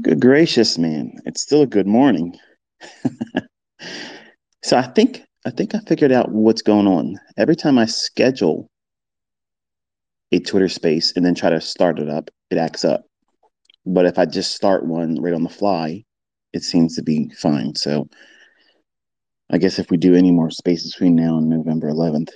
[0.00, 1.12] Good gracious, man.
[1.24, 2.36] It's still a good morning.
[4.62, 7.16] so I think I think I figured out what's going on.
[7.36, 8.68] Every time I schedule
[10.32, 13.04] a Twitter space and then try to start it up, it acts up.
[13.86, 16.04] But if I just start one right on the fly,
[16.52, 17.74] it seems to be fine.
[17.76, 18.08] So
[19.50, 22.30] I guess if we do any more spaces between now and November 11th,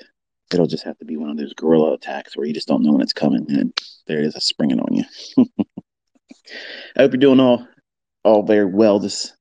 [0.53, 2.93] it'll just have to be one of those guerrilla attacks where you just don't know
[2.93, 5.05] when it's coming and there it is, springing on you.
[6.97, 7.67] I hope you're doing all
[8.25, 9.33] all very well this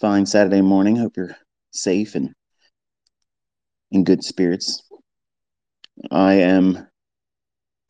[0.00, 0.96] fine Saturday morning.
[0.96, 1.36] Hope you're
[1.72, 2.34] safe and
[3.90, 4.82] in good spirits.
[6.10, 6.86] I am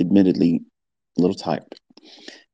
[0.00, 0.62] admittedly
[1.16, 1.64] a little tired.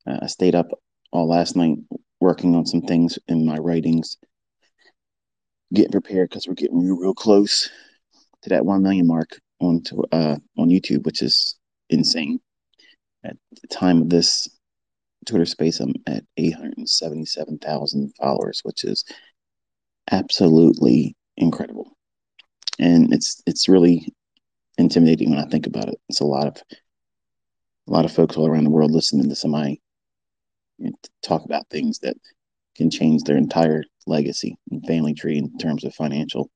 [0.06, 0.68] Uh, I stayed up
[1.10, 1.78] all last night
[2.20, 4.18] working on some things in my writings,
[5.72, 7.70] getting prepared because we're getting real, real close
[8.42, 11.56] to that one million mark on to, uh, on YouTube, which is
[11.90, 12.40] insane.
[13.24, 14.48] At the time of this
[15.28, 19.04] Twitter space, I'm at 877,000 followers, which is
[20.10, 21.96] absolutely incredible.
[22.78, 24.12] And it's it's really
[24.78, 26.00] intimidating when I think about it.
[26.08, 26.62] It's a lot of
[27.88, 29.80] a lot of folks all around the world listening to somebody
[31.22, 32.16] talk about things that
[32.76, 36.50] can change their entire legacy and family tree in terms of financial.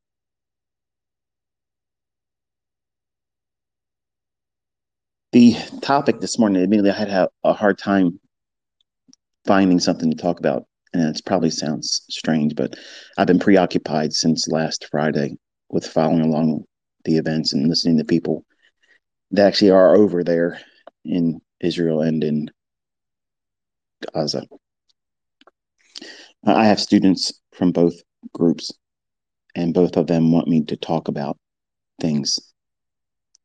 [5.32, 8.20] The topic this morning, admittedly, I had a hard time
[9.44, 10.66] finding something to talk about.
[10.94, 12.76] And it probably sounds strange, but
[13.16, 15.36] I've been preoccupied since last Friday
[15.70, 16.64] with following along
[17.04, 18.44] the events and listening to people
[19.30, 20.60] that actually are over there
[21.04, 22.50] in Israel and in
[24.12, 24.46] Gaza.
[26.44, 27.94] I have students from both
[28.34, 28.70] groups,
[29.54, 31.38] and both of them want me to talk about
[32.00, 32.38] things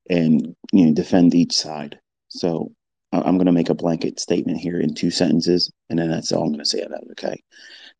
[0.09, 2.00] and you know defend each side.
[2.30, 2.72] So
[3.12, 6.44] I'm going to make a blanket statement here in two sentences, and then that's all
[6.44, 7.41] I'm going to say about it.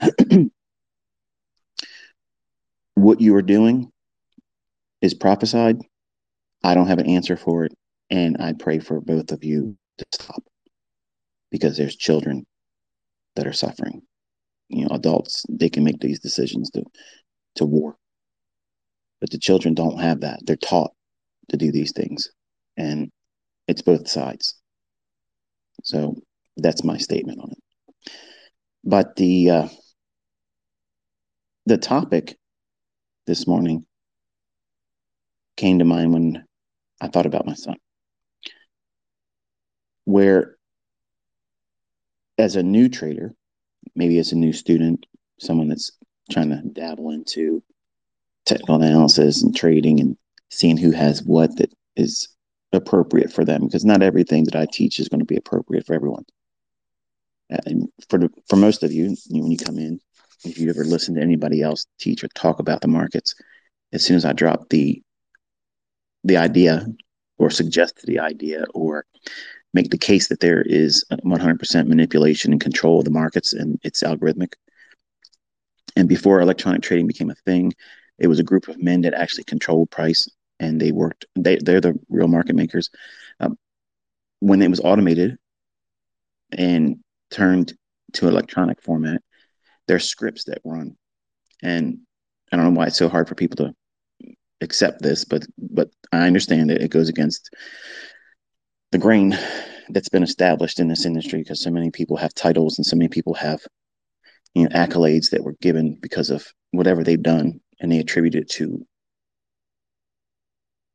[0.02, 0.50] Okay.
[2.96, 3.92] what you are doing
[5.02, 5.80] is prophesied.
[6.64, 7.74] I don't have an answer for it,
[8.10, 10.44] and I pray for both of you to stop
[11.52, 12.46] because there's children
[13.36, 14.02] that are suffering.
[14.70, 16.84] You know, adults they can make these decisions to
[17.56, 17.96] to war,
[19.22, 20.40] but the children don't have that.
[20.44, 20.92] They're taught
[21.50, 22.30] to do these things,
[22.76, 23.10] and
[23.68, 24.57] it's both sides.
[25.84, 26.16] So
[26.58, 28.12] that's my statement on it.
[28.84, 29.68] But the uh,
[31.66, 32.38] the topic
[33.26, 33.86] this morning
[35.58, 36.46] came to mind when
[37.02, 37.76] I thought about my son,
[40.06, 40.56] where
[42.38, 43.34] as a new trader,
[43.96, 45.06] maybe as a new student,
[45.40, 45.92] someone that's
[46.32, 47.64] trying to dabble into
[48.46, 50.18] technical analysis and trading and
[50.50, 52.30] seeing who has what that is
[52.74, 55.94] appropriate for them because not everything that I teach is going to be appropriate for
[55.94, 56.26] everyone.
[57.50, 60.00] And for the, for most of you, when you come in,
[60.44, 63.36] if you ever listen to anybody else teach or talk about the markets,
[63.94, 65.02] as soon as I drop the
[66.24, 66.86] the idea
[67.38, 69.06] or suggest the idea or
[69.74, 74.04] make the case that there is 100% manipulation and control of the markets and it's
[74.04, 74.54] algorithmic.
[75.96, 77.74] And before electronic trading became a thing,
[78.18, 80.28] it was a group of men that actually controlled price
[80.60, 81.26] and they worked.
[81.36, 82.90] They they're the real market makers.
[83.40, 83.58] Um,
[84.40, 85.38] when it was automated
[86.52, 86.98] and
[87.32, 87.74] turned
[88.14, 89.22] to electronic format,
[89.88, 90.96] there's scripts that run,
[91.62, 92.00] and
[92.52, 93.74] I don't know why it's so hard for people to
[94.62, 96.82] accept this, but but I understand it.
[96.82, 97.54] It goes against
[98.92, 99.38] the grain
[99.90, 103.08] that's been established in this industry because so many people have titles and so many
[103.08, 103.62] people have
[104.54, 108.50] you know accolades that were given because of whatever they've done and they attribute it
[108.50, 108.86] to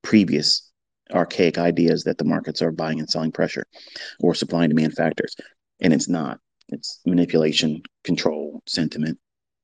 [0.03, 0.71] previous
[1.13, 3.67] archaic ideas that the markets are buying and selling pressure
[4.21, 5.37] or supply and demand factors.
[5.81, 6.39] And it's not.
[6.69, 9.19] It's manipulation, control, sentiment,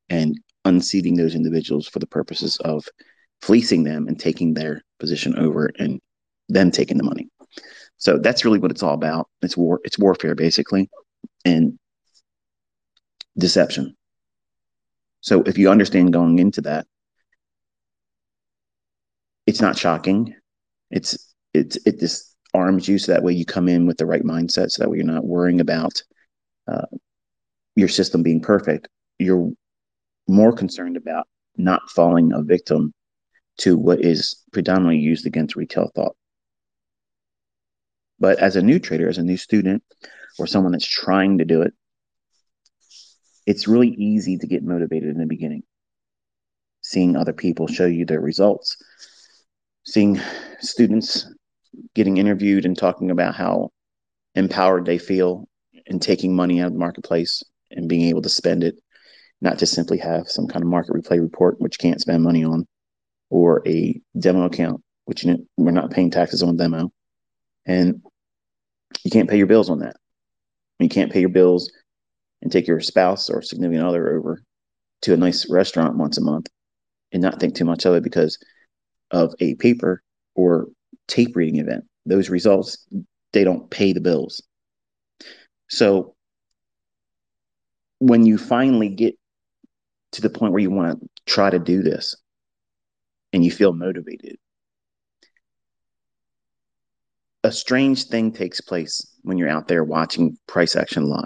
[0.09, 2.87] and unseating those individuals for the purposes of
[3.41, 6.01] fleecing them and taking their position over and
[6.49, 7.29] them taking the money.
[7.97, 9.29] So that's really what it's all about.
[9.43, 10.89] It's war, it's warfare basically,
[11.45, 11.79] and
[13.37, 13.97] deception.
[15.21, 16.87] So if you understand going into that,
[19.49, 20.35] it's not shocking.
[20.91, 24.23] It's it's it just arms you so that way you come in with the right
[24.23, 26.03] mindset, so that way you're not worrying about
[26.71, 26.85] uh,
[27.75, 28.89] your system being perfect.
[29.19, 29.51] You're
[30.29, 32.93] more concerned about not falling a victim
[33.61, 36.15] to what is predominantly used against retail thought.
[38.21, 39.83] But as a new trader, as a new student,
[40.39, 41.73] or someone that's trying to do it,
[43.47, 45.63] it's really easy to get motivated in the beginning.
[46.83, 48.77] Seeing other people show you their results,
[49.89, 50.21] seeing
[50.61, 51.33] students
[51.95, 53.71] getting interviewed and talking about how
[54.35, 55.49] empowered they feel
[55.87, 58.75] in taking money out of the marketplace and being able to spend it,
[59.41, 62.67] not just simply have some kind of market replay report, which can't spend money on,
[63.31, 65.25] or a demo account, which
[65.57, 66.91] we're not paying taxes on demo.
[67.65, 68.03] And
[69.05, 69.97] you can't pay your bills on that.
[70.79, 71.73] You can't pay your bills
[72.43, 74.43] and take your spouse or significant other over
[75.03, 76.49] to a nice restaurant once a month
[77.11, 78.39] and not think too much of it because
[79.11, 80.03] of a paper
[80.35, 80.69] or
[81.07, 81.85] tape reading event.
[82.07, 82.87] Those results,
[83.33, 84.43] they don't pay the bills.
[85.69, 86.15] So
[87.99, 89.19] when you finally get
[90.13, 92.17] to the point where you want to try to do this
[93.33, 94.37] and you feel motivated,
[97.45, 101.25] a strange thing takes place when you're out there watching price action live.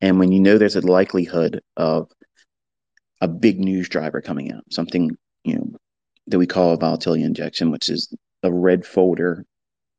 [0.00, 2.10] And when you know there's a likelihood of
[3.20, 5.70] a big news driver coming out, something, you know,
[6.28, 8.12] that we call a volatility injection, which is
[8.42, 9.44] a red folder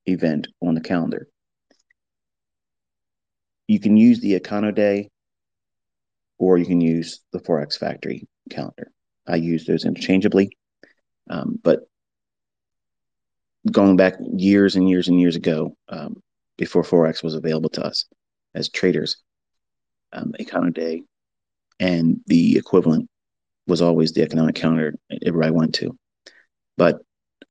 [0.06, 1.28] event on the calendar.
[3.68, 5.10] You can use the Econoday
[6.38, 8.92] or you can use the Forex Factory calendar.
[9.28, 10.50] I use those interchangeably.
[11.30, 11.82] Um, but
[13.70, 16.22] going back years and years and years ago, um,
[16.58, 18.06] before Forex was available to us
[18.56, 19.18] as traders,
[20.14, 21.02] um, Econoday
[21.80, 23.10] and the equivalent
[23.68, 24.96] was always the economic calendar
[25.26, 25.98] everywhere I went to.
[26.78, 27.02] But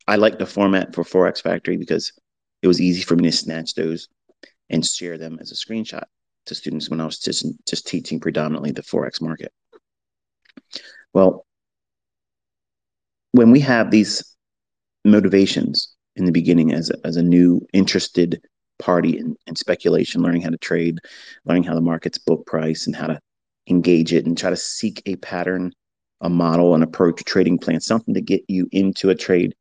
[0.07, 2.13] I like the format for Forex Factory because
[2.63, 4.09] it was easy for me to snatch those
[4.71, 6.05] and share them as a screenshot
[6.47, 9.53] to students when I was just just teaching predominantly the forex market.
[11.13, 11.45] Well,
[13.33, 14.37] when we have these
[15.05, 18.41] motivations in the beginning as a, as a new interested
[18.79, 20.99] party in, in speculation, learning how to trade,
[21.45, 23.21] learning how the market's book price and how to
[23.69, 25.73] engage it and try to seek a pattern,
[26.21, 29.55] a model, an approach, a trading plan, something to get you into a trade,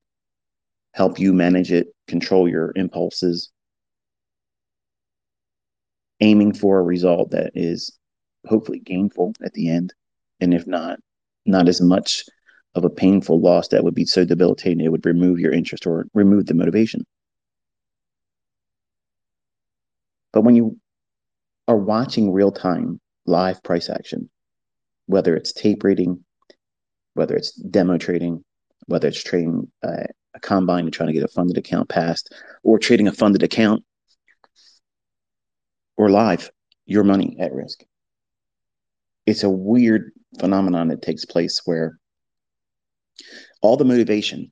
[0.93, 3.51] help you manage it, control your impulses,
[6.21, 7.97] aiming for a result that is
[8.47, 9.93] hopefully gainful at the end.
[10.39, 10.99] And if not,
[11.45, 12.23] not as much
[12.75, 16.07] of a painful loss that would be so debilitating it would remove your interest or
[16.13, 17.05] remove the motivation.
[20.33, 20.77] But when you
[21.67, 24.29] are watching real time live price action,
[25.05, 26.23] whether it's tape reading,
[27.15, 28.43] whether it's demo trading,
[28.85, 30.03] whether it's trading uh,
[30.35, 33.83] a combine and trying to get a funded account passed, or trading a funded account
[35.97, 36.51] or live,
[36.85, 37.83] your money at risk.
[39.25, 41.97] It's a weird phenomenon that takes place where
[43.61, 44.51] all the motivation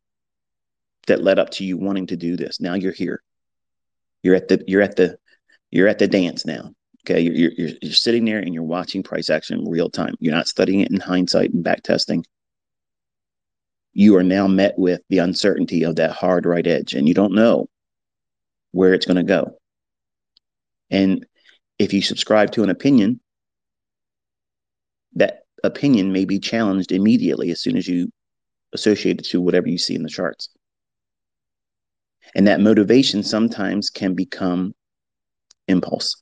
[1.07, 3.21] that led up to you wanting to do this, now you're here.
[4.23, 5.17] You're at the you're at the
[5.69, 6.71] you're at the dance now.
[7.05, 10.15] Okay, you're, you're, you're sitting there and you're watching price action real time.
[10.19, 12.23] You're not studying it in hindsight and back testing.
[13.93, 17.35] You are now met with the uncertainty of that hard right edge, and you don't
[17.35, 17.67] know
[18.71, 19.57] where it's going to go.
[20.89, 21.25] And
[21.77, 23.19] if you subscribe to an opinion,
[25.13, 28.11] that opinion may be challenged immediately as soon as you
[28.73, 30.49] associate it to whatever you see in the charts.
[32.35, 34.73] And that motivation sometimes can become
[35.67, 36.21] impulse.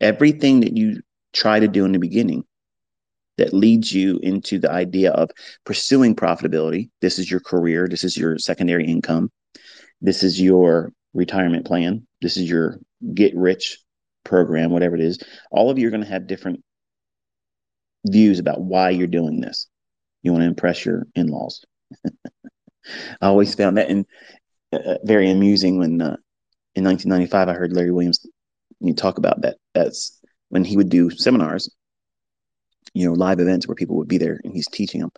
[0.00, 2.44] Everything that you try to do in the beginning
[3.40, 5.30] that leads you into the idea of
[5.64, 6.90] pursuing profitability.
[7.00, 7.88] This is your career.
[7.88, 9.30] This is your secondary income.
[10.00, 12.06] This is your retirement plan.
[12.20, 12.78] This is your
[13.14, 13.78] get rich
[14.24, 15.18] program, whatever it is,
[15.50, 16.62] all of you are going to have different
[18.06, 19.66] views about why you're doing this.
[20.22, 21.64] You want to impress your in laws.
[22.04, 24.06] I always found that in,
[24.72, 26.16] uh, very amusing when uh,
[26.74, 28.26] in 1995 I heard Larry Williams
[28.96, 29.56] talk about that.
[29.74, 31.70] That's when he would do seminars,
[32.94, 35.10] you know, live events where people would be there and he's teaching them.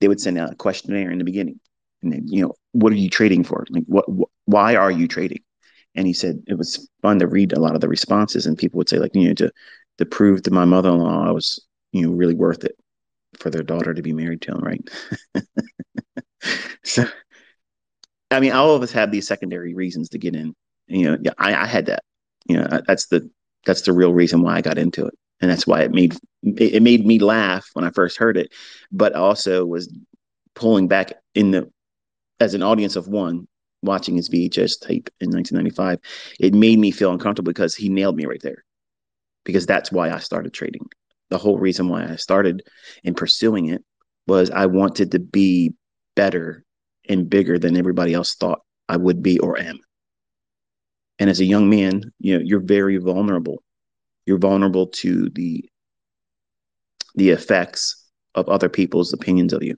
[0.00, 1.60] They would send out a questionnaire in the beginning,
[2.02, 3.64] and then, you know, what are you trading for?
[3.70, 5.40] Like, what, wh- why are you trading?
[5.96, 8.78] and he said it was fun to read a lot of the responses and people
[8.78, 9.50] would say like you know to
[9.98, 12.76] to prove to my mother-in-law i was you know really worth it
[13.38, 14.88] for their daughter to be married to him right
[16.84, 17.04] so
[18.30, 20.54] i mean all of us have these secondary reasons to get in
[20.86, 22.02] you know yeah i, I had that
[22.46, 23.28] you know that's the
[23.64, 26.82] that's the real reason why i got into it and that's why it made it
[26.82, 28.52] made me laugh when i first heard it
[28.92, 29.92] but also was
[30.54, 31.70] pulling back in the
[32.40, 33.46] as an audience of one
[33.82, 35.98] watching his VHS tape in 1995,
[36.40, 38.64] it made me feel uncomfortable because he nailed me right there.
[39.44, 40.86] Because that's why I started trading.
[41.30, 42.62] The whole reason why I started
[43.04, 43.82] in pursuing it
[44.26, 45.74] was I wanted to be
[46.14, 46.64] better
[47.08, 49.78] and bigger than everybody else thought I would be or am.
[51.18, 53.62] And as a young man, you know, you're very vulnerable.
[54.26, 55.64] You're vulnerable to the
[57.16, 58.04] the effects
[58.34, 59.76] of other people's opinions of you.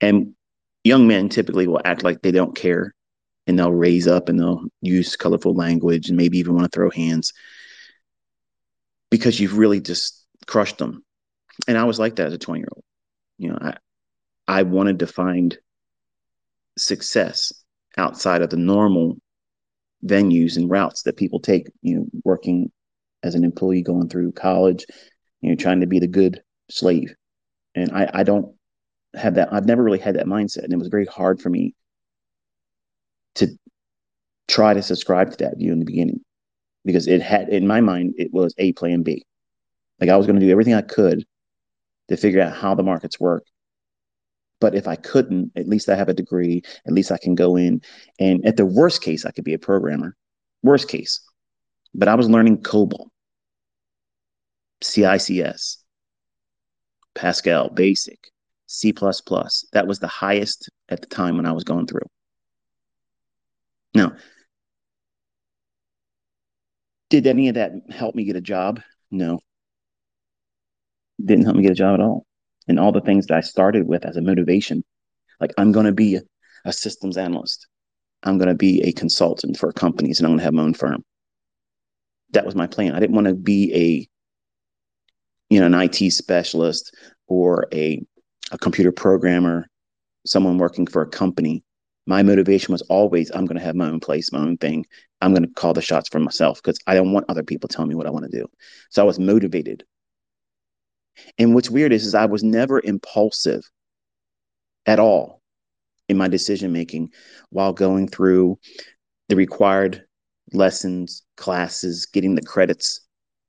[0.00, 0.34] And
[0.84, 2.94] young men typically will act like they don't care
[3.46, 6.90] and they'll raise up and they'll use colorful language and maybe even want to throw
[6.90, 7.32] hands.
[9.10, 11.04] because you've really just crushed them.
[11.68, 12.84] And I was like that as a 20 year old.
[13.38, 13.76] You know, I,
[14.48, 15.56] I wanted to find
[16.78, 17.52] success
[17.96, 19.16] outside of the normal
[20.04, 22.70] venues and routes that people take, you know, working
[23.22, 24.86] as an employee going through college,
[25.40, 27.14] you know, trying to be the good slave.
[27.74, 28.54] And I, I don't
[29.14, 29.52] have that.
[29.52, 30.64] I've never really had that mindset.
[30.64, 31.74] And it was very hard for me
[33.36, 33.48] to
[34.48, 36.20] try to subscribe to that view in the beginning
[36.84, 39.24] because it had, in my mind, it was a plan B.
[40.00, 41.24] Like I was going to do everything I could
[42.08, 43.44] to figure out how the markets work.
[44.60, 46.62] But if I couldn't, at least I have a degree.
[46.86, 47.82] At least I can go in.
[48.18, 50.16] And at the worst case, I could be a programmer.
[50.62, 51.20] Worst case.
[51.94, 53.09] But I was learning COBOL,
[54.82, 55.76] CICS,
[57.14, 58.30] Pascal, Basic,
[58.66, 58.92] C.
[58.92, 62.06] That was the highest at the time when I was going through.
[63.94, 64.12] Now,
[67.08, 68.80] did any of that help me get a job?
[69.10, 69.40] No.
[71.22, 72.24] Didn't help me get a job at all.
[72.68, 74.84] And all the things that I started with as a motivation,
[75.40, 76.20] like I'm going to be
[76.64, 77.66] a, systems analyst.
[78.22, 80.74] I'm going to be a consultant for companies and I'm going to have my own
[80.74, 81.02] firm.
[82.32, 82.94] That was my plan.
[82.94, 84.08] I didn't want to be a,
[85.50, 86.94] you know, an IT specialist
[87.26, 88.02] or a,
[88.50, 89.68] a computer programmer,
[90.24, 91.62] someone working for a company
[92.10, 94.84] my motivation was always I'm going to have my own place, my own thing.
[95.20, 97.88] I'm going to call the shots for myself because I don't want other people telling
[97.88, 98.48] me what I want to do.
[98.90, 99.84] So I was motivated.
[101.38, 103.62] And what's weird is, is I was never impulsive
[104.86, 105.40] at all
[106.08, 107.12] in my decision making
[107.50, 108.58] while going through
[109.28, 110.04] the required
[110.52, 113.02] lessons, classes, getting the credits,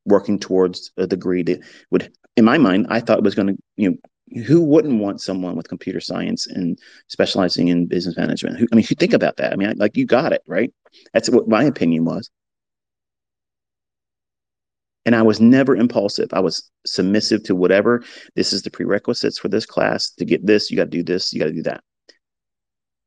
[0.05, 1.59] working towards a degree that
[1.91, 5.55] would, in my mind, I thought was going to, you know, who wouldn't want someone
[5.55, 8.57] with computer science and specializing in business management?
[8.57, 10.73] Who, I mean, you think about that, I mean, like you got it, right?
[11.13, 12.29] That's what my opinion was.
[15.05, 16.29] And I was never impulsive.
[16.31, 18.03] I was submissive to whatever.
[18.35, 20.11] This is the prerequisites for this class.
[20.11, 21.83] To get this, you got to do this, you got to do that.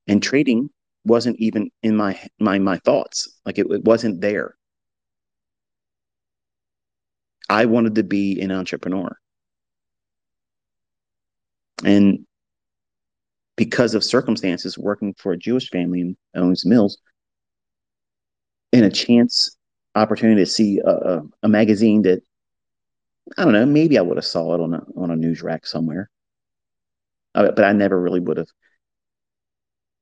[0.09, 0.71] And trading
[1.05, 3.29] wasn't even in my my my thoughts.
[3.47, 4.57] Like it, it wasn't there.
[7.55, 9.17] I wanted to be an entrepreneur.
[11.85, 12.27] And
[13.57, 16.99] because of circumstances, working for a Jewish family and owns mills,
[18.73, 19.57] and a chance
[19.95, 22.25] opportunity to see a, a, a, magazine that
[23.39, 25.65] I don't know, maybe I would have saw it on a on a news rack
[25.65, 26.11] somewhere,
[27.37, 28.49] uh, but I never really would have,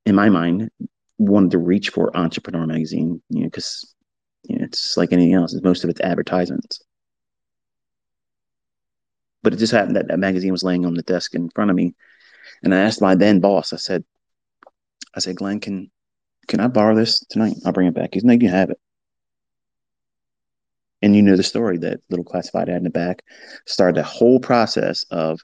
[0.07, 0.71] in my mind,
[1.19, 3.93] wanted to reach for Entrepreneur magazine, you know, because
[4.45, 5.53] you know, it's like anything else.
[5.61, 6.81] Most of it's advertisements.
[9.43, 11.75] But it just happened that that magazine was laying on the desk in front of
[11.75, 11.93] me.
[12.63, 14.03] And I asked my then boss, I said,
[15.15, 15.91] I said, Glenn, can
[16.47, 17.55] can I borrow this tonight?
[17.65, 18.09] I'll bring it back.
[18.13, 18.79] He's like, you have it.
[21.01, 23.23] And you know the story that little classified ad in the back
[23.65, 25.41] started the whole process of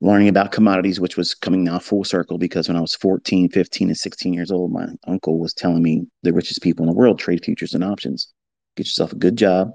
[0.00, 3.88] learning about commodities, which was coming now full circle because when I was 14, 15,
[3.88, 7.18] and 16 years old, my uncle was telling me the richest people in the world
[7.18, 8.32] trade futures and options.
[8.76, 9.70] Get yourself a good job,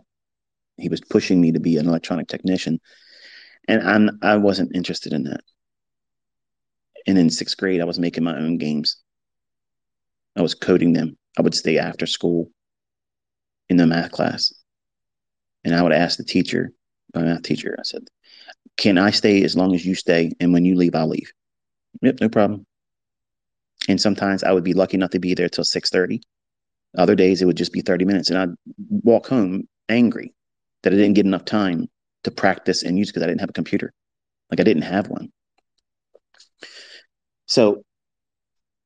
[0.78, 2.80] he was pushing me to be an electronic technician,
[3.68, 5.42] and I'm, I wasn't interested in that.
[7.08, 8.98] And in sixth grade, I was making my own games.
[10.36, 11.18] I was coding them.
[11.38, 12.50] I would stay after school
[13.70, 14.54] in the math class,
[15.64, 16.72] and I would ask the teacher,
[17.14, 18.08] my math teacher, I said,
[18.78, 20.32] "Can I stay as long as you stay?
[20.40, 21.32] And when you leave, I'll leave."
[22.02, 22.66] Yep, no problem.
[23.88, 26.22] And sometimes I would be lucky enough to be there till six thirty.
[26.98, 28.50] Other days it would just be 30 minutes and I'd
[28.90, 30.34] walk home angry
[30.84, 31.88] that I didn't get enough time
[32.24, 33.94] to practice and use because I didn't have a computer.
[34.50, 35.32] Like I didn't have one.
[37.46, 37.84] So,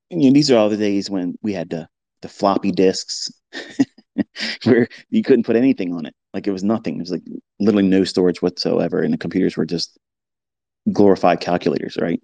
[0.10, 1.88] you know, these are all the days when we had the
[2.22, 3.30] the floppy disks
[4.64, 6.16] where you couldn't put anything on it.
[6.34, 6.96] Like it was nothing.
[6.96, 7.24] It was like
[7.60, 9.02] literally no storage whatsoever.
[9.02, 9.98] And the computers were just
[10.92, 12.22] glorified calculators, right?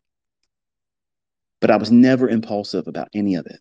[1.61, 3.59] But I was never impulsive about any of it.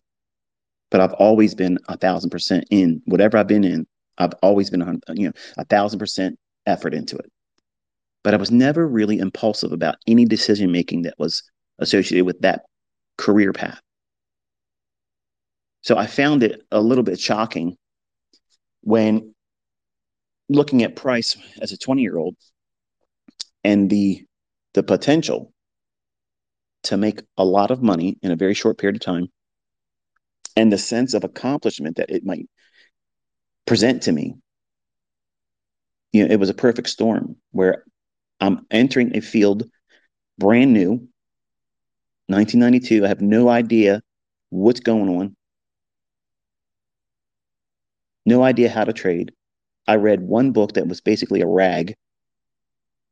[0.89, 3.87] But I've always been a thousand percent in whatever I've been in.
[4.21, 7.31] I've always been, you know, a thousand percent effort into it.
[8.23, 11.43] But I was never really impulsive about any decision making that was
[11.79, 12.63] associated with that
[13.17, 13.81] career path.
[15.81, 17.75] So I found it a little bit shocking
[18.81, 19.33] when
[20.49, 22.35] looking at price as a 20 year old
[23.63, 24.23] and the
[24.73, 25.51] the potential
[26.83, 29.27] to make a lot of money in a very short period of time
[30.55, 32.47] and the sense of accomplishment that it might
[33.71, 34.35] present to me.
[36.11, 37.85] You know, it was a perfect storm where
[38.41, 39.63] I'm entering a field
[40.37, 41.07] brand new,
[42.27, 43.05] 1992.
[43.05, 44.01] I have no idea
[44.49, 45.37] what's going on,
[48.25, 49.31] no idea how to trade.
[49.87, 51.95] I read one book that was basically a rag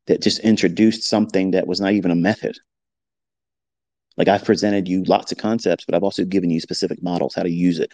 [0.08, 2.60] that just introduced something that was not even a method.
[4.20, 7.44] Like I've presented you lots of concepts, but I've also given you specific models, how
[7.44, 7.92] to use it,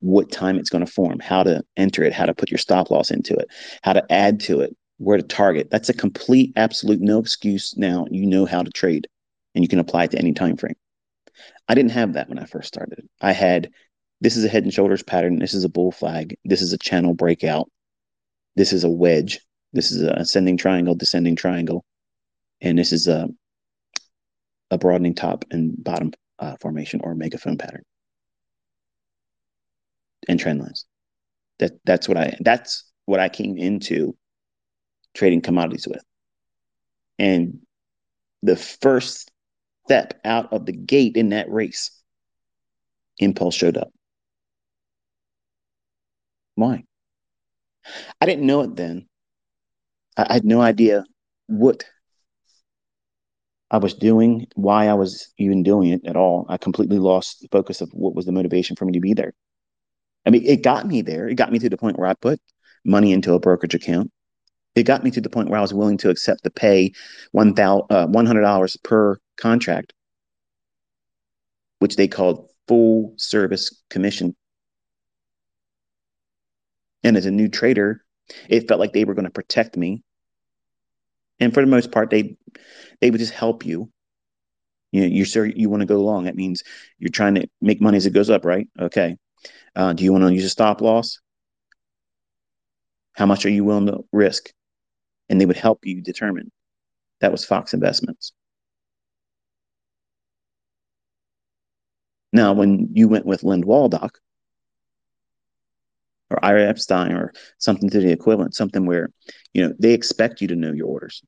[0.00, 2.90] what time it's going to form, how to enter it, how to put your stop
[2.90, 3.48] loss into it,
[3.82, 5.68] how to add to it, where to target.
[5.70, 8.06] That's a complete, absolute no excuse now.
[8.10, 9.06] You know how to trade
[9.54, 10.76] and you can apply it to any time frame.
[11.68, 13.06] I didn't have that when I first started.
[13.20, 13.70] I had
[14.22, 16.78] this is a head and shoulders pattern, this is a bull flag, this is a
[16.78, 17.70] channel breakout,
[18.54, 19.40] this is a wedge,
[19.74, 21.84] this is a ascending triangle, descending triangle,
[22.62, 23.28] and this is a
[24.70, 27.82] a broadening top and bottom uh, formation or megaphone pattern
[30.28, 30.86] and trend lines.
[31.58, 34.16] That that's what I that's what I came into
[35.14, 36.02] trading commodities with.
[37.18, 37.60] And
[38.42, 39.30] the first
[39.86, 41.90] step out of the gate in that race,
[43.18, 43.90] impulse showed up.
[46.56, 46.84] Why?
[48.20, 49.06] I didn't know it then.
[50.16, 51.04] I, I had no idea
[51.46, 51.84] what
[53.70, 56.46] I was doing, why I was even doing it at all.
[56.48, 59.34] I completely lost the focus of what was the motivation for me to be there.
[60.24, 61.28] I mean, it got me there.
[61.28, 62.40] It got me to the point where I put
[62.84, 64.10] money into a brokerage account.
[64.74, 66.92] It got me to the point where I was willing to accept the pay
[67.32, 69.94] one uh, hundred dollars per contract,
[71.78, 74.36] which they called full service commission.
[77.02, 78.04] And as a new trader,
[78.48, 80.02] it felt like they were going to protect me.
[81.40, 82.36] And for the most part, they
[83.00, 83.90] they would just help you.
[84.92, 86.24] You know, you're sure you want to go long.
[86.24, 86.62] That means
[86.98, 88.68] you're trying to make money as it goes up, right?
[88.80, 89.16] Okay.
[89.74, 91.18] Uh, do you want to use a stop loss?
[93.12, 94.52] How much are you willing to risk?
[95.28, 96.50] And they would help you determine.
[97.20, 98.32] That was Fox Investments.
[102.32, 104.18] Now, when you went with Lind Waldock
[106.30, 109.10] or Ira Epstein or something to the equivalent, something where,
[109.54, 111.22] you know, they expect you to know your orders.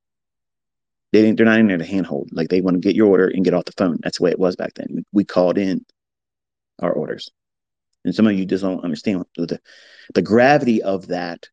[1.13, 2.31] They didn't, they're not in there to handhold.
[2.33, 3.99] Like they want to get your order and get off the phone.
[4.03, 5.05] That's the way it was back then.
[5.13, 5.85] We called in
[6.81, 7.31] our orders.
[8.05, 9.61] And some of you just don't understand the,
[10.15, 11.49] the gravity of that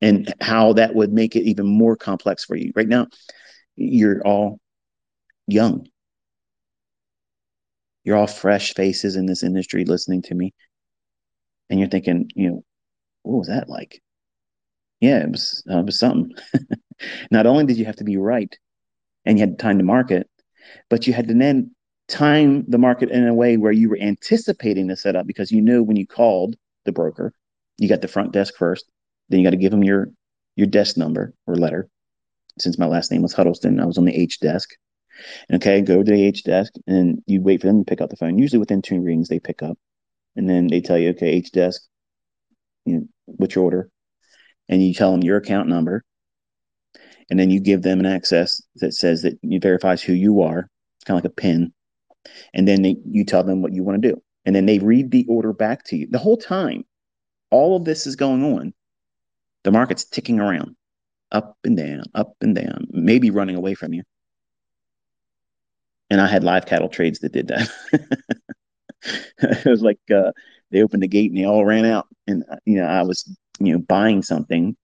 [0.00, 2.72] and how that would make it even more complex for you.
[2.74, 3.06] Right now,
[3.76, 4.58] you're all
[5.46, 5.86] young.
[8.04, 10.54] You're all fresh faces in this industry listening to me.
[11.70, 12.64] And you're thinking, you know,
[13.22, 14.02] what was that like?
[15.00, 16.34] Yeah, it was, uh, it was something.
[17.30, 18.54] Not only did you have to be right
[19.24, 20.28] and you had time to market,
[20.90, 21.74] but you had to then
[22.08, 25.82] time the market in a way where you were anticipating the setup because you knew
[25.82, 27.32] when you called the broker,
[27.78, 28.90] you got the front desk first,
[29.28, 30.10] then you got to give them your
[30.56, 31.88] your desk number or letter.
[32.58, 34.70] Since my last name was Huddleston, I was on the H desk.
[35.52, 38.16] Okay, go to the H desk and you wait for them to pick up the
[38.16, 38.38] phone.
[38.38, 39.78] Usually within two rings they pick up,
[40.36, 41.82] and then they tell you, okay, H desk,
[42.84, 43.90] you know, your order,
[44.68, 46.04] and you tell them your account number,
[47.28, 50.68] and then you give them an access that says that you verifies who you are.
[51.06, 51.72] Kind of like a pin,
[52.52, 55.10] and then they, you tell them what you want to do, and then they read
[55.10, 56.06] the order back to you.
[56.10, 56.84] The whole time,
[57.50, 58.74] all of this is going on.
[59.64, 60.76] The market's ticking around,
[61.32, 64.02] up and down, up and down, maybe running away from you.
[66.10, 67.70] And I had live cattle trades that did that.
[69.38, 70.32] it was like uh,
[70.70, 73.24] they opened the gate and they all ran out, and uh, you know I was
[73.58, 74.76] you know buying something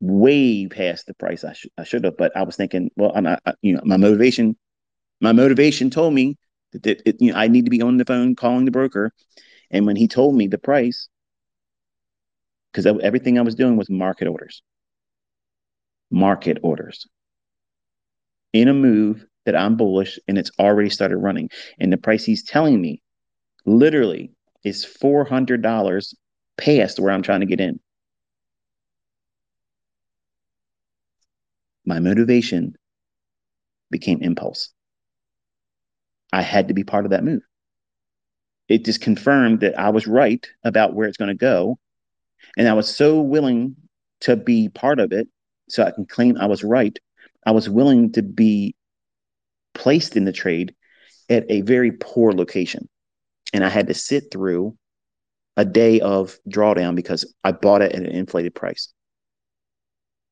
[0.00, 3.24] way past the price I, sh- I should have, but I was thinking, well, I'm
[3.24, 4.56] not, you know, my motivation,
[5.20, 6.36] my motivation told me
[6.72, 9.12] that, that it, you know, I need to be on the phone calling the broker.
[9.70, 11.08] And when he told me the price,
[12.72, 14.62] because everything I was doing was market orders,
[16.12, 17.08] market orders
[18.52, 21.50] in a move that I'm bullish and it's already started running.
[21.78, 23.01] And the price he's telling me
[23.64, 24.32] literally
[24.64, 26.14] is $400
[26.56, 27.80] past where I'm trying to get in.
[31.84, 32.76] my motivation
[33.90, 34.70] became impulse.
[36.32, 37.42] I had to be part of that move.
[38.68, 41.78] It just confirmed that I was right about where it's going to go.
[42.56, 43.76] And I was so willing
[44.20, 45.28] to be part of it
[45.68, 46.96] so I can claim I was right.
[47.44, 48.74] I was willing to be
[49.74, 50.74] placed in the trade
[51.28, 52.88] at a very poor location.
[53.52, 54.76] And I had to sit through
[55.56, 58.92] a day of drawdown because I bought it at an inflated price.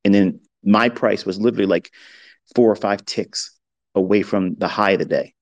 [0.04, 1.90] And then my price was literally like
[2.54, 3.56] four or five ticks
[3.94, 5.34] away from the high of the day.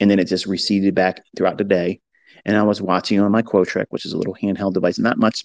[0.00, 2.00] And then it just receded back throughout the day.
[2.44, 5.44] And I was watching on my Quotrek, which is a little handheld device, not much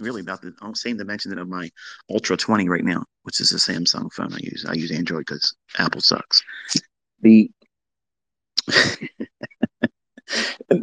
[0.00, 1.70] really about the same dimension of my
[2.10, 4.64] Ultra 20 right now, which is a Samsung phone I use.
[4.68, 6.42] I use Android because Apple sucks.
[7.20, 7.50] The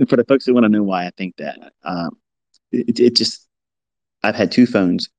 [0.08, 2.18] for the folks who want to know why I think that, um,
[2.72, 3.48] it, it just
[4.24, 5.10] I've had two phones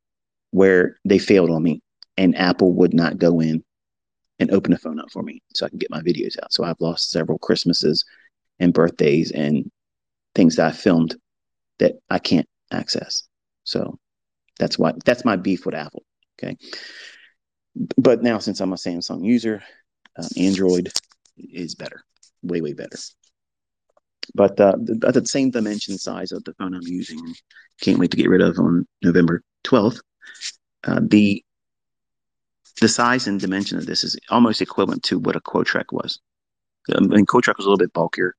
[0.50, 1.80] where they failed on me
[2.16, 3.62] and Apple would not go in
[4.38, 6.52] and open a phone up for me so I can get my videos out.
[6.52, 8.04] So I've lost several Christmases
[8.58, 9.70] and birthdays and
[10.34, 11.16] things that I filmed
[11.78, 13.24] that I can't access.
[13.64, 13.98] So
[14.58, 16.04] that's why that's my beef with Apple.
[16.38, 16.56] Okay.
[17.96, 19.62] But now since I'm a Samsung user,
[20.18, 20.90] um, Android
[21.36, 22.02] is better,
[22.42, 22.96] way, way better.
[24.34, 27.34] But uh, the same dimension size of the phone I'm using,
[27.80, 30.00] can't wait to get rid of on November 12th.
[30.84, 31.42] Uh, the
[32.80, 36.20] the size and dimension of this is almost equivalent to what a Quotrek was.
[36.94, 38.34] I mean, Quotrek was a little bit bulkier,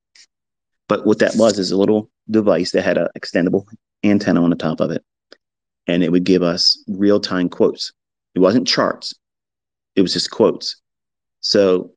[0.88, 3.64] but what that was is a little device that had an extendable
[4.04, 5.04] antenna on the top of it,
[5.86, 7.92] and it would give us real time quotes.
[8.34, 9.14] It wasn't charts;
[9.96, 10.76] it was just quotes.
[11.40, 11.92] So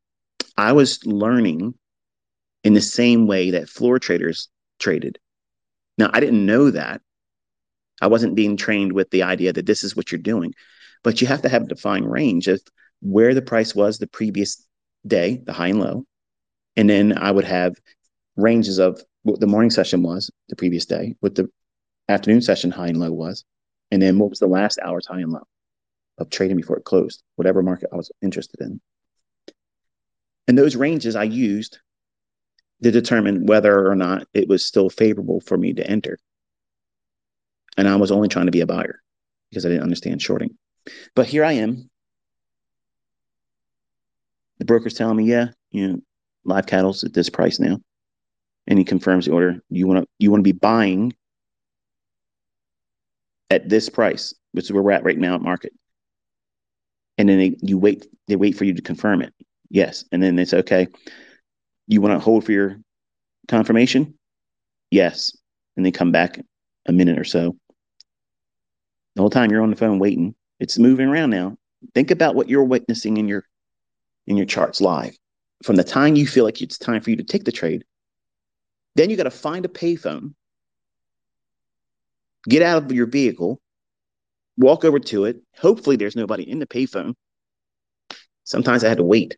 [0.58, 1.75] I was learning
[2.63, 5.19] in the same way that floor traders traded.
[5.97, 7.02] Now, I didn't know that.
[8.02, 10.54] I wasn't being trained with the idea that this is what you're doing,
[11.04, 12.62] but you have to have a defined range of
[13.02, 14.65] where the price was the previous
[15.06, 16.06] day, the high and low.
[16.76, 17.76] And then I would have
[18.36, 21.50] ranges of what the morning session was the previous day, what the
[22.10, 23.43] afternoon session high and low was,
[23.91, 25.45] and then what was the last hour's high and low
[26.17, 28.82] of trading before it closed, whatever market I was interested in.
[30.47, 31.80] And those ranges I used
[32.84, 36.17] to determine whether or not it was still favorable for me to enter.
[37.78, 39.02] And I was only trying to be a buyer
[39.50, 40.58] because I didn't understand shorting.
[41.15, 41.89] But here I am.
[44.58, 46.02] The broker's telling me, yeah, you know,
[46.44, 47.80] live cattle's at this price now.
[48.67, 49.60] And he confirms the order.
[49.70, 51.13] You want to you want to be buying
[53.50, 55.74] at this price, which is where we're at right now at market.
[57.17, 59.34] And then they, you wait, they wait for you to confirm it.
[59.70, 60.06] Yes.
[60.12, 60.88] And then they say, okay,
[61.91, 62.77] you want to hold for your
[63.49, 64.17] confirmation?
[64.91, 65.38] Yes.
[65.75, 66.39] And they come back
[66.88, 67.58] a minute or so.
[69.15, 71.58] The whole time you're on the phone waiting, it's moving around now.
[71.93, 73.43] Think about what you're witnessing in your
[74.27, 75.17] in your charts live.
[75.63, 77.84] From the time you feel like it's time for you to take the trade,
[78.95, 80.34] then you got to find a payphone,
[82.47, 83.60] get out of your vehicle,
[84.58, 85.41] walk over to it.
[85.58, 87.15] Hopefully, there's nobody in the payphone.
[88.45, 89.36] Sometimes I had to wait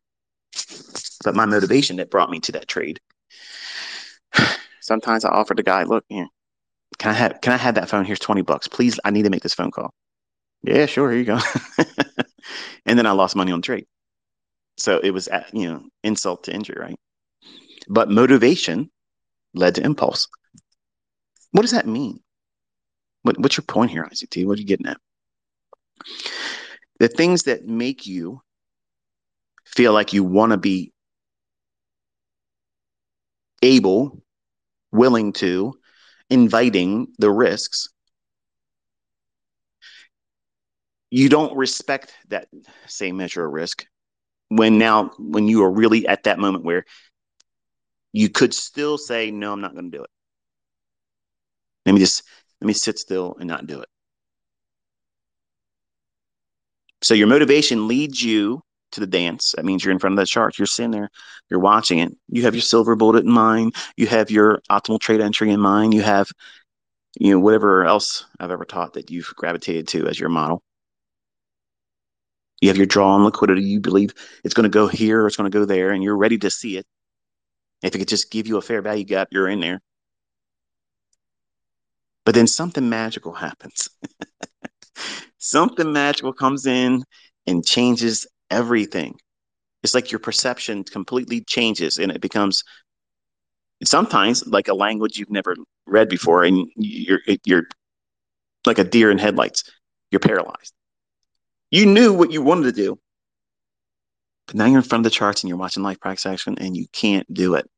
[1.23, 2.99] but my motivation that brought me to that trade.
[4.81, 8.05] Sometimes I offered the guy, look, can I have can I have that phone?
[8.05, 8.67] Here's 20 bucks.
[8.67, 9.93] Please, I need to make this phone call.
[10.63, 11.39] Yeah, sure, here you go.
[12.86, 13.86] and then I lost money on trade.
[14.77, 16.99] So it was at, you know, insult to injury, right?
[17.89, 18.89] But motivation
[19.53, 20.27] led to impulse.
[21.51, 22.21] What does that mean?
[23.23, 24.45] What, what's your point here, ICT?
[24.45, 24.97] What are you getting at?
[26.99, 28.41] The things that make you
[29.65, 30.92] feel like you want to be
[33.63, 34.21] able,
[34.91, 35.73] willing to,
[36.30, 37.89] inviting the risks,
[41.10, 42.47] you don't respect that
[42.88, 43.86] same measure of risk
[44.49, 46.86] when now when you are really at that moment where
[48.12, 50.10] you could still say no i'm not going to do it.
[51.86, 52.23] Let me just
[52.62, 53.89] let me sit still and not do it.
[57.04, 59.53] So your motivation leads you to the dance.
[59.56, 60.58] That means you're in front of that chart.
[60.58, 61.10] You're sitting there,
[61.49, 62.13] you're watching it.
[62.29, 63.75] You have your silver bullet in mind.
[63.97, 65.93] You have your optimal trade entry in mind.
[65.93, 66.29] You have,
[67.19, 70.63] you know, whatever else I've ever taught that you've gravitated to as your model.
[72.62, 73.63] You have your draw on liquidity.
[73.63, 76.17] You believe it's going to go here or it's going to go there, and you're
[76.17, 76.86] ready to see it.
[77.82, 79.82] If it could just give you a fair value gap, you're in there.
[82.25, 83.89] But then something magical happens.
[85.38, 87.03] something magical comes in
[87.45, 89.15] and changes everything.
[89.81, 92.63] It's like your perception completely changes and it becomes
[93.83, 97.67] sometimes like a language you've never read before and you're you're
[98.65, 99.69] like a deer in headlights.
[100.11, 100.73] You're paralyzed.
[101.71, 102.99] You knew what you wanted to do,
[104.47, 106.77] but now you're in front of the charts and you're watching life practice action and
[106.77, 107.69] you can't do it.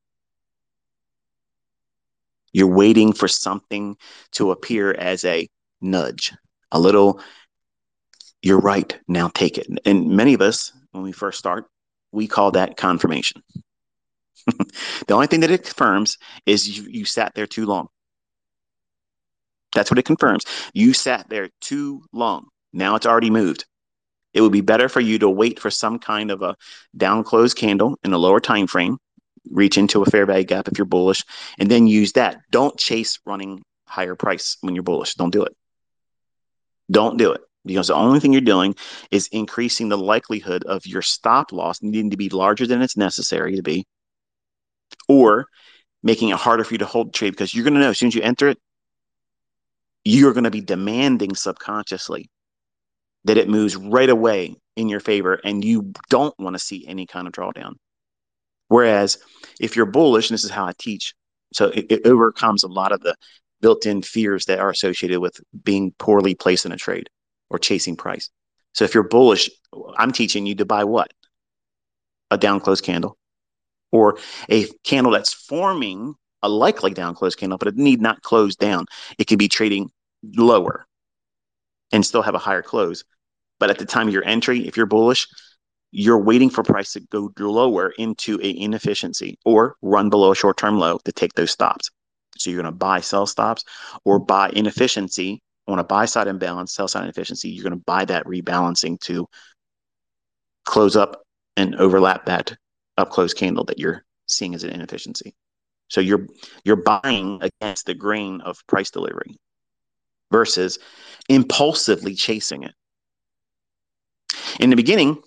[2.52, 3.96] You're waiting for something
[4.32, 5.48] to appear as a
[5.80, 6.32] nudge,
[6.70, 7.20] a little
[8.42, 8.96] you're right.
[9.08, 9.66] Now take it.
[9.84, 11.66] And many of us, when we first start,
[12.12, 13.42] we call that confirmation.
[14.46, 17.88] the only thing that it confirms is you, you sat there too long.
[19.74, 20.44] That's what it confirms.
[20.72, 22.46] You sat there too long.
[22.72, 23.66] Now it's already moved.
[24.32, 26.56] It would be better for you to wait for some kind of a
[26.96, 28.98] down closed candle in a lower time frame,
[29.50, 31.24] reach into a fair value gap if you're bullish,
[31.58, 32.38] and then use that.
[32.50, 35.14] Don't chase running higher price when you're bullish.
[35.14, 35.54] Don't do it.
[36.90, 38.74] Don't do it because the only thing you're doing
[39.10, 43.56] is increasing the likelihood of your stop loss needing to be larger than it's necessary
[43.56, 43.86] to be,
[45.08, 45.46] or
[46.02, 48.08] making it harder for you to hold trade because you're going to know as soon
[48.08, 48.58] as you enter it,
[50.04, 52.30] you're going to be demanding subconsciously
[53.24, 57.06] that it moves right away in your favor and you don't want to see any
[57.06, 57.72] kind of drawdown.
[58.68, 59.18] Whereas
[59.60, 61.14] if you're bullish, and this is how I teach,
[61.52, 63.16] so it, it overcomes a lot of the
[63.60, 67.08] built-in fears that are associated with being poorly placed in a trade
[67.50, 68.30] or chasing price.
[68.72, 69.50] So if you're bullish,
[69.96, 71.12] I'm teaching you to buy what?
[72.30, 73.16] A down close candle
[73.92, 74.18] or
[74.50, 78.86] a candle that's forming a likely down close candle, but it need not close down.
[79.18, 79.90] It could be trading
[80.36, 80.86] lower
[81.92, 83.04] and still have a higher close.
[83.58, 85.26] But at the time of your entry, if you're bullish,
[85.92, 90.78] you're waiting for price to go lower into a inefficiency or run below a short-term
[90.78, 91.90] low to take those stops.
[92.36, 93.64] So you're going to buy sell stops
[94.04, 97.50] or buy inefficiency on a buy side imbalance, sell side inefficiency.
[97.50, 99.26] You're going to buy that rebalancing to
[100.64, 101.22] close up
[101.56, 102.56] and overlap that
[102.96, 105.34] up close candle that you're seeing as an inefficiency.
[105.88, 106.26] So you're
[106.64, 109.36] you're buying against the grain of price delivery
[110.30, 110.78] versus
[111.28, 112.74] impulsively chasing it.
[114.58, 115.22] In the beginning,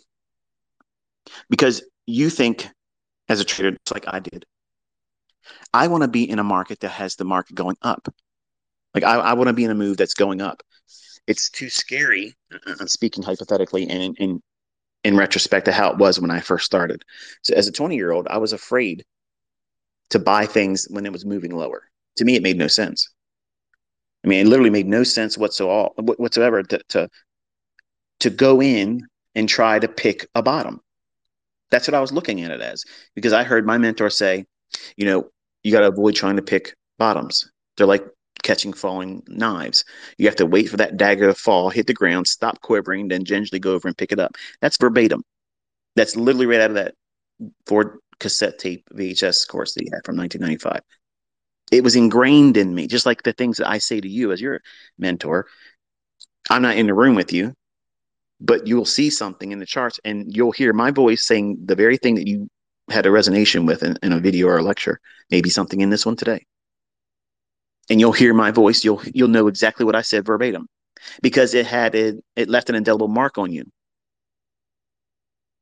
[1.50, 2.68] because you think
[3.30, 4.46] as a trader, just like I did,
[5.74, 8.14] I want to be in a market that has the market going up.
[8.94, 10.62] Like I, I want to be in a move that's going up.
[11.28, 12.36] It's too scary.
[12.80, 14.42] I'm speaking hypothetically and in, in
[15.04, 17.04] in retrospect to how it was when I first started.
[17.42, 19.06] So as a 20 year old, I was afraid
[20.10, 21.84] to buy things when it was moving lower.
[22.18, 23.10] To me, it made no sense.
[24.24, 27.10] I mean, it literally made no sense whatsoever, whatsoever to, to,
[28.20, 30.82] to go in and try to pick a bottom.
[31.72, 32.84] That's what I was looking at it as
[33.16, 34.46] because I heard my mentor say,
[34.98, 35.30] you know,
[35.64, 37.50] you got to avoid trying to pick bottoms.
[37.78, 38.06] They're like
[38.44, 39.84] catching falling knives.
[40.18, 43.26] You have to wait for that dagger to fall, hit the ground, stop quivering, then
[43.26, 44.36] gingerly go over and pick it up.
[44.62, 45.24] That's verbatim.
[45.96, 46.96] That's literally right out of that
[47.66, 50.82] Ford cassette tape VHS course that he had from 1995.
[51.72, 54.42] It was ingrained in me, just like the things that I say to you as
[54.42, 54.62] your
[54.98, 55.48] mentor.
[56.50, 57.54] I'm not in the room with you,
[58.42, 61.98] but you'll see something in the charts and you'll hear my voice saying the very
[61.98, 62.50] thing that you
[62.90, 65.00] had a resonation with in, in a video or a lecture,
[65.30, 66.46] maybe something in this one today.
[67.90, 70.68] And you'll hear my voice, you'll you'll know exactly what I said verbatim
[71.22, 73.66] because it had it, it left an indelible mark on you.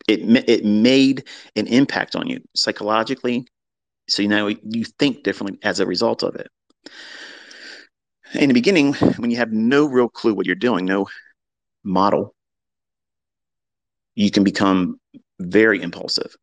[0.08, 3.48] It it made an impact on you psychologically,
[4.08, 6.48] so you know you think differently as a result of it.
[8.34, 11.08] In the beginning, when you have no real clue what you're doing, no
[11.84, 12.36] model,
[14.16, 15.00] you can become
[15.40, 16.36] very impulsive.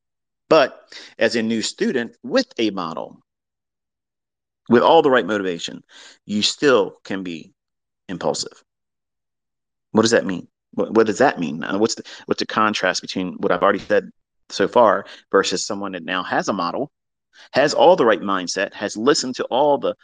[0.49, 0.81] But
[1.19, 3.19] as a new student with a model,
[4.69, 5.83] with all the right motivation,
[6.27, 7.53] you still can be
[8.09, 8.63] impulsive.
[9.93, 10.49] What does that mean?
[10.73, 11.63] What, what does that mean?
[11.63, 14.11] Uh, what's the what's the contrast between what I've already said
[14.51, 16.91] so far versus someone that now has a model,
[17.53, 19.95] has all the right mindset, has listened to all the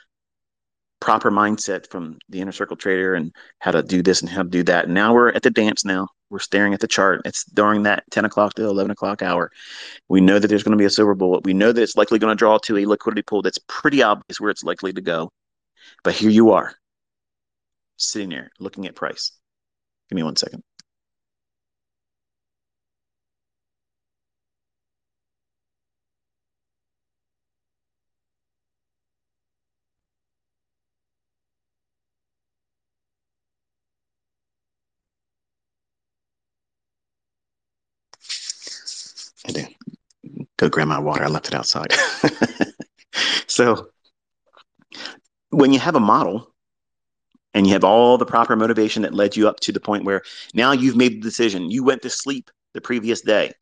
[1.01, 4.49] proper mindset from the inner circle trader and how to do this and how to
[4.49, 4.85] do that.
[4.85, 6.09] And now we're at the dance now.
[6.31, 7.23] We're staring at the chart.
[7.25, 9.51] It's during that 10 o'clock to 11 o'clock hour.
[10.09, 11.45] We know that there's going to be a silver bullet.
[11.45, 14.41] We know that it's likely going to draw to a liquidity pool that's pretty obvious
[14.41, 15.33] where it's likely to go.
[16.05, 16.75] But here you are,
[17.97, 19.33] sitting there looking at price.
[20.09, 20.63] Give me one second.
[40.77, 41.25] My water.
[41.25, 41.93] I left it outside.
[43.47, 43.89] so
[45.51, 46.55] when you have a model
[47.55, 50.23] and you have all the proper motivation that led you up to the point where
[50.55, 53.53] now you've made the decision, you went to sleep the previous day.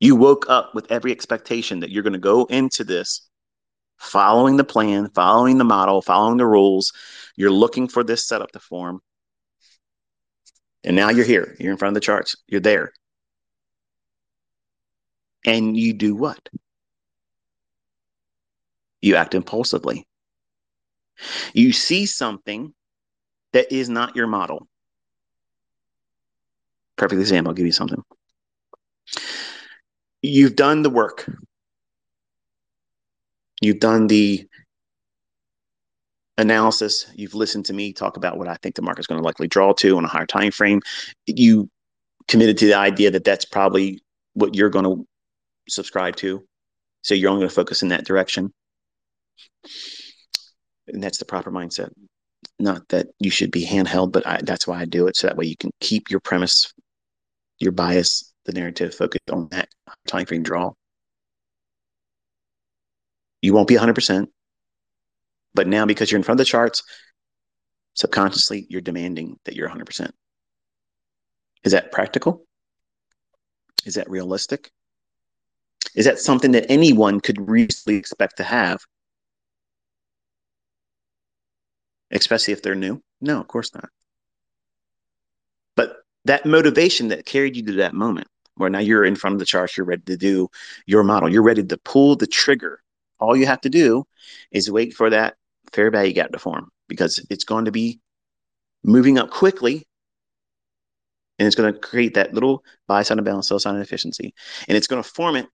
[0.00, 3.28] You woke up with every expectation that you're going to go into this
[3.98, 6.92] following the plan, following the model, following the rules.
[7.36, 9.00] You're looking for this setup to form.
[10.84, 11.56] And now you're here.
[11.60, 12.34] You're in front of the charts.
[12.48, 12.92] You're there
[15.44, 16.48] and you do what?
[19.00, 20.06] You act impulsively.
[21.52, 22.72] You see something
[23.52, 24.68] that is not your model.
[26.96, 28.02] Perfect example, I'll give you something.
[30.22, 31.28] You've done the work.
[33.60, 34.46] You've done the
[36.38, 37.06] analysis.
[37.14, 39.72] You've listened to me talk about what I think the market's going to likely draw
[39.74, 40.80] to on a higher time frame.
[41.26, 41.68] You
[42.28, 44.00] committed to the idea that that's probably
[44.34, 45.06] what you're going to
[45.72, 46.44] subscribe to.
[47.02, 48.52] So you're only going to focus in that direction.
[50.88, 51.90] And that's the proper mindset.
[52.58, 55.16] Not that you should be handheld, but I, that's why I do it.
[55.16, 56.72] So that way you can keep your premise,
[57.58, 59.68] your bias, the narrative focused on that
[60.06, 60.72] time frame draw.
[63.40, 64.26] You won't be 100%.
[65.54, 66.82] But now, because you're in front of the charts,
[67.94, 70.10] Subconsciously, you're demanding that you're 100%.
[71.64, 72.46] Is that practical?
[73.84, 74.70] Is that realistic?
[75.94, 78.84] Is that something that anyone could reasonably expect to have?
[82.10, 83.02] Especially if they're new?
[83.20, 83.88] No, of course not.
[85.76, 89.40] But that motivation that carried you to that moment, where now you're in front of
[89.40, 90.48] the chart, you're ready to do
[90.86, 92.82] your model, you're ready to pull the trigger.
[93.18, 94.04] All you have to do
[94.50, 95.36] is wait for that
[95.72, 98.00] fair value gap to form because it's going to be
[98.84, 99.86] moving up quickly
[101.38, 104.34] and it's going to create that little buy side imbalance, sell side inefficiency.
[104.68, 105.46] And it's going to form it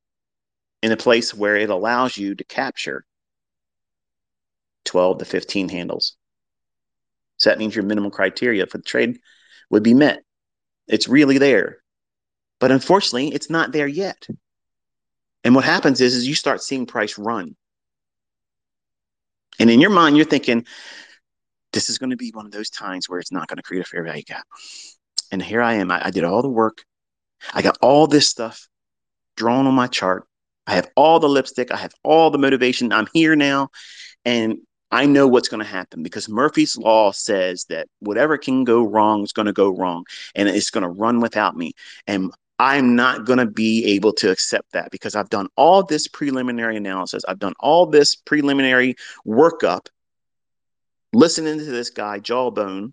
[0.83, 3.05] in a place where it allows you to capture
[4.85, 6.17] 12 to 15 handles.
[7.37, 9.21] So that means your minimum criteria for the trade
[9.71, 10.23] would be met.
[10.87, 11.79] It's really there.
[12.61, 14.27] But unfortunately, it's not there yet.
[15.45, 17.55] And what happens is, is you start seeing price run.
[19.61, 20.67] And in your mind, you're thinking,
[21.73, 23.85] this is going to be one of those times where it's not going to create
[23.85, 24.47] a fair value gap.
[25.31, 25.91] And here I am.
[25.91, 26.85] I, I did all the work.
[27.53, 28.69] I got all this stuff
[29.37, 30.27] drawn on my chart.
[30.69, 31.73] I have all the lipstick.
[31.73, 32.93] I have all the motivation.
[32.93, 33.71] I'm here now.
[34.25, 34.59] And
[34.91, 39.23] I know what's going to happen because Murphy's Law says that whatever can go wrong
[39.23, 40.05] is going to go wrong
[40.35, 41.73] and it's going to run without me.
[42.07, 46.07] And I'm not going to be able to accept that because I've done all this
[46.07, 47.25] preliminary analysis.
[47.27, 49.87] I've done all this preliminary workup,
[51.15, 52.93] listening to this guy, Jawbone.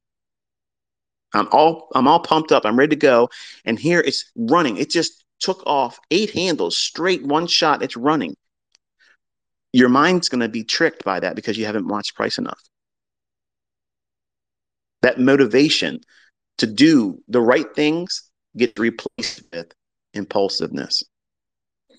[1.34, 2.66] I'm all I'm all pumped up.
[2.66, 3.30] I'm ready to go.
[3.66, 4.78] And here it's running.
[4.78, 7.84] It just took off eight handles straight, one shot.
[7.84, 8.36] It's running
[9.76, 12.62] your mind's going to be tricked by that because you haven't watched price enough.
[15.02, 16.00] That motivation
[16.60, 19.74] to do the right things gets replaced with
[20.14, 21.04] impulsiveness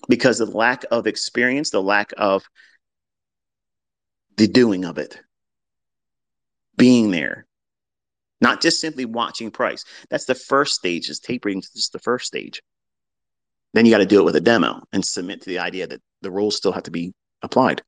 [0.09, 2.43] because the lack of experience, the lack of
[4.37, 5.19] the doing of it,
[6.77, 7.45] being there,
[8.41, 9.85] not just simply watching price.
[10.09, 12.59] That's the first stage, is tape reading is just the first stage.
[13.77, 16.01] Then you got to do it with a demo and submit to the idea that
[16.23, 17.13] the rules still have to be
[17.43, 17.83] applied.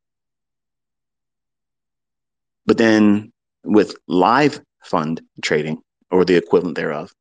[2.67, 7.11] But then with live fund trading or the equivalent thereof,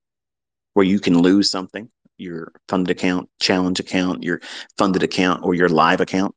[0.75, 4.43] where you can lose something, your funded account, challenge account, your
[4.77, 6.35] funded account, or your live account,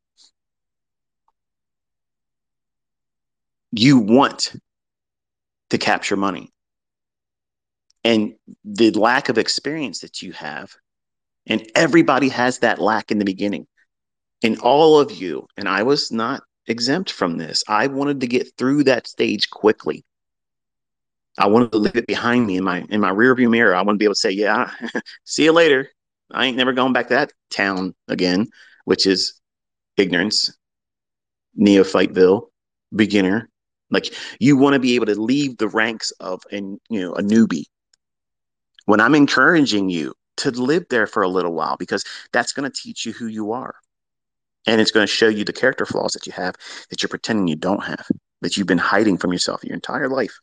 [3.74, 4.56] you want
[5.70, 6.50] to capture money.
[8.06, 10.74] And the lack of experience that you have,
[11.48, 13.68] and everybody has that lack in the beginning
[14.44, 17.64] and all of you, and I was not exempt from this.
[17.68, 20.04] I wanted to get through that stage quickly.
[21.38, 23.76] I wanted to leave it behind me in my in my rearview mirror.
[23.76, 24.72] I want to be able to say, "Yeah,
[25.24, 25.90] see you later.
[26.32, 28.48] I ain't never going back to that town again,"
[28.86, 29.40] which is
[29.98, 30.56] ignorance,
[31.60, 32.48] neophyteville,
[32.96, 33.50] beginner.
[33.90, 37.22] Like you want to be able to leave the ranks of an you know a
[37.22, 37.66] newbie.
[38.86, 42.82] When I'm encouraging you to live there for a little while because that's going to
[42.82, 43.76] teach you who you are.
[44.68, 46.56] And it's going to show you the character flaws that you have
[46.90, 48.08] that you're pretending you don't have,
[48.42, 50.40] that you've been hiding from yourself your entire life.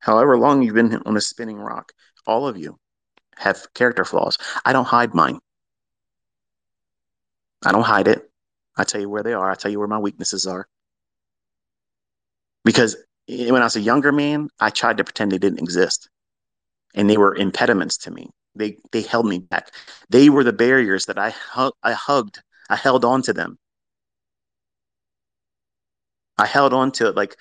[0.00, 1.92] However long you've been on a spinning rock,
[2.26, 2.78] all of you
[3.36, 4.36] have character flaws.
[4.64, 5.38] I don't hide mine.
[7.64, 8.30] I don't hide it.
[8.76, 9.50] I tell you where they are.
[9.50, 10.66] I tell you where my weaknesses are.
[12.64, 12.96] Because
[13.28, 16.08] when I was a younger man, I tried to pretend they didn't exist.
[16.94, 18.30] And they were impediments to me.
[18.54, 19.70] They they held me back.
[20.10, 22.42] They were the barriers that I hu- I hugged.
[22.70, 23.58] I held on to them.
[26.38, 27.36] I held on to it like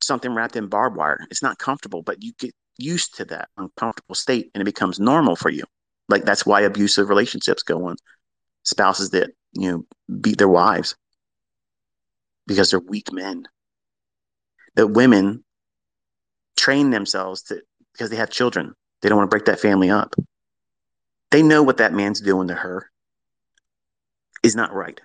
[0.00, 1.18] something wrapped in barbed wire.
[1.30, 5.36] It's not comfortable, but you get used to that uncomfortable state and it becomes normal
[5.36, 5.64] for you.
[6.08, 7.96] Like that's why abusive relationships go on.
[8.64, 10.96] Spouses that, you know, beat their wives
[12.46, 13.44] because they're weak men.
[14.76, 15.44] That women
[16.56, 17.62] train themselves to
[17.98, 18.74] because they have children.
[19.02, 20.14] They don't want to break that family up.
[21.32, 22.90] They know what that man's doing to her
[24.44, 25.00] is not right.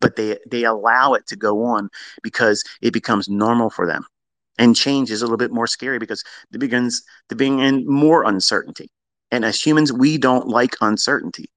[0.00, 1.90] But they they allow it to go on
[2.22, 4.06] because it becomes normal for them.
[4.58, 8.24] And change is a little bit more scary because it begins to bring in more
[8.24, 8.90] uncertainty.
[9.30, 11.50] And as humans we don't like uncertainty.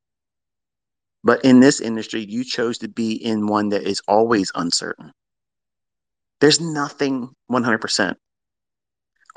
[1.23, 5.11] But in this industry you chose to be in one that is always uncertain.
[6.41, 8.15] There's nothing 100%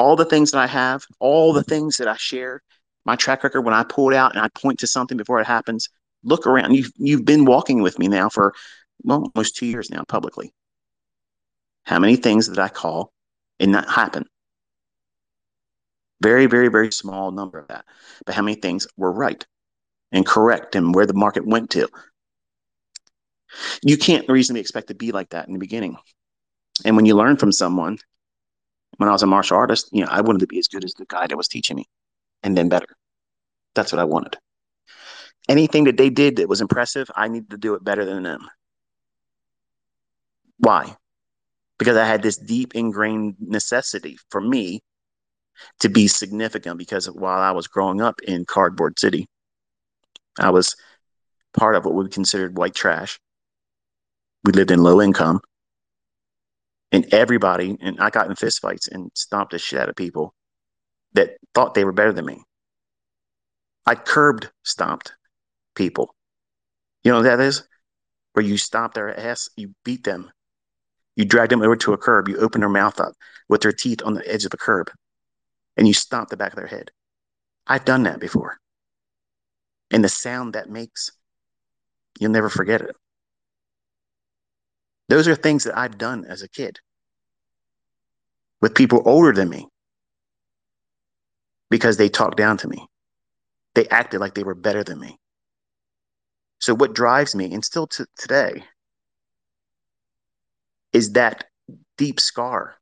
[0.03, 2.63] all the things that i have all the things that i share
[3.05, 5.47] my track record when i pull it out and i point to something before it
[5.47, 5.89] happens
[6.25, 8.53] look around you've, you've been walking with me now for
[9.05, 10.53] well, almost two years now publicly.
[11.85, 13.13] How many things did I call
[13.59, 14.25] and not happen?
[16.21, 17.85] Very, very, very small number of that.
[18.25, 19.45] But how many things were right
[20.13, 21.89] and correct and where the market went to?
[23.83, 25.97] You can't reasonably expect to be like that in the beginning.
[26.85, 27.99] And when you learn from someone,
[28.97, 30.95] when I was a martial artist, you know, I wanted to be as good as
[30.95, 31.86] the guy that was teaching me
[32.43, 32.86] and then better.
[33.74, 34.36] That's what I wanted.
[35.49, 38.49] Anything that they did that was impressive, I needed to do it better than them.
[40.59, 40.97] Why?
[41.78, 44.82] Because I had this deep ingrained necessity for me
[45.80, 49.26] to be significant because while I was growing up in Cardboard City,
[50.38, 50.76] I was
[51.55, 53.18] part of what we considered white trash.
[54.45, 55.40] We lived in low income.
[56.93, 60.34] And everybody, and I got in fistfights and stomped the shit out of people
[61.14, 62.43] that thought they were better than me.
[63.86, 65.14] I curbed stomped
[65.74, 66.14] people.
[67.03, 67.66] You know what that is?
[68.34, 70.30] Where you stomp their ass, you beat them,
[71.16, 73.14] you drag them over to a curb, you open their mouth up
[73.49, 74.90] with their teeth on the edge of the curb,
[75.76, 76.90] and you stomp the back of their head.
[77.66, 78.59] I've done that before.
[79.90, 81.11] And the sound that makes,
[82.18, 82.97] you'll never forget it.
[85.09, 86.79] Those are things that I've done as a kid
[88.61, 89.69] with people older than me
[91.71, 92.87] because they talked down to me.
[93.75, 95.19] They acted like they were better than me.
[96.61, 98.63] So, what drives me, and still to today,
[100.93, 101.45] is that
[101.99, 102.77] deep scar.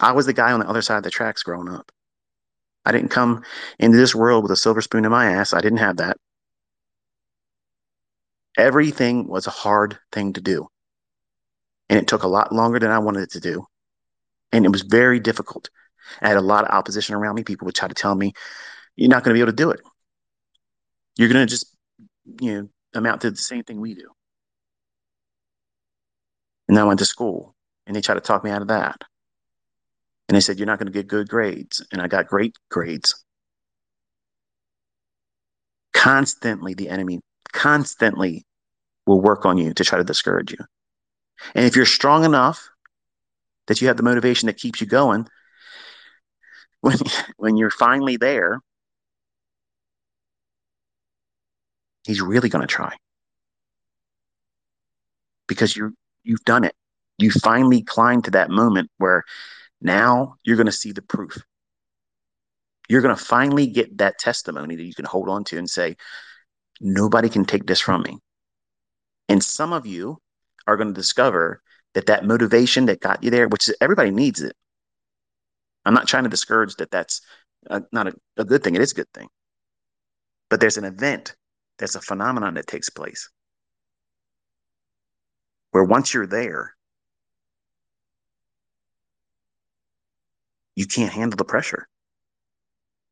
[0.00, 1.90] I was the guy on the other side of the tracks growing up.
[2.84, 3.44] I didn't come
[3.78, 5.52] into this world with a silver spoon in my ass.
[5.52, 6.16] I didn't have that.
[8.56, 10.68] Everything was a hard thing to do.
[11.88, 13.66] And it took a lot longer than I wanted it to do.
[14.52, 15.70] And it was very difficult.
[16.20, 17.44] I had a lot of opposition around me.
[17.44, 18.32] People would try to tell me,
[18.96, 19.80] you're not going to be able to do it.
[21.16, 21.74] You're going to just,
[22.40, 24.10] you know, amount to the same thing we do.
[26.68, 27.54] And I went to school
[27.86, 29.02] and they tried to talk me out of that.
[30.28, 31.84] And they said, you're not going to get good grades.
[31.90, 33.24] And I got great grades.
[35.92, 37.20] Constantly, the enemy
[37.52, 38.46] constantly
[39.06, 40.58] will work on you to try to discourage you.
[41.54, 42.68] And if you're strong enough
[43.66, 45.26] that you have the motivation that keeps you going,
[46.80, 46.96] when
[47.36, 48.60] when you're finally there,
[52.04, 52.94] he's really going to try
[55.46, 56.74] because you you've done it.
[57.18, 59.24] You finally climbed to that moment where
[59.82, 61.38] now you're going to see the proof.
[62.88, 65.96] You're going to finally get that testimony that you can hold on to and say,
[66.80, 68.18] nobody can take this from me.
[69.28, 70.18] And some of you
[70.66, 71.62] are going to discover
[71.94, 74.56] that that motivation that got you there, which is, everybody needs it.
[75.84, 77.22] I'm not trying to discourage that that's
[77.68, 78.74] a, not a, a good thing.
[78.74, 79.28] It is a good thing.
[80.48, 81.36] But there's an event,
[81.78, 83.28] there's a phenomenon that takes place
[85.70, 86.74] where once you're there,
[90.74, 91.86] you can't handle the pressure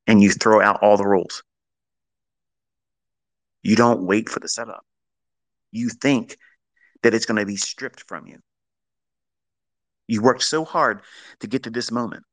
[0.06, 1.42] and you throw out all the rules.
[3.68, 4.80] You don't wait for the setup.
[5.72, 6.38] You think
[7.02, 8.38] that it's going to be stripped from you.
[10.06, 11.02] You worked so hard
[11.40, 12.24] to get to this moment.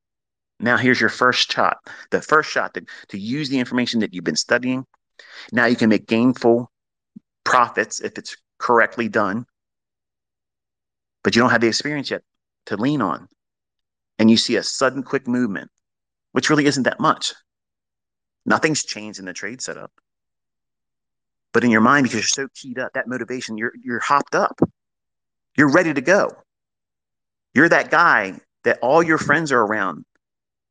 [0.62, 1.80] Now here's your first shot,
[2.10, 4.86] the first shot to, to use the information that you've been studying.
[5.52, 6.72] Now you can make gainful
[7.44, 9.46] profits if it's correctly done,
[11.22, 12.24] but you don't have the experience yet
[12.68, 13.28] to lean on.
[14.20, 15.70] And you see a sudden quick movement,
[16.32, 17.34] which really isn't that much.
[18.46, 19.92] Nothing's changed in the trade setup.
[21.56, 24.60] But in your mind, because you're so keyed up, that motivation, you're you're hopped up.
[25.56, 26.36] You're ready to go.
[27.54, 30.04] You're that guy that all your friends are around.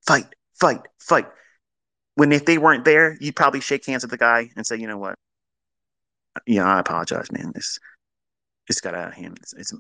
[0.07, 0.27] Fight,
[0.61, 1.27] fight, fight.
[2.17, 4.87] When if they weren't there, you'd probably shake hands with the guy and say, you
[4.87, 5.15] know what?
[6.47, 7.53] Yeah, I apologize, man.
[7.55, 7.79] This
[8.69, 9.39] it's got out of hand.
[9.41, 9.73] It's, it's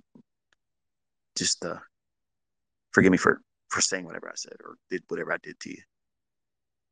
[1.36, 1.80] just uh
[2.92, 5.82] forgive me for for saying whatever I said or did whatever I did to you.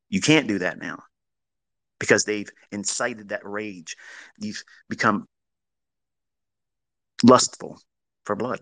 [0.09, 1.01] You can't do that now
[2.03, 3.95] because they've incited that rage.
[4.37, 5.25] You've become
[7.23, 7.79] lustful
[8.25, 8.59] for blood.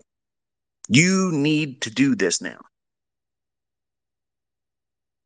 [0.90, 2.60] You need to do this now.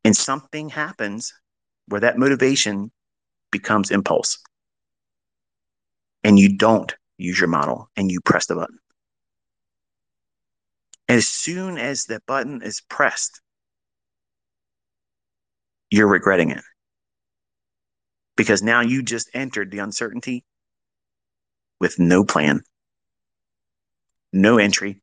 [0.02, 1.34] And something happens
[1.88, 2.90] where that motivation
[3.52, 4.38] becomes impulse.
[6.24, 8.78] And you don't use your model and you press the button.
[11.06, 13.42] As soon as the button is pressed,
[15.90, 16.64] you're regretting it
[18.36, 20.44] because now you just entered the uncertainty
[21.80, 22.60] with no plan,
[24.32, 25.00] no entry,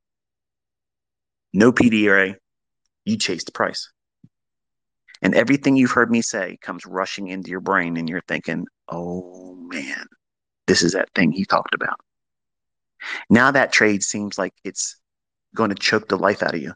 [1.53, 2.36] no PD array.
[3.05, 3.91] You chased the price.
[5.21, 9.55] And everything you've heard me say comes rushing into your brain, and you're thinking, oh
[9.55, 10.05] man,
[10.67, 11.99] this is that thing he talked about.
[13.29, 14.97] Now that trade seems like it's
[15.55, 16.73] going to choke the life out of you.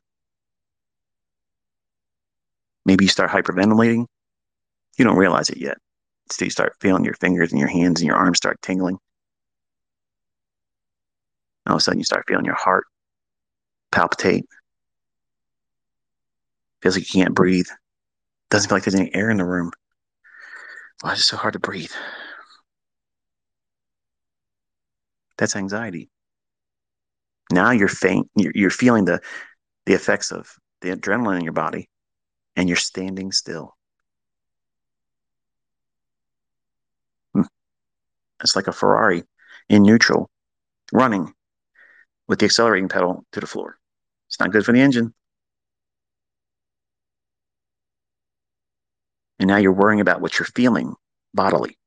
[2.86, 4.06] Maybe you start hyperventilating.
[4.98, 5.78] You don't realize it yet.
[6.30, 8.98] So you start feeling your fingers and your hands and your arms start tingling.
[11.68, 12.86] All of a sudden, you start feeling your heart
[13.92, 14.46] palpitate.
[16.82, 17.68] Feels like you can't breathe.
[18.50, 19.72] Doesn't feel like there's any air in the room.
[21.02, 21.92] Why is it so hard to breathe?
[25.38, 26.10] That's anxiety.
[27.52, 28.30] Now you're faint.
[28.36, 29.22] You're, you're feeling the
[29.86, 30.52] the effects of
[30.82, 31.90] the adrenaline in your body,
[32.56, 33.77] and you're standing still.
[38.42, 39.24] It's like a Ferrari
[39.70, 40.30] in neutral,
[40.92, 41.34] running
[42.28, 43.78] with the accelerating pedal to the floor.
[44.28, 45.14] It's not good for the engine.
[49.40, 50.96] And now you're worrying about what you're feeling
[51.34, 51.78] bodily.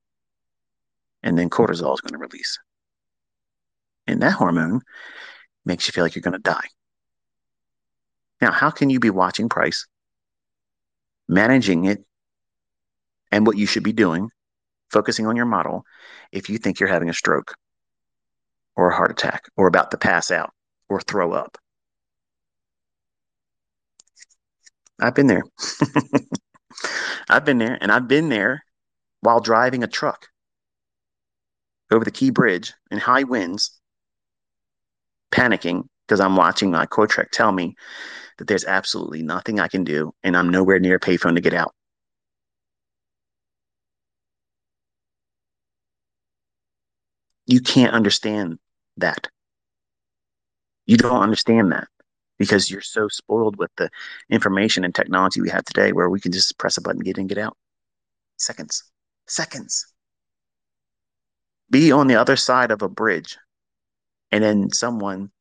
[1.22, 2.58] And then cortisol is going to release.
[4.06, 4.80] And that hormone
[5.64, 6.68] makes you feel like you're going to die.
[8.40, 9.86] Now, how can you be watching price,
[11.28, 12.04] managing it,
[13.30, 14.30] and what you should be doing,
[14.90, 15.84] focusing on your model,
[16.32, 17.54] if you think you're having a stroke
[18.76, 20.52] or a heart attack or about to pass out
[20.88, 21.58] or throw up?
[25.00, 25.42] I've been there.
[27.28, 28.64] I've been there, and I've been there
[29.20, 30.26] while driving a truck
[31.90, 33.80] over the Key Bridge in high winds,
[35.32, 37.76] panicking because I'm watching my QuoTrek tell me
[38.38, 41.54] that there's absolutely nothing I can do, and I'm nowhere near a payphone to get
[41.54, 41.72] out.
[47.50, 48.60] You can't understand
[48.98, 49.26] that.
[50.86, 51.88] You don't understand that
[52.38, 53.90] because you're so spoiled with the
[54.30, 57.26] information and technology we have today where we can just press a button, get in,
[57.26, 57.56] get out.
[58.36, 58.84] Seconds.
[59.26, 59.92] Seconds.
[61.70, 63.36] Be on the other side of a bridge
[64.30, 65.32] and then someone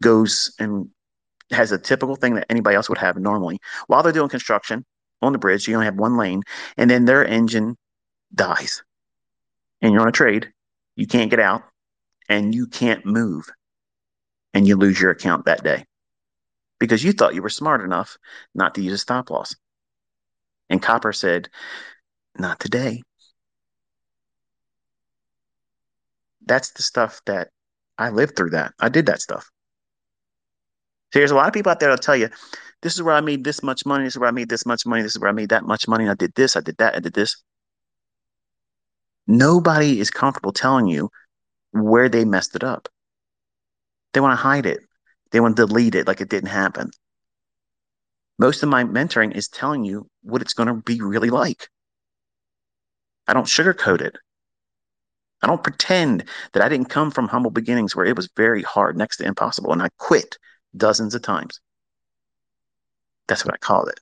[0.00, 0.88] goes and
[1.50, 3.58] has a typical thing that anybody else would have normally
[3.88, 4.84] while they're doing construction
[5.22, 5.66] on the bridge.
[5.66, 6.42] You only have one lane,
[6.76, 7.76] and then their engine
[8.32, 8.84] dies,
[9.82, 10.52] and you're on a trade.
[10.98, 11.62] You can't get out,
[12.28, 13.48] and you can't move
[14.52, 15.84] and you lose your account that day
[16.80, 18.16] because you thought you were smart enough
[18.52, 19.54] not to use a stop loss.
[20.68, 21.50] And Copper said,
[22.36, 23.04] Not today.
[26.44, 27.50] That's the stuff that
[27.96, 28.74] I lived through that.
[28.80, 29.48] I did that stuff.
[31.12, 32.28] So there's a lot of people out there that'll tell you,
[32.82, 34.84] this is where I made this much money, this is where I made this much
[34.84, 36.96] money, this is where I made that much money, I did this, I did that,
[36.96, 37.36] I did this.
[39.28, 41.10] Nobody is comfortable telling you
[41.72, 42.88] where they messed it up.
[44.14, 44.80] They want to hide it.
[45.30, 46.90] They want to delete it like it didn't happen.
[48.38, 51.68] Most of my mentoring is telling you what it's going to be really like.
[53.26, 54.16] I don't sugarcoat it.
[55.42, 56.24] I don't pretend
[56.54, 59.72] that I didn't come from humble beginnings where it was very hard, next to impossible,
[59.72, 60.38] and I quit
[60.74, 61.60] dozens of times.
[63.28, 64.00] That's what I call it.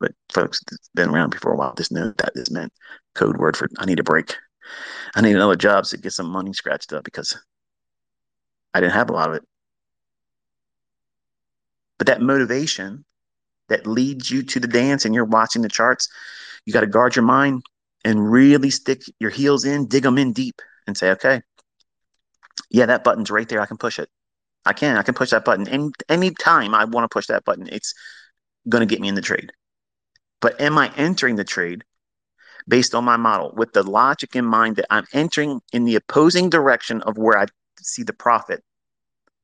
[0.00, 2.72] But folks that's been around before a while just know that this meant
[3.14, 4.36] code word for I need a break.
[5.14, 7.38] I need another job to get some money scratched up because
[8.74, 9.42] I didn't have a lot of it.
[11.98, 13.04] But that motivation
[13.68, 16.08] that leads you to the dance and you're watching the charts,
[16.64, 17.62] you got to guard your mind
[18.04, 21.42] and really stick your heels in, dig them in deep and say, okay,
[22.70, 23.60] yeah, that button's right there.
[23.60, 24.08] I can push it.
[24.64, 24.96] I can.
[24.96, 25.68] I can push that button.
[25.68, 27.94] Any any time I want to push that button, it's
[28.68, 29.52] going to get me in the trade.
[30.40, 31.84] But am I entering the trade
[32.68, 36.50] based on my model with the logic in mind that I'm entering in the opposing
[36.50, 37.46] direction of where I
[37.80, 38.62] see the profit.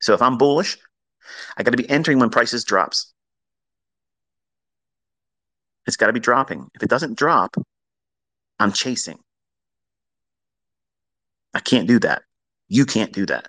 [0.01, 0.79] So if I'm bullish,
[1.57, 3.13] I got to be entering when prices drops.
[5.87, 6.69] It's got to be dropping.
[6.75, 7.57] If it doesn't drop,
[8.59, 9.19] I'm chasing.
[11.55, 12.23] I can't do that.
[12.69, 13.49] You can't do that.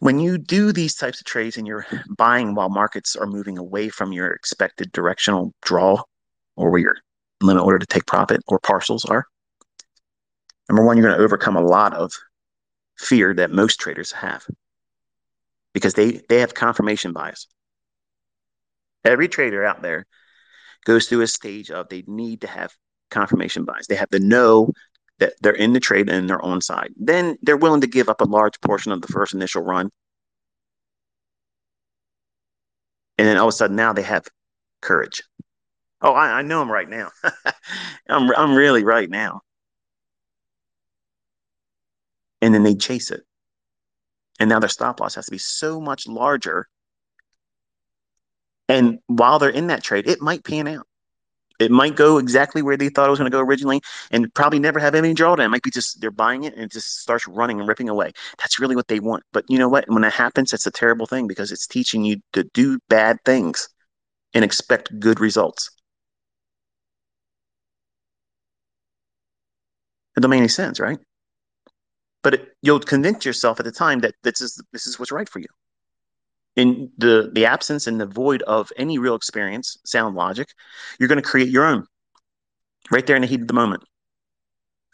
[0.00, 3.88] When you do these types of trades and you're buying while markets are moving away
[3.88, 6.02] from your expected directional draw
[6.58, 6.96] or where your
[7.40, 9.24] limit order to take profit or partials are,
[10.68, 12.12] number one, you're going to overcome a lot of
[12.98, 14.44] fear that most traders have
[15.72, 17.46] because they, they have confirmation bias.
[19.04, 20.06] Every trader out there
[20.84, 22.72] goes through a stage of they need to have
[23.10, 23.86] confirmation bias.
[23.86, 24.72] They have to know
[25.18, 26.92] that they're in the trade and they're on side.
[26.96, 29.90] Then they're willing to give up a large portion of the first initial run.
[33.16, 34.26] And then all of a sudden now they have
[34.80, 35.22] courage.
[36.00, 37.10] Oh, I, I know I'm right now.
[38.08, 39.42] I'm I'm really right now
[42.42, 43.24] and then they chase it.
[44.40, 46.68] And now their stop loss has to be so much larger.
[48.68, 50.86] And while they're in that trade, it might pan out.
[51.60, 54.58] It might go exactly where they thought it was going to go originally and probably
[54.60, 55.46] never have any drawdown.
[55.46, 58.12] It might be just they're buying it and it just starts running and ripping away.
[58.38, 59.24] That's really what they want.
[59.32, 59.88] But you know what?
[59.88, 63.68] When that happens, that's a terrible thing because it's teaching you to do bad things
[64.34, 65.70] and expect good results.
[70.18, 70.98] It don't make any sense, right?
[72.24, 75.28] but it, you'll convince yourself at the time that this is this is what's right
[75.28, 75.46] for you
[76.58, 80.48] in the the absence and the void of any real experience, sound logic,
[80.98, 81.86] you're going to create your own
[82.90, 83.84] right there in the heat of the moment.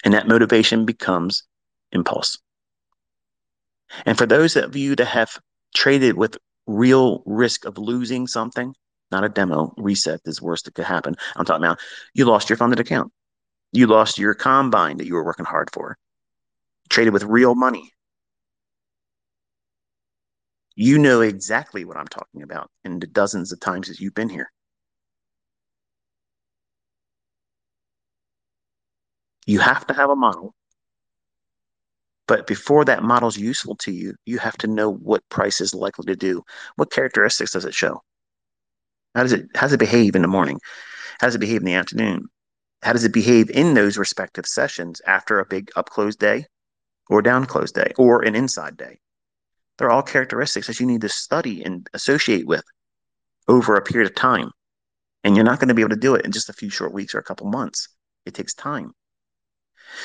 [0.04, 1.42] And that motivation becomes
[1.90, 2.38] impulse.
[4.04, 5.38] And for those of you that have
[5.74, 8.74] traded with real risk of losing something,
[9.10, 11.14] not a demo, reset is worst that could happen.
[11.34, 11.78] I'm talking about
[12.12, 13.10] you lost your funded account.
[13.74, 15.98] You lost your combine that you were working hard for.
[16.90, 17.90] Traded with real money.
[20.76, 24.28] You know exactly what I'm talking about in the dozens of times that you've been
[24.28, 24.52] here.
[29.44, 30.54] You have to have a model.
[32.28, 35.74] But before that model is useful to you, you have to know what price is
[35.74, 36.44] likely to do.
[36.76, 38.02] What characteristics does it show?
[39.16, 40.60] How does it how does it behave in the morning?
[41.18, 42.28] How does it behave in the afternoon?
[42.84, 46.44] How does it behave in those respective sessions after a big up close day
[47.08, 48.98] or down close day or an inside day?
[49.78, 52.64] They're all characteristics that you need to study and associate with
[53.48, 54.50] over a period of time.
[55.24, 56.92] And you're not going to be able to do it in just a few short
[56.92, 57.88] weeks or a couple months.
[58.26, 58.92] It takes time.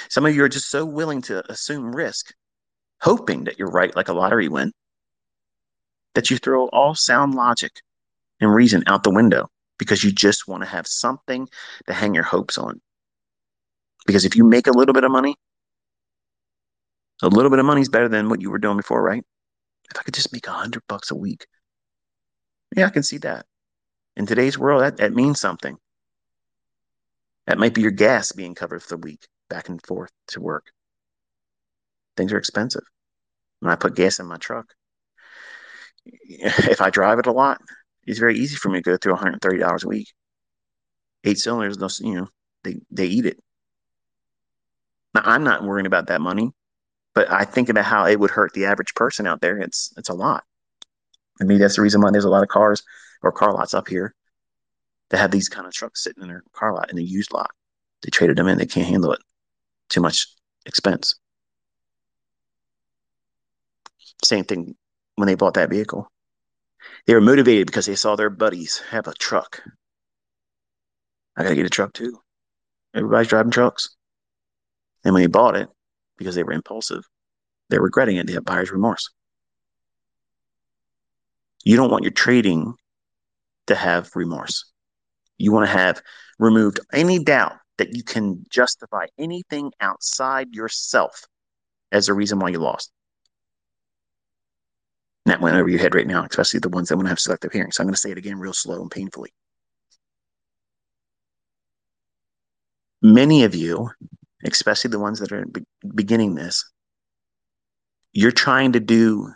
[0.08, 2.34] Some of you are just so willing to assume risk,
[3.02, 4.72] hoping that you're right like a lottery win,
[6.16, 7.82] that you throw all sound logic
[8.40, 9.50] and reason out the window
[9.80, 11.48] because you just want to have something
[11.88, 12.80] to hang your hopes on.
[14.06, 15.36] Because if you make a little bit of money,
[17.24, 19.24] a little bit of money is better than what you were doing before, right?
[19.90, 21.48] If I could just make a hundred bucks a week,
[22.76, 23.46] yeah, I can see that.
[24.16, 25.78] In today's world, that, that means something.
[27.48, 30.68] That might be your gas being covered for the week, back and forth to work.
[32.16, 32.84] Things are expensive.
[33.60, 34.74] When I put gas in my truck,
[36.06, 37.62] if I drive it a lot,
[38.06, 40.08] it's very easy for me to go through $130 a week.
[41.24, 42.28] Eight cylinders, you know,
[42.64, 43.40] they, they eat it.
[45.14, 46.52] Now, I'm not worrying about that money,
[47.14, 49.58] but I think about how it would hurt the average person out there.
[49.58, 50.44] It's it's a lot.
[51.42, 52.84] I mean, that's the reason why there's a lot of cars
[53.24, 54.14] or car lots up here
[55.10, 57.52] that have these kind of trucks sitting in their car lot in a used lot.
[58.04, 58.58] They traded them in.
[58.58, 59.22] They can't handle it.
[59.90, 60.28] Too much
[60.66, 61.16] expense.
[64.24, 64.76] Same thing
[65.16, 66.12] when they bought that vehicle.
[67.06, 69.62] They were motivated because they saw their buddies have a truck.
[71.36, 72.20] I got to get a truck too.
[72.94, 73.96] Everybody's driving trucks.
[75.04, 75.70] And when they bought it,
[76.18, 77.04] because they were impulsive,
[77.70, 78.28] they're regretting it.
[78.28, 79.10] They have buyer's remorse.
[81.64, 82.74] You don't want your trading
[83.68, 84.66] to have remorse.
[85.38, 86.02] You want to have
[86.38, 91.26] removed any doubt that you can justify anything outside yourself
[91.92, 92.92] as a reason why you lost.
[95.30, 97.52] That went over your head right now, especially the ones that want to have selective
[97.52, 97.72] hearing.
[97.72, 99.32] So I'm going to say it again real slow and painfully.
[103.02, 103.92] Many of you,
[104.44, 106.70] especially the ones that are be- beginning this,
[108.12, 109.32] you're trying to do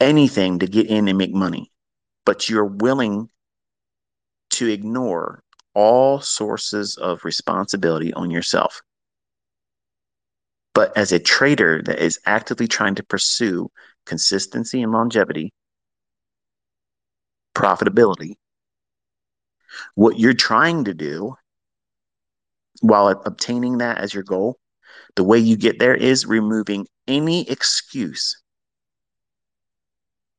[0.00, 1.72] anything to get in and make money,
[2.26, 3.30] but you're willing
[4.50, 5.42] to ignore
[5.74, 8.82] all sources of responsibility on yourself.
[10.74, 13.70] But as a trader that is actively trying to pursue
[14.06, 15.52] consistency and longevity,
[17.54, 18.34] profitability.
[19.94, 21.34] What you're trying to do
[22.80, 24.58] while obtaining that as your goal,
[25.16, 28.40] the way you get there is removing any excuse,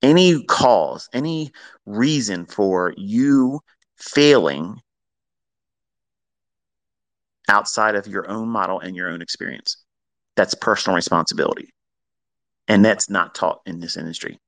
[0.01, 1.51] any cause, any
[1.85, 3.59] reason for you
[3.95, 4.79] failing
[7.49, 9.77] outside of your own model and your own experience.
[10.35, 11.71] That's personal responsibility.
[12.67, 14.39] And that's not taught in this industry.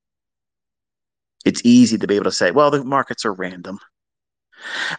[1.46, 3.80] It's easy to be able to say, well, the markets are random.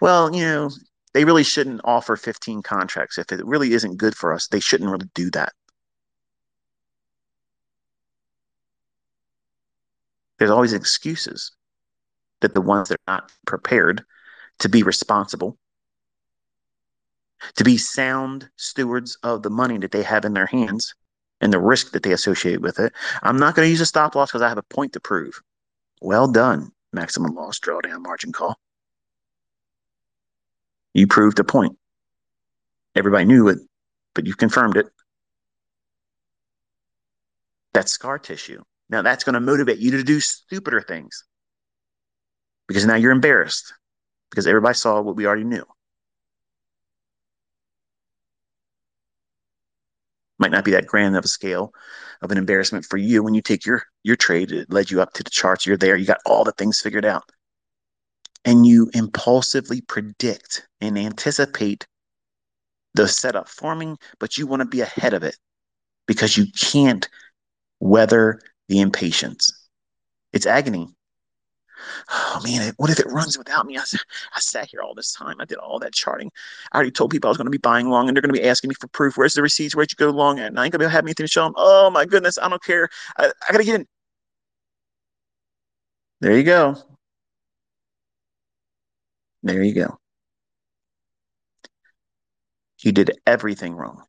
[0.01, 0.71] Well, you know,
[1.13, 3.19] they really shouldn't offer 15 contracts.
[3.19, 5.53] If it really isn't good for us, they shouldn't really do that.
[10.39, 11.53] There's always excuses
[12.41, 14.03] that the ones that are not prepared
[14.61, 15.59] to be responsible,
[17.57, 20.95] to be sound stewards of the money that they have in their hands,
[21.41, 22.93] and the risk that they associate with it.
[23.23, 25.41] I'm not going to use a stop loss because I have a point to prove.
[26.01, 28.59] Well done, maximum loss drawdown margin call.
[30.95, 31.77] You proved a point.
[32.97, 33.59] Everybody knew it,
[34.15, 34.87] but you confirmed it.
[37.73, 38.63] That's scar tissue.
[38.89, 41.25] Now that's going to motivate you to do stupider things
[42.67, 43.73] because now you're embarrassed
[44.31, 45.65] because everybody saw what we already knew.
[50.41, 51.73] Might not be that grand of a scale
[52.23, 55.13] of an embarrassment for you when you take your your trade it led you up
[55.13, 55.67] to the charts.
[55.67, 57.25] You're there you got all the things figured out.
[58.45, 61.87] And you impulsively predict and anticipate
[62.95, 65.37] the setup forming but you want to be ahead of it
[66.07, 67.09] because you can't
[67.79, 69.51] weather the impatience.
[70.33, 70.89] It's agony.
[72.11, 73.77] Oh man, what if it runs without me?
[73.79, 73.83] I,
[74.35, 75.37] I sat here all this time.
[75.41, 76.31] I did all that charting.
[76.73, 78.41] I already told people I was going to be buying long, and they're going to
[78.41, 79.17] be asking me for proof.
[79.17, 79.75] Where's the receipts?
[79.75, 80.47] Where'd you go long at?
[80.49, 81.55] And I ain't going to be able to have anything to show them.
[81.57, 82.89] Oh my goodness, I don't care.
[83.19, 83.87] I, I got to get in.
[86.21, 86.77] There you go.
[89.43, 89.99] There you go.
[92.83, 94.05] You did everything wrong.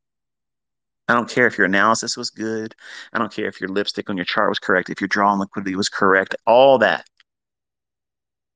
[1.07, 2.73] I don't care if your analysis was good.
[3.11, 5.39] I don't care if your lipstick on your chart was correct, if your draw on
[5.39, 7.05] liquidity was correct, all that.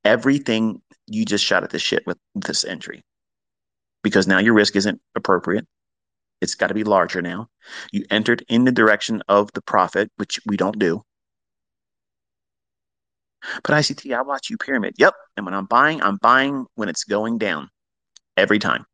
[0.06, 3.02] Everything you just shot at this shit with this entry.
[4.04, 5.66] Because now your risk isn't appropriate.
[6.42, 7.48] It's got to be larger now.
[7.92, 11.02] You entered in the direction of the profit, which we don't do.
[13.64, 14.96] But ICT, I watch you pyramid.
[14.98, 15.14] Yep.
[15.38, 17.70] And when I'm buying, I'm buying when it's going down
[18.38, 18.86] every time.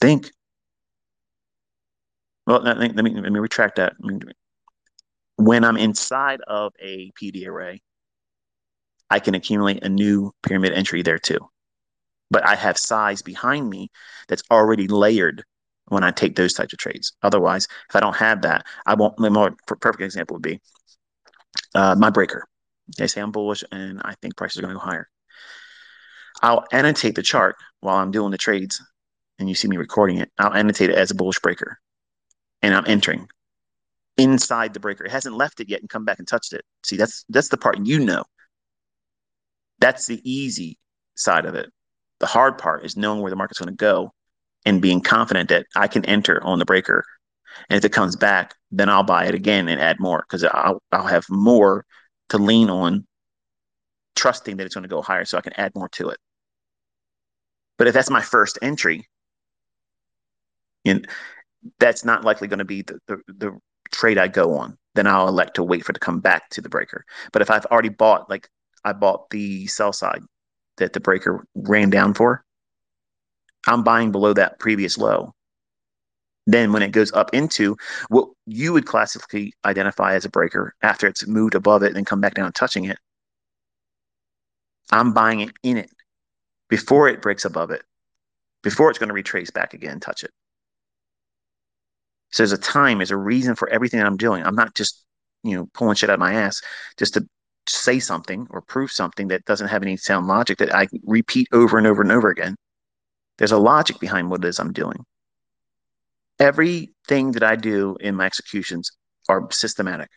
[0.00, 0.30] Think.
[2.46, 3.94] Well, let me, let me, let me retract that.
[5.36, 7.82] When I'm inside of a PD array,
[9.10, 11.38] I can accumulate a new pyramid entry there too.
[12.30, 13.90] But I have size behind me
[14.28, 15.44] that's already layered
[15.88, 17.12] when I take those types of trades.
[17.22, 19.16] Otherwise, if I don't have that, I won't.
[19.16, 20.60] The more perfect example would be
[21.74, 22.46] uh, my breaker.
[22.96, 25.08] They say I'm bullish and I think prices are going to go higher.
[26.42, 28.82] I'll annotate the chart while I'm doing the trades
[29.38, 30.30] and you see me recording it.
[30.38, 31.78] I'll annotate it as a bullish breaker
[32.62, 33.28] and I'm entering
[34.16, 35.04] inside the breaker.
[35.04, 36.62] It hasn't left it yet and come back and touched it.
[36.84, 38.24] See, that's that's the part you know.
[39.80, 40.78] That's the easy
[41.16, 41.70] side of it.
[42.20, 44.12] The hard part is knowing where the market's going to go
[44.64, 47.04] and being confident that I can enter on the breaker
[47.68, 50.82] and if it comes back, then I'll buy it again and add more because I'll,
[50.92, 51.84] I'll have more
[52.30, 53.06] to lean on,
[54.16, 56.18] trusting that it's going to go higher so I can add more to it.
[57.76, 59.08] But if that's my first entry,
[60.84, 61.08] and
[61.78, 63.58] that's not likely going to be the, the, the
[63.94, 66.60] trade I go on, then I'll elect to wait for it to come back to
[66.60, 67.04] the breaker.
[67.32, 68.48] But if I've already bought, like
[68.84, 70.22] I bought the sell side
[70.76, 72.44] that the breaker ran down for,
[73.66, 75.34] I'm buying below that previous low
[76.46, 77.76] then when it goes up into
[78.08, 82.04] what you would classically identify as a breaker after it's moved above it and then
[82.04, 82.98] come back down touching it,
[84.90, 85.90] I'm buying it in it
[86.68, 87.82] before it breaks above it,
[88.62, 90.30] before it's going to retrace back again, touch it.
[92.34, 94.44] So there's a time, there's a reason for everything that I'm doing.
[94.44, 95.04] I'm not just,
[95.42, 96.60] you know, pulling shit out of my ass
[96.98, 97.26] just to
[97.68, 101.78] say something or prove something that doesn't have any sound logic that I repeat over
[101.78, 102.56] and over and over again.
[103.38, 105.04] There's a logic behind what it is I'm doing
[106.38, 108.90] everything that I do in my executions
[109.28, 110.10] are systematic.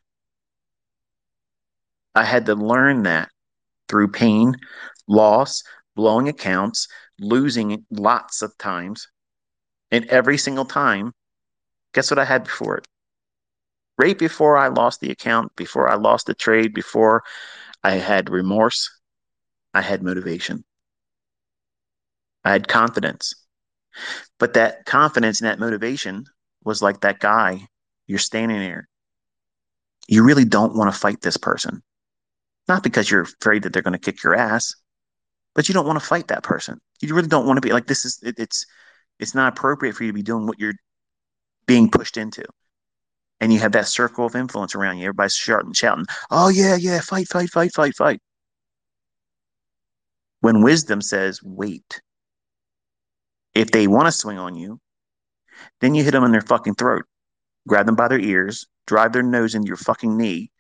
[2.16, 3.30] I had to learn that
[3.88, 4.56] through pain,
[5.08, 5.64] loss,
[5.96, 6.88] blowing accounts,
[7.20, 9.08] losing lots of times.
[9.92, 11.14] And every single time,
[11.94, 12.88] guess what I had before it?
[13.98, 17.24] Right before I lost the account, before I lost the trade, before
[17.84, 18.90] I had remorse,
[19.74, 20.64] I had motivation.
[22.44, 23.34] I had confidence.
[24.40, 26.26] But that confidence and that motivation
[26.64, 27.68] was like that guy.
[28.06, 28.88] You're standing there.
[30.08, 31.82] You really don't want to fight this person.
[32.68, 34.76] Not because you're afraid that they're going to kick your ass,
[35.56, 36.80] but you don't want to fight that person.
[37.02, 38.66] You really don't want to be like this is it, it's
[39.20, 40.74] it's not appropriate for you to be doing what you're
[41.68, 42.44] being pushed into.
[43.40, 45.04] And you have that circle of influence around you.
[45.04, 48.22] Everybody's shouting, shouting, "Oh yeah, yeah, fight, fight, fight, fight, fight."
[50.40, 52.02] When wisdom says, "Wait,"
[53.58, 54.80] If they want to swing on you,
[55.82, 57.06] then you hit them in their fucking throat,
[57.68, 60.52] grab them by their ears, drive their nose into your fucking knee,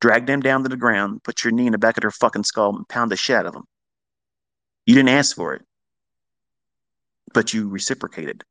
[0.00, 2.42] drag them down to the ground, put your knee in the back of their fucking
[2.42, 3.68] skull, and pound the shit out of them.
[4.84, 5.62] You didn't ask for it,
[7.32, 8.42] but you reciprocated.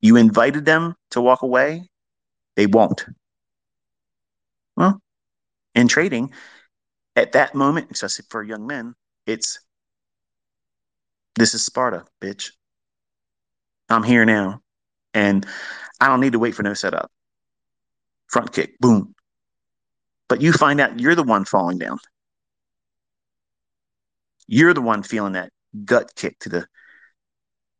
[0.00, 1.88] You invited them to walk away,
[2.56, 3.04] they won't.
[4.76, 5.00] Well,
[5.74, 6.32] in trading,
[7.16, 8.94] at that moment, especially for young men,
[9.26, 9.58] it's
[11.34, 12.50] this is Sparta, bitch.
[13.88, 14.60] I'm here now.
[15.14, 15.46] And
[16.00, 17.10] I don't need to wait for no setup.
[18.26, 19.14] Front kick, boom.
[20.28, 21.98] But you find out you're the one falling down.
[24.46, 25.50] You're the one feeling that
[25.84, 26.66] gut kick to the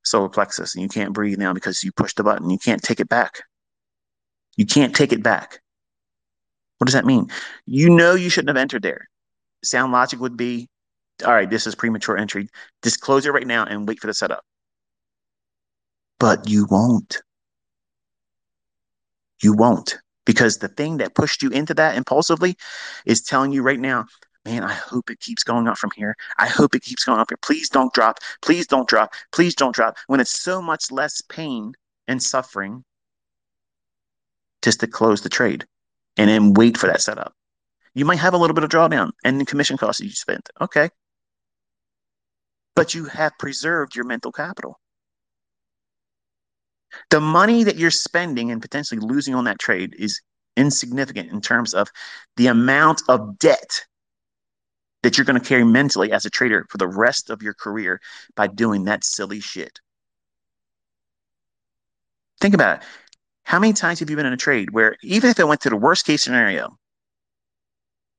[0.08, 2.50] solar plexus, and you can't breathe now because you pushed the button.
[2.50, 3.42] You can't take it back.
[4.56, 5.60] You can't take it back.
[6.78, 7.28] What does that mean?
[7.66, 9.08] You know you shouldn't have entered there.
[9.62, 10.68] Sound logic would be
[11.24, 12.48] all right, this is premature entry.
[12.82, 14.44] Just close it right now and wait for the setup.
[16.20, 17.22] But you won't.
[19.42, 19.98] You won't.
[20.26, 22.56] Because the thing that pushed you into that impulsively
[23.06, 24.06] is telling you right now,
[24.48, 26.16] man, I hope it keeps going up from here.
[26.38, 27.38] I hope it keeps going up here.
[27.42, 28.18] Please don't drop.
[28.40, 29.12] Please don't drop.
[29.32, 29.96] Please don't drop.
[30.06, 31.74] When it's so much less pain
[32.06, 32.84] and suffering
[34.62, 35.66] just to close the trade
[36.16, 37.34] and then wait for that setup.
[37.94, 40.48] You might have a little bit of drawdown and the commission costs that you spent.
[40.60, 40.88] Okay.
[42.74, 44.80] But you have preserved your mental capital.
[47.10, 50.20] The money that you're spending and potentially losing on that trade is
[50.56, 51.88] insignificant in terms of
[52.36, 53.84] the amount of debt
[55.02, 58.00] that you're going to carry mentally as a trader for the rest of your career
[58.34, 59.80] by doing that silly shit.
[62.40, 62.88] Think about it.
[63.44, 65.70] How many times have you been in a trade where even if it went to
[65.70, 66.78] the worst case scenario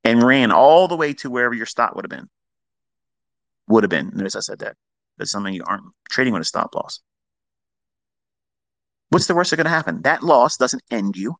[0.03, 2.29] and ran all the way to wherever your stop would have been,
[3.67, 4.75] would have been, notice I said that,
[5.17, 6.99] but some of you aren't trading with a stop loss.
[9.09, 10.01] What's the worst that's going to happen?
[10.03, 11.35] That loss doesn't end you,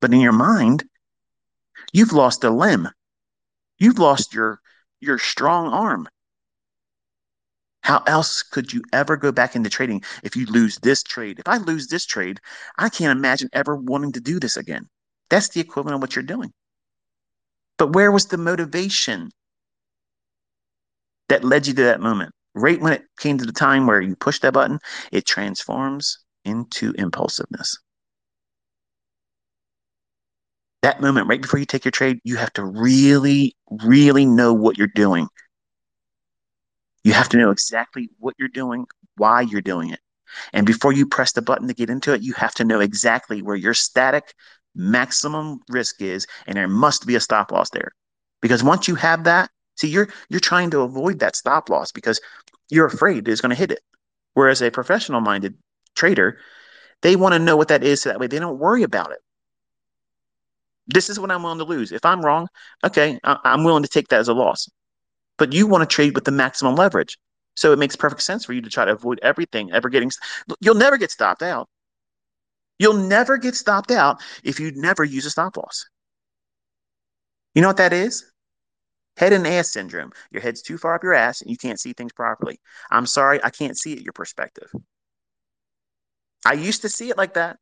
[0.00, 0.84] but in your mind,
[1.92, 2.88] you've lost a limb.
[3.78, 4.60] You've lost your
[5.00, 6.08] your strong arm.
[7.82, 11.38] How else could you ever go back into trading if you lose this trade?
[11.38, 12.40] If I lose this trade,
[12.78, 14.88] I can't imagine ever wanting to do this again.
[15.30, 16.52] That's the equivalent of what you're doing.
[17.78, 19.30] But where was the motivation
[21.28, 22.32] that led you to that moment?
[22.54, 24.80] Right when it came to the time where you push that button,
[25.12, 27.76] it transforms into impulsiveness.
[30.86, 34.78] That moment, right before you take your trade, you have to really, really know what
[34.78, 35.26] you're doing.
[37.02, 39.98] You have to know exactly what you're doing, why you're doing it.
[40.52, 43.42] And before you press the button to get into it, you have to know exactly
[43.42, 44.32] where your static
[44.76, 47.90] maximum risk is, and there must be a stop loss there.
[48.40, 52.20] Because once you have that, see, you're you're trying to avoid that stop loss because
[52.70, 53.80] you're afraid it's going to hit it.
[54.34, 55.56] Whereas a professional minded
[55.96, 56.38] trader,
[57.02, 59.18] they want to know what that is so that way they don't worry about it.
[60.86, 61.92] This is what I'm willing to lose.
[61.92, 62.48] If I'm wrong,
[62.84, 64.68] okay, I- I'm willing to take that as a loss
[65.38, 67.18] but you want to trade with the maximum leverage.
[67.54, 70.10] So it makes perfect sense for you to try to avoid everything ever getting.
[70.60, 71.68] You'll never get stopped out.
[72.78, 75.86] You'll never get stopped out if you never use a stop loss.
[77.54, 78.30] You know what that is?
[79.16, 80.12] Head and ass syndrome.
[80.30, 82.60] Your head's too far up your ass and you can't see things properly.
[82.90, 84.70] I'm sorry, I can't see it your perspective.
[86.44, 87.56] I used to see it like that.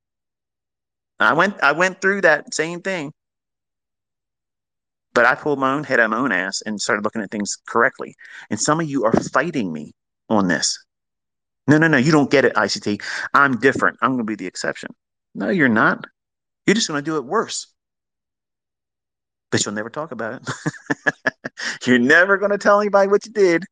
[1.21, 3.13] I went I went through that same thing.
[5.15, 7.57] But I pulled my own head out my own ass and started looking at things
[7.69, 8.17] correctly.
[8.51, 9.93] And some of you are fighting me
[10.29, 10.85] on this.
[11.69, 13.01] No, no, no, you don't get it, ICT.
[13.33, 13.97] I'm different.
[14.03, 14.91] I'm to be the exception.
[15.35, 16.05] No, you're not.
[16.67, 17.69] You're just to do it worse.
[19.51, 21.33] But you'll never talk about it.
[21.87, 23.65] you're never to tell anybody what you did.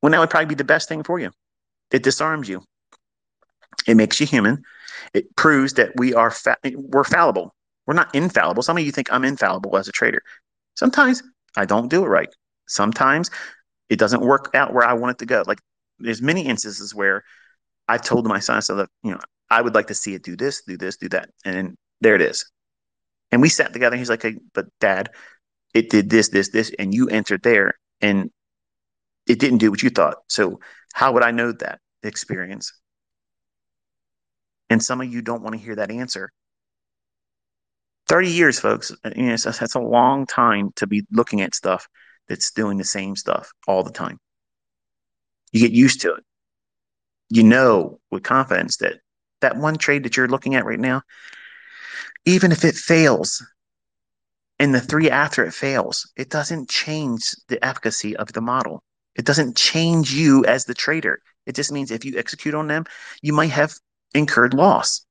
[0.00, 1.30] When that would probably be the best thing for you.
[1.90, 2.62] It disarms you.
[3.88, 4.62] It makes you human.
[5.14, 7.56] It proves that we are fa- we're fallible.
[7.86, 8.62] We're not infallible.
[8.62, 10.22] Some of you think I'm infallible as a trader.
[10.76, 11.24] Sometimes
[11.56, 12.28] I don't do it right.
[12.68, 13.30] Sometimes
[13.88, 15.44] it doesn't work out where I want it to go.
[15.46, 15.60] Like
[15.98, 17.24] there's many instances where
[17.88, 19.20] I've told my son, so that you know,
[19.50, 22.22] I would like to see it do this, do this, do that, and there it
[22.22, 22.46] is.
[23.32, 23.94] And we sat together.
[23.94, 25.10] and he's like, hey, "But Dad,
[25.74, 28.30] it did this, this, this, and you entered there, and
[29.26, 30.18] it didn't do what you thought.
[30.28, 30.60] So
[30.94, 32.72] how would I know that experience?"
[34.70, 36.30] And some of you don't want to hear that answer
[38.08, 38.90] 30 years, folks.
[39.16, 41.86] You know, that's a long time to be looking at stuff
[42.28, 44.18] that's doing the same stuff all the time.
[45.52, 46.24] You get used to it.
[47.30, 49.00] You know with confidence that
[49.40, 51.02] that one trade that you're looking at right now,
[52.24, 53.44] even if it fails,
[54.58, 58.82] and the three after it fails, it doesn't change the efficacy of the model.
[59.14, 61.20] It doesn't change you as the trader.
[61.46, 62.84] It just means if you execute on them,
[63.22, 63.74] you might have
[64.14, 65.04] incurred loss.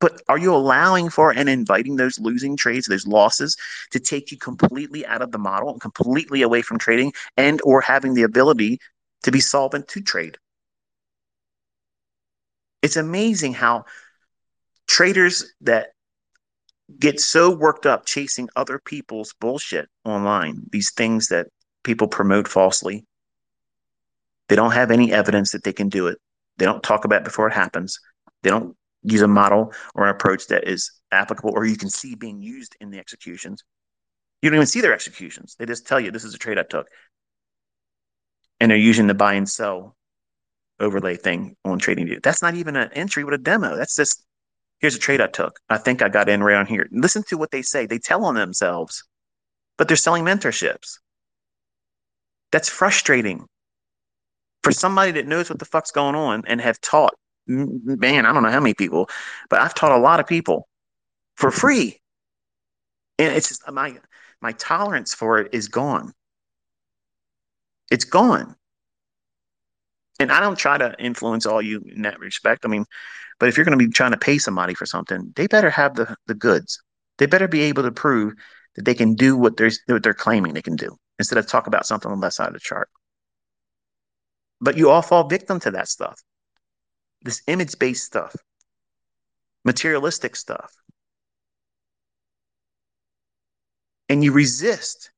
[0.00, 3.56] But are you allowing for and inviting those losing trades, those losses,
[3.90, 7.80] to take you completely out of the model and completely away from trading and or
[7.80, 8.78] having the ability
[9.24, 10.38] to be solvent to trade?
[12.80, 13.86] It's amazing how
[14.86, 15.88] traders that
[16.98, 21.48] get so worked up chasing other people's bullshit online, these things that
[21.82, 23.04] people promote falsely.
[24.48, 26.18] They don't have any evidence that they can do it.
[26.56, 28.00] They don't talk about it before it happens.
[28.42, 32.14] They don't use a model or an approach that is applicable or you can see
[32.14, 33.64] being used in the executions.
[34.42, 35.56] You don't even see their executions.
[35.58, 36.88] They just tell you this is a trade I took.
[38.60, 39.96] And they're using the buy and sell
[40.80, 42.22] overlay thing on TradingView.
[42.22, 43.76] That's not even an entry with a demo.
[43.76, 44.24] That's just
[44.80, 45.58] here's a trade I took.
[45.68, 46.88] I think I got in right on here.
[46.90, 47.86] Listen to what they say.
[47.86, 49.04] They tell on themselves,
[49.76, 50.98] but they're selling mentorships.
[52.52, 53.46] That's frustrating
[54.62, 57.14] for somebody that knows what the fuck's going on and have taught
[57.48, 59.08] man, I don't know how many people,
[59.50, 60.68] but I've taught a lot of people
[61.36, 62.00] for free.
[63.18, 63.98] And it's just uh, my
[64.40, 66.12] my tolerance for it is gone.
[67.90, 68.54] It's gone.
[70.20, 72.64] And I don't try to influence all you in that respect.
[72.64, 72.84] I mean,
[73.38, 75.94] but if you're going to be trying to pay somebody for something, they better have
[75.94, 76.82] the, the goods.
[77.18, 78.34] They better be able to prove
[78.74, 81.66] that they can do what they're, what they're claiming they can do instead of talk
[81.66, 82.88] about something on the left side of the chart.
[84.60, 86.20] But you all fall victim to that stuff,
[87.22, 88.34] this image based stuff,
[89.64, 90.72] materialistic stuff.
[94.08, 95.10] And you resist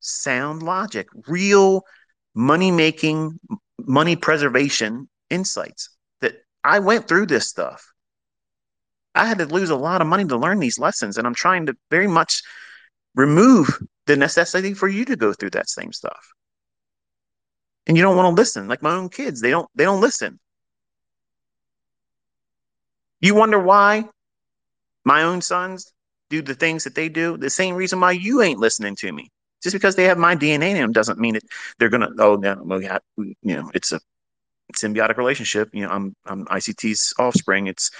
[0.00, 1.84] sound logic, real
[2.34, 3.38] money making,
[3.78, 5.90] money preservation insights
[6.20, 6.34] that
[6.64, 7.92] I went through this stuff.
[9.14, 11.66] I had to lose a lot of money to learn these lessons, and I'm trying
[11.66, 12.42] to very much
[13.14, 16.32] remove the necessity for you to go through that same stuff.
[17.86, 20.38] And you don't want to listen, like my own kids, they don't they don't listen.
[23.22, 24.04] You wonder why
[25.04, 25.92] my own sons
[26.28, 29.30] do the things that they do, the same reason why you ain't listening to me.
[29.62, 31.44] Just because they have my DNA in them doesn't mean that
[31.78, 32.10] they're gonna.
[32.18, 34.00] Oh, no, well, yeah, you know, it's a
[34.74, 35.68] symbiotic relationship.
[35.72, 37.68] You know, I'm I'm ICT's offspring.
[37.68, 37.92] It's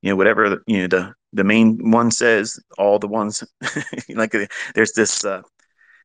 [0.00, 2.60] you know whatever you know the the main one says.
[2.78, 3.42] All the ones
[4.10, 4.32] like
[4.76, 5.42] there's this uh,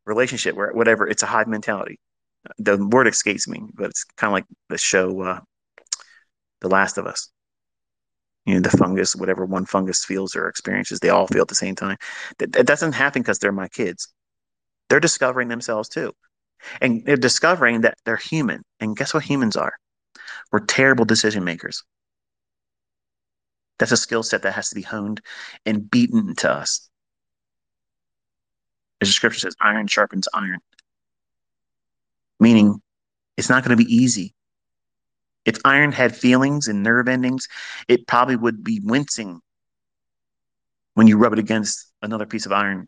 [0.06, 2.00] relationship where whatever it's a hive mentality.
[2.58, 5.40] The word escapes me, but it's kind of like the show uh,
[6.62, 7.33] The Last of Us
[8.46, 11.56] you know the fungus whatever one fungus feels or experiences they all feel at the
[11.56, 11.98] same time
[12.40, 14.14] that, that doesn't happen because they're my kids
[14.94, 16.14] they're discovering themselves too.
[16.80, 18.64] And they're discovering that they're human.
[18.80, 19.74] And guess what humans are?
[20.52, 21.84] We're terrible decision makers.
[23.80, 25.22] That's a skill set that has to be honed
[25.66, 26.90] and beaten to us.
[29.02, 30.60] As the scripture says, iron sharpens iron.
[32.40, 32.82] Meaning,
[33.36, 34.36] it's not going to be easy.
[35.46, 37.48] If iron had feelings and nerve endings,
[37.88, 39.42] it probably would be wincing
[40.94, 42.88] when you rub it against another piece of iron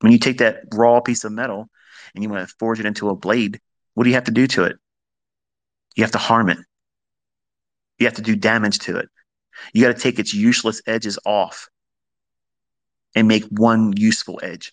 [0.00, 1.68] when you take that raw piece of metal
[2.14, 3.60] and you want to forge it into a blade,
[3.94, 4.76] what do you have to do to it?
[5.96, 6.58] You have to harm it.
[7.98, 9.08] You have to do damage to it.
[9.72, 11.68] You got to take its useless edges off
[13.16, 14.72] and make one useful edge.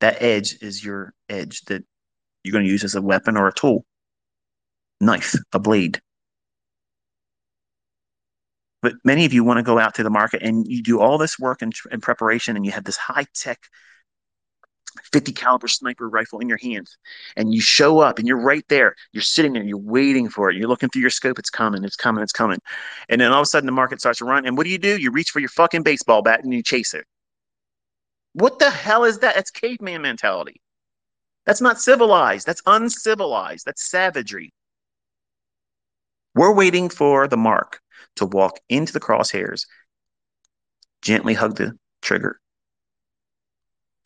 [0.00, 1.84] That edge is your edge that
[2.44, 3.84] you're going to use as a weapon or a tool,
[5.00, 6.00] knife, a blade.
[8.82, 11.16] But many of you want to go out to the market and you do all
[11.16, 13.60] this work in preparation and you have this high tech
[15.12, 16.98] 50 caliber sniper rifle in your hands
[17.36, 18.94] and you show up and you're right there.
[19.12, 20.56] You're sitting there you're waiting for it.
[20.56, 21.38] You're looking through your scope.
[21.38, 22.58] It's coming it's coming it's coming.
[23.08, 24.78] And then all of a sudden the market starts to run and what do you
[24.78, 24.98] do?
[24.98, 27.04] You reach for your fucking baseball bat and you chase it.
[28.34, 29.36] What the hell is that?
[29.36, 30.60] That's caveman mentality
[31.46, 34.52] that's not civilized that's uncivilized that's savagery
[36.34, 37.80] we're waiting for the mark
[38.16, 39.66] to walk into the crosshairs,
[41.02, 42.40] gently hug the trigger,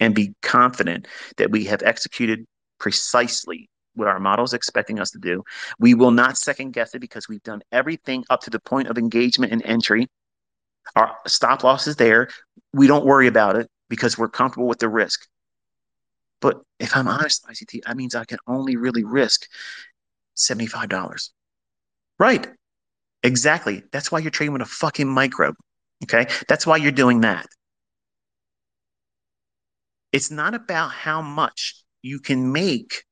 [0.01, 1.07] and be confident
[1.37, 2.45] that we have executed
[2.79, 5.43] precisely what our model is expecting us to do.
[5.79, 8.99] We will not second guess it because we've done everything up to the point of
[8.99, 10.09] engagement and entry.
[10.95, 12.29] Our stop loss is there.
[12.73, 15.27] We don't worry about it because we're comfortable with the risk.
[16.47, 19.49] But if I'm honest, ICT, that means I can only really risk
[20.35, 21.33] $75.
[22.21, 22.47] Right.
[23.25, 23.83] Exactly.
[23.91, 25.55] That's why you're trading with a fucking micro.
[26.05, 26.29] Okay.
[26.47, 27.47] That's why you're doing that.
[30.13, 33.03] It's not about how much you can make,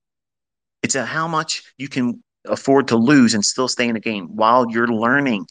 [0.82, 4.36] it's a how much you can afford to lose and still stay in the game
[4.36, 5.46] while you're learning.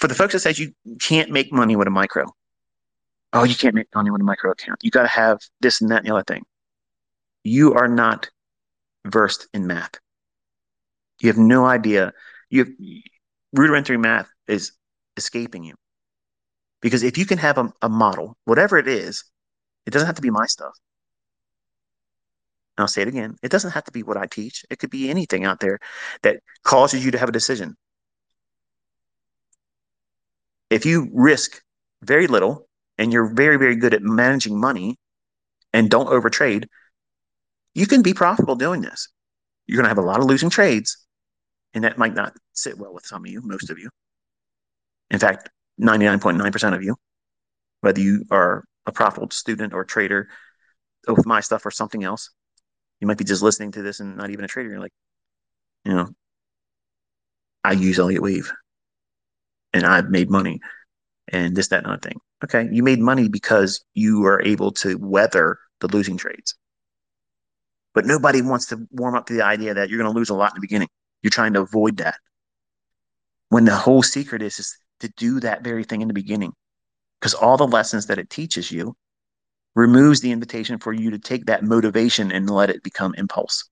[0.00, 2.26] For the folks that says you can't make money with a micro,
[3.32, 4.80] oh, you can't make money with a micro account.
[4.82, 6.44] You got to have this and that and the other thing
[7.44, 8.30] you are not
[9.06, 9.94] versed in math.
[11.20, 12.12] You have no idea.
[12.50, 12.72] You have,
[13.52, 14.72] rudimentary math is
[15.16, 15.74] escaping you.
[16.80, 19.24] Because if you can have a, a model, whatever it is,
[19.86, 20.72] it doesn't have to be my stuff.
[22.76, 23.36] And I'll say it again.
[23.42, 24.64] It doesn't have to be what I teach.
[24.70, 25.78] It could be anything out there
[26.22, 27.76] that causes you to have a decision.
[30.70, 31.60] If you risk
[32.02, 34.96] very little and you're very, very good at managing money
[35.72, 36.66] and don't overtrade,
[37.74, 39.08] you can be profitable doing this.
[39.66, 41.06] You're going to have a lot of losing trades,
[41.74, 43.90] and that might not sit well with some of you, most of you.
[45.10, 45.50] In fact,
[45.80, 46.96] 99.9% of you,
[47.80, 50.28] whether you are a profitable student or trader
[51.06, 52.30] with my stuff or something else,
[53.00, 54.68] you might be just listening to this and not even a trader.
[54.68, 54.92] You're like,
[55.84, 56.08] you know,
[57.64, 58.52] I use Elliott Wave
[59.72, 60.60] and I've made money
[61.28, 62.18] and this, that, and other thing.
[62.44, 62.68] Okay.
[62.72, 66.56] You made money because you are able to weather the losing trades.
[67.94, 70.34] But nobody wants to warm up to the idea that you're going to lose a
[70.34, 70.88] lot in the beginning.
[71.22, 72.16] You're trying to avoid that.
[73.50, 76.52] When the whole secret is, is to do that very thing in the beginning.
[77.20, 78.94] because all the lessons that it teaches you
[79.74, 83.68] removes the invitation for you to take that motivation and let it become impulse.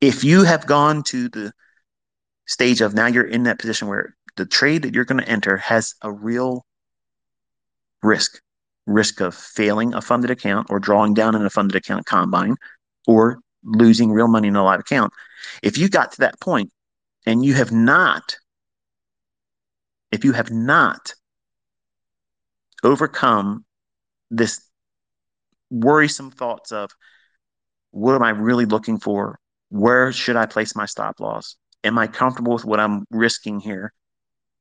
[0.00, 1.52] If you have gone to the
[2.46, 5.56] stage of now you're in that position where the trade that you're going to enter
[5.58, 6.64] has a real
[8.02, 8.40] risk
[8.86, 12.56] risk of failing a funded account or drawing down in a funded account combine
[13.06, 15.12] or losing real money in a live account.
[15.62, 16.70] If you got to that point
[17.26, 18.36] and you have not,
[20.10, 21.14] if you have not
[22.82, 23.64] overcome
[24.30, 24.60] this
[25.70, 26.90] worrisome thoughts of
[27.92, 29.38] what am I really looking for?
[29.68, 31.56] Where should I place my stop loss?
[31.84, 33.92] Am I comfortable with what I'm risking here?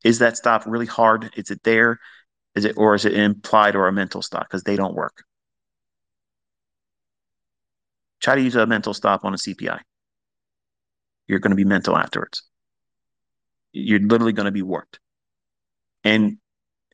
[0.03, 1.31] Is that stop really hard?
[1.35, 1.99] Is it there?
[2.55, 4.43] Is it or is it implied or a mental stop?
[4.43, 5.23] Because they don't work.
[8.19, 9.79] Try to use a mental stop on a CPI.
[11.27, 12.43] You're going to be mental afterwards.
[13.71, 14.99] You're literally going to be warped.
[16.03, 16.37] And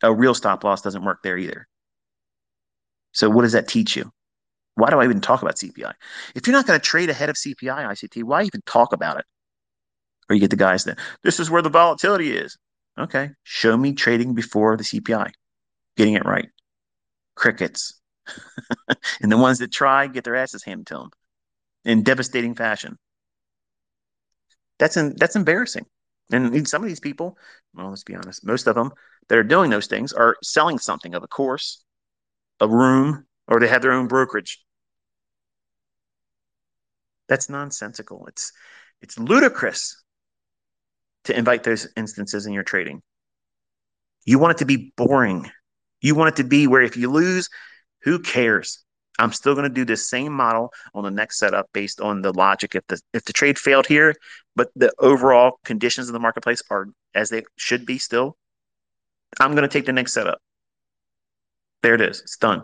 [0.03, 1.67] a real stop loss doesn't work there either.
[3.13, 4.11] So what does that teach you?
[4.75, 5.93] Why do I even talk about CPI?
[6.36, 9.25] If you're not going to trade ahead of CPI ICT, why even talk about it?
[10.30, 12.57] Or you get the guys that this is where the volatility is.
[12.99, 15.32] Okay, show me trading before the CPI
[15.97, 16.49] getting it right.
[17.36, 17.99] Crickets.
[19.21, 21.09] and the ones that try get their asses handed to them
[21.84, 22.97] in devastating fashion.
[24.80, 25.86] That's in, that's embarrassing.
[26.32, 27.38] And some of these people,
[27.73, 28.91] well, let's be honest, most of them
[29.30, 31.84] that are doing those things are selling something of a course,
[32.59, 34.61] a room, or they have their own brokerage.
[37.30, 38.25] That's nonsensical.
[38.28, 38.51] It's
[39.01, 40.03] it's ludicrous
[41.28, 43.01] to invite those instances in your trading.
[44.25, 45.49] You want it to be boring.
[46.01, 47.49] You want it to be where if you lose,
[48.03, 48.84] who cares?
[49.19, 52.32] I'm still going to do the same model on the next setup based on the
[52.34, 52.75] logic.
[52.75, 54.13] If the if the trade failed here,
[54.55, 58.38] but the overall conditions of the marketplace are as they should be still,
[59.39, 60.39] I'm going to take the next setup.
[61.82, 62.21] There it is.
[62.21, 62.63] It's done.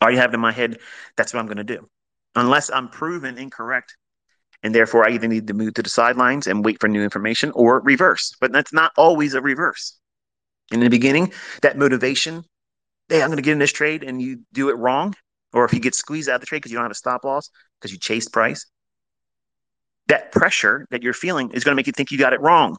[0.00, 0.78] All you have in my head,
[1.16, 1.88] that's what I'm going to do.
[2.36, 3.96] Unless I'm proven incorrect,
[4.62, 7.50] and therefore I either need to move to the sidelines and wait for new information
[7.52, 8.34] or reverse.
[8.40, 10.00] But that's not always a reverse
[10.70, 11.32] in the beginning,
[11.62, 12.44] that motivation,
[13.08, 15.14] hey, I'm going to get in this trade and you do it wrong,
[15.52, 17.24] or if you get squeezed out of the trade because you don't have a stop
[17.24, 18.66] loss because you chased price,
[20.06, 22.76] that pressure that you're feeling is going to make you think you got it wrong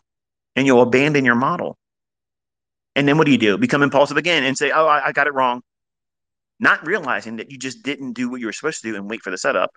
[0.56, 1.78] and you'll abandon your model.
[2.96, 3.58] And then what do you do?
[3.58, 5.62] Become impulsive again and say, oh, I, I got it wrong.
[6.60, 9.22] Not realizing that you just didn't do what you were supposed to do and wait
[9.22, 9.72] for the setup.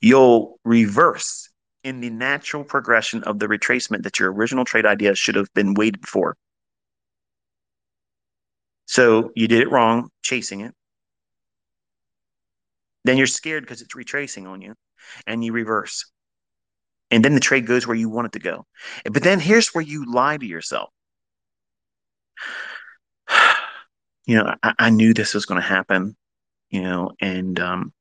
[0.00, 1.48] You'll reverse
[1.84, 5.74] in the natural progression of the retracement that your original trade idea should have been
[5.74, 6.36] waited for.
[8.86, 10.74] So you did it wrong, chasing it.
[13.04, 14.74] Then you're scared because it's retracing on you
[15.26, 16.10] and you reverse.
[17.10, 18.66] And then the trade goes where you want it to go.
[19.04, 20.90] But then here's where you lie to yourself.
[24.28, 26.16] You know, I, I knew this was going to happen,
[26.68, 27.92] you know, and um,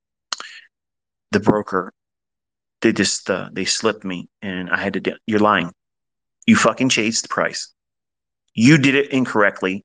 [1.36, 1.94] the broker,
[2.82, 5.72] they just, uh, they slipped me and I had to, de- you're lying.
[6.48, 7.74] You fucking chased the price.
[8.54, 9.84] You did it incorrectly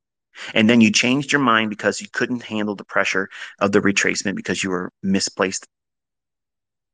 [0.55, 3.29] and then you changed your mind because you couldn't handle the pressure
[3.59, 5.67] of the retracement because you were misplaced.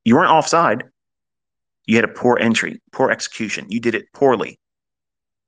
[0.04, 0.84] You weren't offside.
[1.86, 3.66] You had a poor entry, poor execution.
[3.68, 4.58] You did it poorly.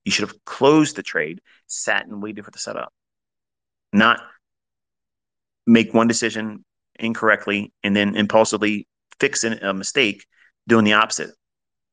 [0.05, 2.93] You should have closed the trade, sat and waited for the setup,
[3.93, 4.21] not
[5.67, 6.65] make one decision
[6.99, 8.88] incorrectly and then impulsively
[9.21, 10.25] fix a mistake
[10.67, 11.31] doing the opposite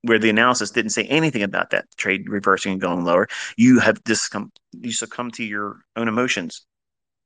[0.03, 3.27] where the analysis didn't say anything about that trade reversing and going lower.
[3.57, 6.65] You have just come, you succumb to your own emotions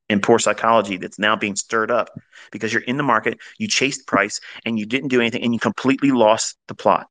[0.09, 2.09] and poor psychology that's now being stirred up
[2.51, 5.59] because you're in the market, you chased price, and you didn't do anything, and you
[5.59, 7.07] completely lost the plot.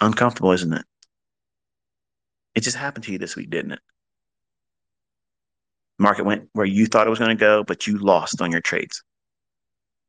[0.00, 0.84] Uncomfortable, isn't it?
[2.54, 3.80] It just happened to you this week, didn't it?
[6.00, 8.62] Market went where you thought it was going to go, but you lost on your
[8.62, 9.02] trades.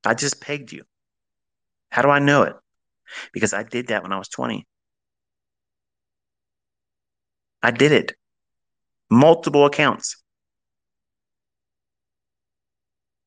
[0.06, 0.84] I just pegged you.
[1.90, 2.56] How do I know it?
[3.34, 4.66] Because I did that when I was 20.
[7.62, 8.14] I did it.
[9.10, 10.16] Multiple accounts.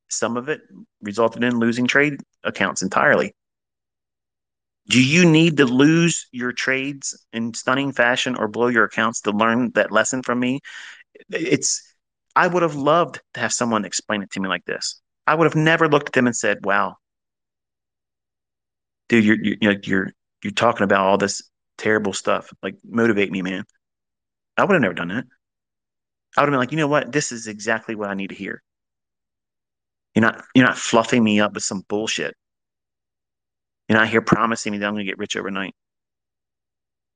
[0.08, 0.62] Some of it
[1.02, 3.34] resulted in losing trade accounts entirely.
[4.88, 9.32] Do you need to lose your trades in stunning fashion or blow your accounts to
[9.32, 10.60] learn that lesson from me?
[11.30, 11.93] It's
[12.36, 15.00] I would have loved to have someone explain it to me like this.
[15.26, 16.96] I would have never looked at them and said, "Wow,
[19.08, 20.12] dude, you're you're you're
[20.42, 21.42] you're talking about all this
[21.78, 22.52] terrible stuff.
[22.62, 23.64] Like, motivate me, man.
[24.56, 25.24] I would have never done that.
[26.36, 27.12] I would have been like, you know what?
[27.12, 28.62] This is exactly what I need to hear.
[30.14, 32.34] You're not you're not fluffing me up with some bullshit.
[33.88, 35.74] You're not here promising me that I'm gonna get rich overnight.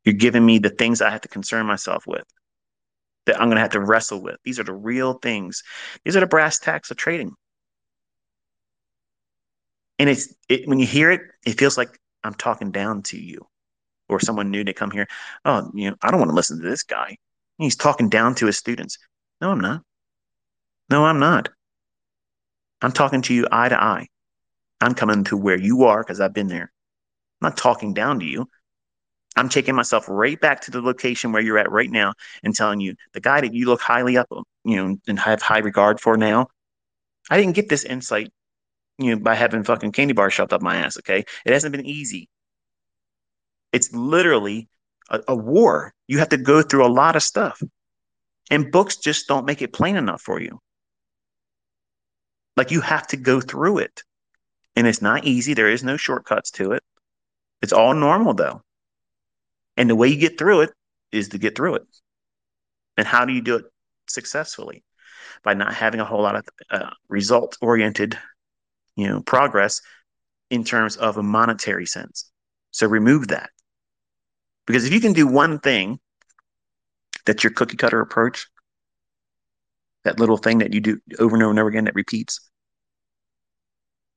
[0.04, 2.24] You're giving me the things I have to concern myself with,
[3.28, 4.36] that I'm going to have to wrestle with.
[4.42, 5.62] These are the real things.
[6.04, 7.32] These are the brass tacks of trading.
[9.98, 13.46] And it's it, when you hear it, it feels like I'm talking down to you
[14.08, 15.06] or someone new to come here.
[15.44, 17.16] Oh, you know, I don't want to listen to this guy.
[17.58, 18.98] He's talking down to his students.
[19.40, 19.82] No, I'm not.
[20.90, 21.50] No, I'm not.
[22.80, 24.08] I'm talking to you eye to eye.
[24.80, 26.72] I'm coming to where you are because I've been there.
[27.42, 28.48] I'm not talking down to you.
[29.36, 32.80] I'm taking myself right back to the location where you're at right now and telling
[32.80, 34.28] you the guy that you look highly up,
[34.64, 36.48] you know, and have high regard for now.
[37.30, 38.32] I didn't get this insight,
[38.98, 40.98] you know, by having fucking candy bar shoved up my ass.
[40.98, 42.28] Okay, it hasn't been easy.
[43.72, 44.68] It's literally
[45.10, 45.92] a, a war.
[46.06, 47.62] You have to go through a lot of stuff,
[48.50, 50.58] and books just don't make it plain enough for you.
[52.56, 54.02] Like you have to go through it.
[54.74, 55.54] And it's not easy.
[55.54, 56.82] There is no shortcuts to it.
[57.62, 58.62] It's all normal though.
[59.78, 60.70] And the way you get through it
[61.12, 61.82] is to get through it.
[62.96, 63.64] And how do you do it
[64.08, 64.84] successfully?
[65.44, 68.18] By not having a whole lot of uh, result oriented,
[68.96, 69.80] you know, progress
[70.50, 72.28] in terms of a monetary sense.
[72.72, 73.50] So remove that.
[74.66, 76.00] Because if you can do one thing
[77.24, 78.48] that's your cookie cutter approach,
[80.02, 82.40] that little thing that you do over and over and over again that repeats,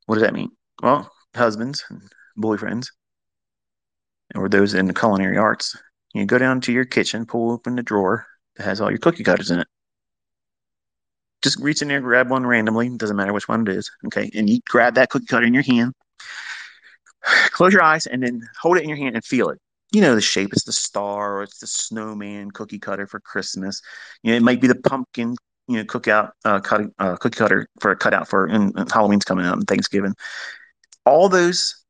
[0.08, 0.50] what does that mean?
[0.82, 2.02] Well, husbands and
[2.38, 2.88] boyfriends,
[4.36, 5.76] or those in the culinary arts,
[6.14, 8.26] you go down to your kitchen, pull open the drawer
[8.56, 9.68] that has all your cookie cutters in it.
[11.42, 13.90] Just reach in there, grab one randomly, doesn't matter which one it is.
[14.06, 14.30] Okay.
[14.36, 15.94] And you grab that cookie cutter in your hand,
[17.50, 19.60] close your eyes, and then hold it in your hand and feel it.
[19.92, 20.54] You know the shape.
[20.54, 23.82] It's the star, or it's the snowman cookie cutter for Christmas.
[24.24, 25.36] You know, it might be the pumpkin
[25.68, 29.26] you know cookout uh, cut, uh, cookie cutter for a cutout for and, and Halloween's
[29.26, 30.16] coming up and Thanksgiving.
[31.06, 31.81] All those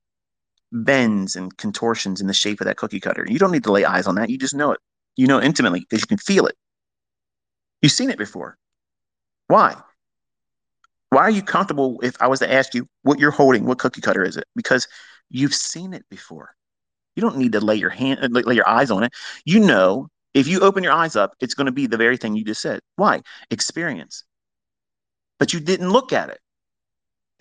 [0.71, 3.25] bends and contortions in the shape of that cookie cutter.
[3.27, 4.29] You don't need to lay eyes on that.
[4.29, 4.79] You just know it.
[5.17, 6.55] You know intimately because you can feel it.
[7.81, 8.57] You've seen it before.
[9.47, 9.75] Why?
[11.09, 13.65] Why are you comfortable if I was to ask you what you're holding?
[13.65, 14.45] What cookie cutter is it?
[14.55, 14.87] Because
[15.29, 16.55] you've seen it before.
[17.15, 19.11] You don't need to lay your hand, lay your eyes on it.
[19.43, 22.35] You know if you open your eyes up, it's going to be the very thing
[22.35, 22.79] you just said.
[22.95, 23.21] Why?
[23.49, 24.23] Experience.
[25.39, 26.39] But you didn't look at it.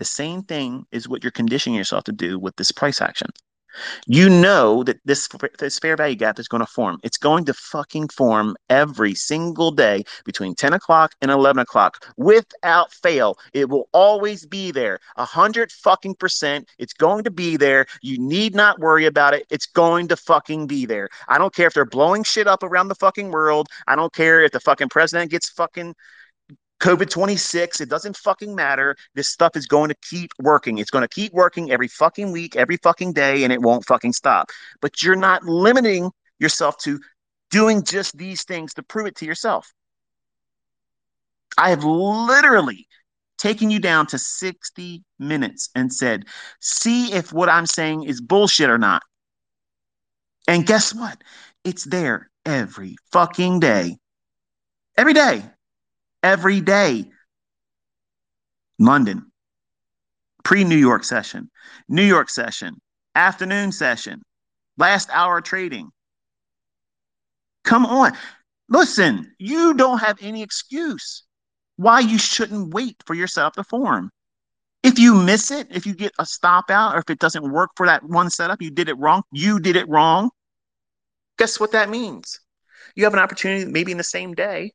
[0.01, 3.28] The same thing is what you're conditioning yourself to do with this price action.
[4.06, 5.28] You know that this
[5.59, 6.98] this fair value gap is going to form.
[7.02, 12.94] It's going to fucking form every single day between 10 o'clock and 11 o'clock without
[12.94, 13.36] fail.
[13.52, 15.01] It will always be there.
[15.16, 16.66] A hundred fucking percent.
[16.78, 17.85] It's going to be there.
[18.01, 19.44] You need not worry about it.
[19.51, 21.10] It's going to fucking be there.
[21.28, 23.68] I don't care if they're blowing shit up around the fucking world.
[23.86, 25.94] I don't care if the fucking president gets fucking
[26.81, 28.97] COVID 26, it doesn't fucking matter.
[29.15, 30.78] This stuff is going to keep working.
[30.78, 34.15] It's going to keep working every fucking week, every fucking day, and it won't fucking
[34.15, 34.48] stop.
[34.81, 36.98] But you're not limiting yourself to
[37.51, 39.73] doing just these things to prove it to yourself.
[41.59, 42.89] I have literally
[43.36, 46.24] taken you down to 60 minutes and said,
[46.61, 49.02] see if what I'm saying is bullshit or not.
[50.48, 51.23] And guess what?
[51.65, 53.98] It's there every fucking day.
[54.97, 55.43] Every day
[56.23, 57.07] every day.
[58.79, 59.31] London,
[60.43, 61.51] pre New York session,
[61.89, 62.81] New York session,
[63.15, 64.23] afternoon session,
[64.79, 65.91] last hour trading.
[67.65, 68.17] Come on.
[68.69, 71.25] Listen, you don't have any excuse
[71.77, 74.11] why you shouldn't wait for yourself to form.
[74.83, 77.71] If you miss it, if you get a stop out, or if it doesn't work
[77.77, 79.23] for that one setup, you did it wrong.
[79.31, 80.31] You did it wrong.
[81.39, 82.41] Guess what that means?
[82.95, 84.73] You have an opportunity, maybe in the same day,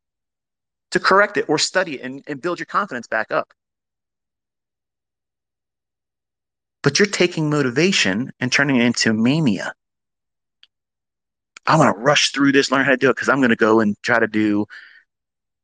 [0.95, 3.53] to correct it or study it and, and build your confidence back up.
[6.83, 9.73] But you're taking motivation and turning it into mania.
[11.67, 13.57] I want to rush through this, learn how to do it because I'm going to
[13.57, 14.67] go and try to do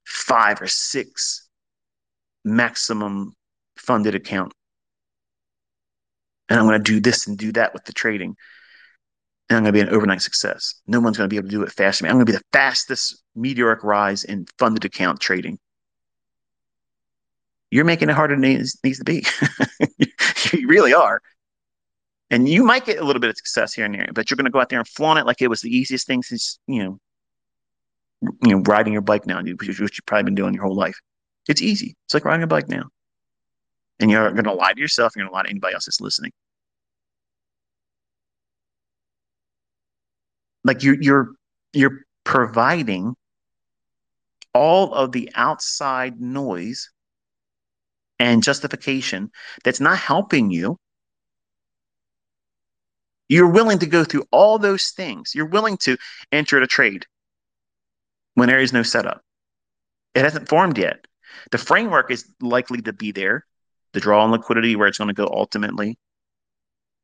[0.06, 1.48] five or six
[2.44, 3.32] maximum
[3.78, 4.52] funded account.
[6.50, 8.36] And I'm going to do this and do that with the trading
[9.52, 10.76] and I'm going to be an overnight success.
[10.88, 12.06] No one's going to be able to do it faster.
[12.06, 12.10] Me.
[12.10, 15.60] I'm going to be the fastest meteoric rise in funded account trading.
[17.70, 19.26] You're making it harder than it needs, needs to be.
[20.58, 21.22] you really are.
[22.30, 24.46] And you might get a little bit of success here and there, but you're going
[24.46, 26.82] to go out there and flaunt it like it was the easiest thing since, you
[26.82, 27.00] know,
[28.44, 30.98] you know, riding your bike now, which you've probably been doing your whole life.
[31.50, 31.98] It's easy.
[32.06, 32.84] It's like riding a bike now.
[34.00, 35.12] And you're going to lie to yourself.
[35.14, 36.32] You're going to lie to anybody else that's listening.
[40.64, 41.32] Like you're you're
[41.74, 43.16] you're providing
[44.54, 46.90] all of the outside noise
[48.20, 49.32] and justification
[49.64, 50.78] that's not helping you
[53.32, 55.34] You're willing to go through all those things.
[55.34, 55.96] You're willing to
[56.34, 57.06] enter a trade
[58.34, 59.22] when there is no setup.
[60.14, 61.08] It hasn't formed yet.
[61.52, 63.46] The framework is likely to be there.
[63.94, 65.98] The draw on liquidity, where it's going to go ultimately.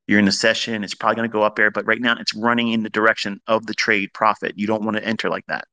[0.07, 2.33] You're in a session, it's probably going to go up there, but right now it's
[2.33, 4.53] running in the direction of the trade profit.
[4.57, 5.67] You don't want to enter like that.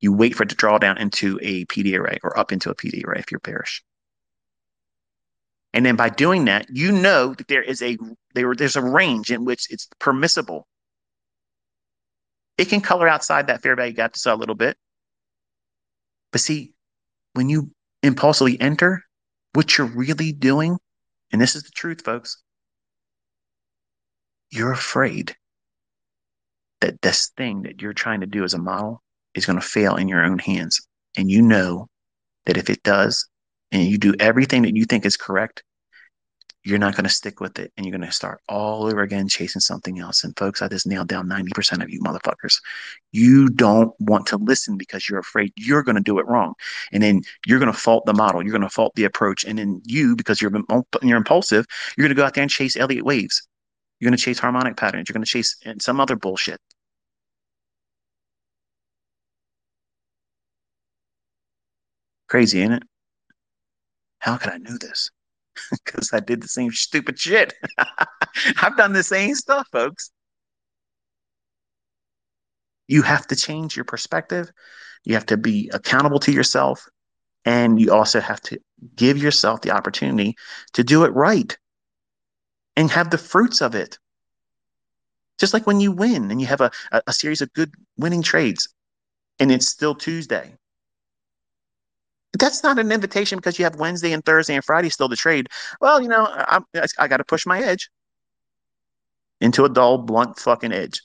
[0.00, 2.74] You wait for it to draw down into a PD array or up into a
[2.74, 3.82] PD array if you're bearish.
[5.72, 7.96] And then by doing that, you know that there is a
[8.34, 10.66] there, there's a range in which it's permissible.
[12.58, 14.76] It can color outside that fair value gap just a little bit.
[16.32, 16.72] But see,
[17.34, 17.70] when you
[18.02, 19.02] impulsively enter,
[19.52, 20.78] what you're really doing,
[21.30, 22.38] and this is the truth, folks,
[24.50, 25.36] you're afraid
[26.80, 29.02] that this thing that you're trying to do as a model
[29.34, 30.80] is going to fail in your own hands.
[31.16, 31.88] And you know
[32.44, 33.28] that if it does,
[33.72, 35.62] and you do everything that you think is correct,
[36.66, 39.28] you're not going to stick with it and you're going to start all over again
[39.28, 40.24] chasing something else.
[40.24, 42.60] And folks, I just nailed down 90% of you motherfuckers.
[43.12, 46.54] You don't want to listen because you're afraid you're going to do it wrong.
[46.90, 48.42] And then you're going to fault the model.
[48.42, 49.44] You're going to fault the approach.
[49.44, 50.50] And then you, because you're,
[51.02, 51.66] you're impulsive,
[51.96, 53.46] you're going to go out there and chase Elliott waves.
[53.98, 55.08] You're going to chase harmonic patterns.
[55.08, 56.60] You're going to chase some other bullshit.
[62.28, 62.82] Crazy, ain't it?
[64.18, 65.10] How could I know this?
[65.84, 67.54] because I did the same stupid shit.
[68.60, 70.10] I've done the same stuff, folks.
[72.88, 74.50] You have to change your perspective.
[75.04, 76.86] You have to be accountable to yourself.
[77.44, 78.58] And you also have to
[78.96, 80.36] give yourself the opportunity
[80.72, 81.56] to do it right
[82.76, 83.98] and have the fruits of it.
[85.38, 86.70] Just like when you win and you have a,
[87.06, 88.68] a, series of good winning trades
[89.38, 90.56] and it's still Tuesday
[92.38, 95.48] that's not an invitation because you have Wednesday and Thursday and Friday still to trade.
[95.80, 97.90] Well, you know, I, I, I got to push my edge
[99.40, 101.00] into a dull, blunt fucking edge.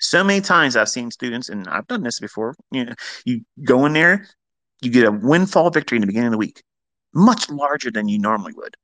[0.00, 2.54] So many times I've seen students, and I've done this before.
[2.70, 2.94] You know,
[3.24, 4.28] you go in there,
[4.80, 6.62] you get a windfall victory in the beginning of the week,
[7.12, 8.76] much larger than you normally would.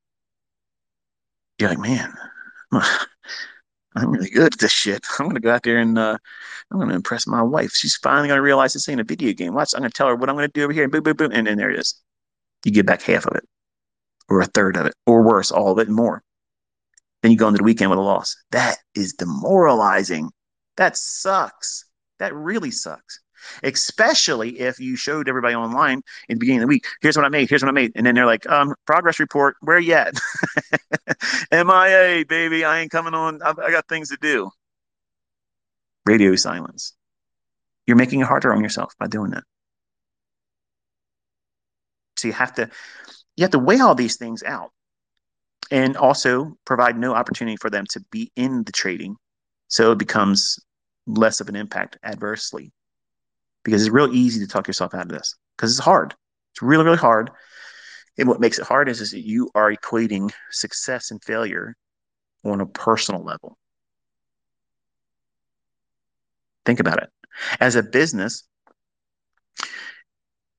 [1.58, 2.12] You're like, man,
[2.72, 5.04] I'm really good at this shit.
[5.18, 6.18] I'm gonna go out there and uh,
[6.70, 7.72] I'm gonna impress my wife.
[7.72, 9.54] She's finally gonna realize this ain't a video game.
[9.54, 11.32] Watch, I'm gonna tell her what I'm gonna do over here, and boom, boom, boom,
[11.32, 12.00] and then there it is.
[12.64, 13.44] You get back half of it,
[14.28, 16.22] or a third of it, or worse, all of it and more.
[17.22, 18.36] Then you go into the weekend with a loss.
[18.50, 20.30] That is demoralizing.
[20.76, 21.84] That sucks.
[22.18, 23.20] That really sucks
[23.62, 27.28] especially if you showed everybody online in the beginning of the week, here's what I
[27.28, 27.92] made, here's what I made.
[27.94, 30.14] And then they're like, um, progress report, where you at?
[31.52, 33.42] MIA, baby, I ain't coming on.
[33.42, 34.50] I, I got things to do.
[36.06, 36.94] Radio silence.
[37.86, 39.44] You're making it harder on yourself by doing that.
[42.16, 42.70] So you have to
[43.36, 44.70] you have to weigh all these things out
[45.70, 49.16] and also provide no opportunity for them to be in the trading
[49.68, 50.58] so it becomes
[51.06, 52.72] less of an impact adversely
[53.64, 56.14] because it's real easy to talk yourself out of this because it's hard.
[56.52, 57.30] It's really, really hard.
[58.16, 61.74] And what makes it hard is, is that you are equating success and failure
[62.44, 63.58] on a personal level.
[66.64, 67.10] Think about it.
[67.60, 68.44] As a business,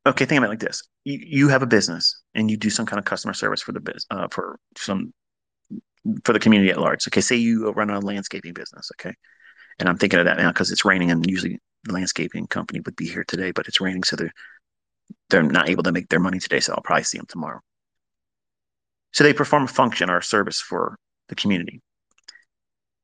[0.05, 2.85] okay, think about it like this: you, you have a business and you do some
[2.85, 5.13] kind of customer service for the biz, uh, for some
[6.23, 7.07] for the community at large.
[7.07, 8.91] Okay, say you run a landscaping business.
[8.99, 9.15] Okay,
[9.79, 13.07] and I'm thinking of that now because it's raining and usually landscaping company would be
[13.07, 14.33] here today, but it's raining, so they're
[15.29, 16.59] they're not able to make their money today.
[16.59, 17.59] So I'll probably see them tomorrow.
[19.13, 20.97] So they perform a function or a service for
[21.29, 21.81] the community.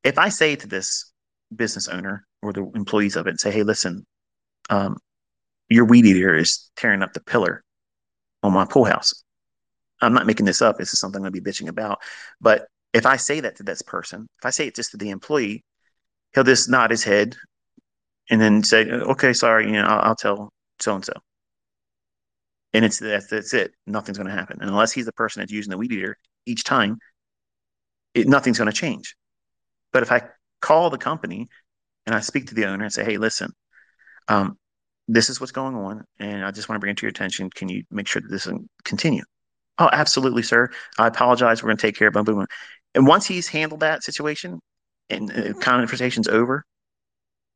[0.04, 1.12] If I say to this
[1.54, 4.06] business owner or the employees of it, and say, "Hey, listen,
[4.70, 4.98] um,
[5.68, 7.62] your weed eater is tearing up the pillar
[8.42, 9.22] on my pool house,"
[10.00, 10.78] I'm not making this up.
[10.78, 12.02] This is something I'm going to be bitching about.
[12.40, 15.10] But if I say that to this person, if I say it just to the
[15.10, 15.64] employee,
[16.34, 17.36] he'll just nod his head
[18.30, 21.12] and then say, okay, sorry, you know, I'll, I'll tell so and so.
[22.72, 23.72] And it's that's, that's it.
[23.86, 26.16] Nothing's going to happen and unless he's the person that's using the weed eater
[26.46, 26.98] each time.
[28.14, 29.16] It, nothing's going to change.
[29.92, 30.22] But if I
[30.60, 31.48] call the company
[32.06, 33.52] and I speak to the owner and say, hey, listen,
[34.28, 34.58] um,
[35.08, 37.50] this is what's going on, and I just want to bring it to your attention.
[37.50, 39.24] Can you make sure that this doesn't continue?
[39.78, 40.70] Oh, absolutely, sir.
[40.98, 41.62] I apologize.
[41.62, 42.24] We're going to take care of it.
[42.24, 42.46] Boom, boom.
[42.94, 44.60] And once he's handled that situation
[45.10, 46.64] and the conversation's over,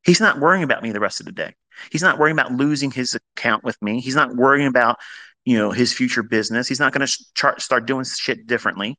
[0.03, 1.53] He's not worrying about me the rest of the day.
[1.91, 3.99] He's not worrying about losing his account with me.
[3.99, 4.97] He's not worrying about,
[5.45, 6.67] you know, his future business.
[6.67, 8.97] He's not going to start doing shit differently.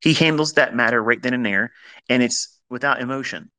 [0.00, 1.72] He handles that matter right then and there,
[2.08, 3.50] and it's without emotion.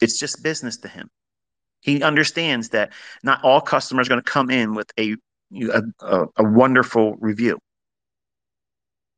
[0.00, 1.10] It's just business to him.
[1.80, 2.92] He understands that
[3.22, 5.16] not all customers are going to come in with a,
[5.52, 5.82] a,
[6.36, 7.58] a wonderful review.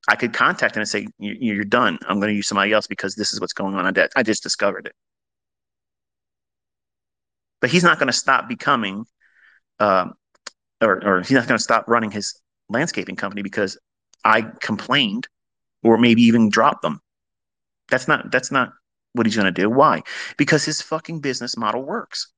[0.08, 1.98] I could contact him and say, "You're done.
[2.08, 3.94] I'm going to use somebody else because this is what's going on.
[4.16, 4.94] I just discovered it."
[7.60, 9.04] But he's not going to stop becoming,
[9.78, 10.06] uh,
[10.80, 12.38] or or he's not going to stop running his
[12.68, 13.78] landscaping company because
[14.24, 15.28] I complained,
[15.82, 17.00] or maybe even dropped them.
[17.88, 18.72] That's not that's not
[19.12, 19.70] what he's going to do.
[19.70, 20.02] Why?
[20.36, 22.30] Because his fucking business model works.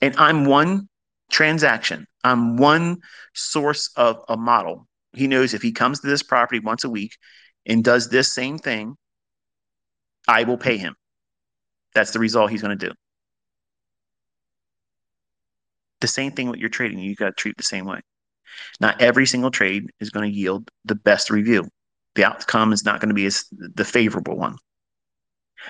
[0.00, 0.88] And I'm one
[1.30, 2.06] transaction.
[2.22, 2.98] I'm one
[3.34, 4.86] source of a model.
[5.12, 7.16] He knows if he comes to this property once a week
[7.64, 8.96] and does this same thing,
[10.28, 10.94] I will pay him.
[11.94, 12.94] That's the result he's going to do.
[16.00, 18.00] The same thing with your trading, you got to treat the same way.
[18.80, 21.68] Not every single trade is going to yield the best review.
[22.14, 24.56] The outcome is not going to be as the favorable one.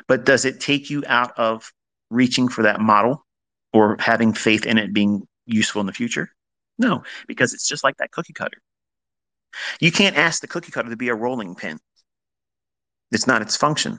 [0.09, 1.73] But does it take you out of
[2.11, 3.25] reaching for that model
[3.73, 6.31] or having faith in it being useful in the future?
[6.79, 8.59] No, because it's just like that cookie cutter.
[9.81, 11.79] You can't ask the cookie cutter to be a rolling pin.
[13.13, 13.99] It's not its function.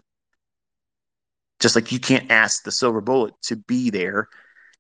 [1.60, 4.28] Just like you can't ask the silver bullet to be there,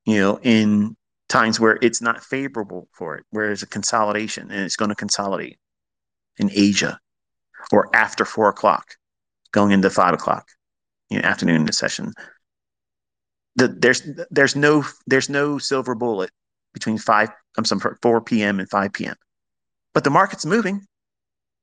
[0.05, 0.95] you know, in
[1.29, 4.95] times where it's not favorable for it, where there's a consolidation and it's going to
[4.95, 5.57] consolidate
[6.37, 6.99] in Asia
[7.71, 8.95] or after four o'clock,
[9.51, 10.47] going into five o'clock,
[11.09, 12.13] you know, afternoon session.
[13.55, 16.29] The, there's there's no there's no silver bullet
[16.73, 18.59] between five I'm sorry, four p.m.
[18.59, 19.15] and five p.m.
[19.93, 20.85] But the market's moving.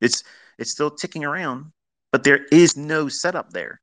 [0.00, 0.24] It's
[0.58, 1.72] it's still ticking around,
[2.10, 3.80] but there is no setup there.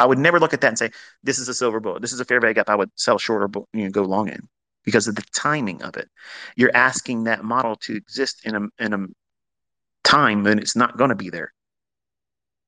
[0.00, 0.90] I would never look at that and say,
[1.22, 2.00] this is a silver bullet.
[2.00, 2.70] This is a fair value gap.
[2.70, 4.48] I would sell short or you know, go long in
[4.84, 6.08] because of the timing of it.
[6.56, 9.06] You're asking that model to exist in a, in a
[10.02, 11.52] time when it's not going to be there,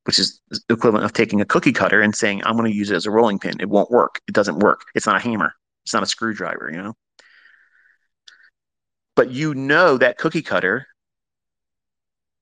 [0.04, 2.96] which is equivalent of taking a cookie cutter and saying, I'm going to use it
[2.96, 3.60] as a rolling pin.
[3.60, 4.20] It won't work.
[4.28, 4.82] It doesn't work.
[4.94, 5.54] It's not a hammer.
[5.84, 6.94] It's not a screwdriver, you know?
[9.16, 10.86] But you know that cookie cutter,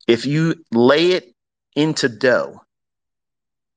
[0.09, 1.33] if you lay it
[1.77, 2.63] into dough,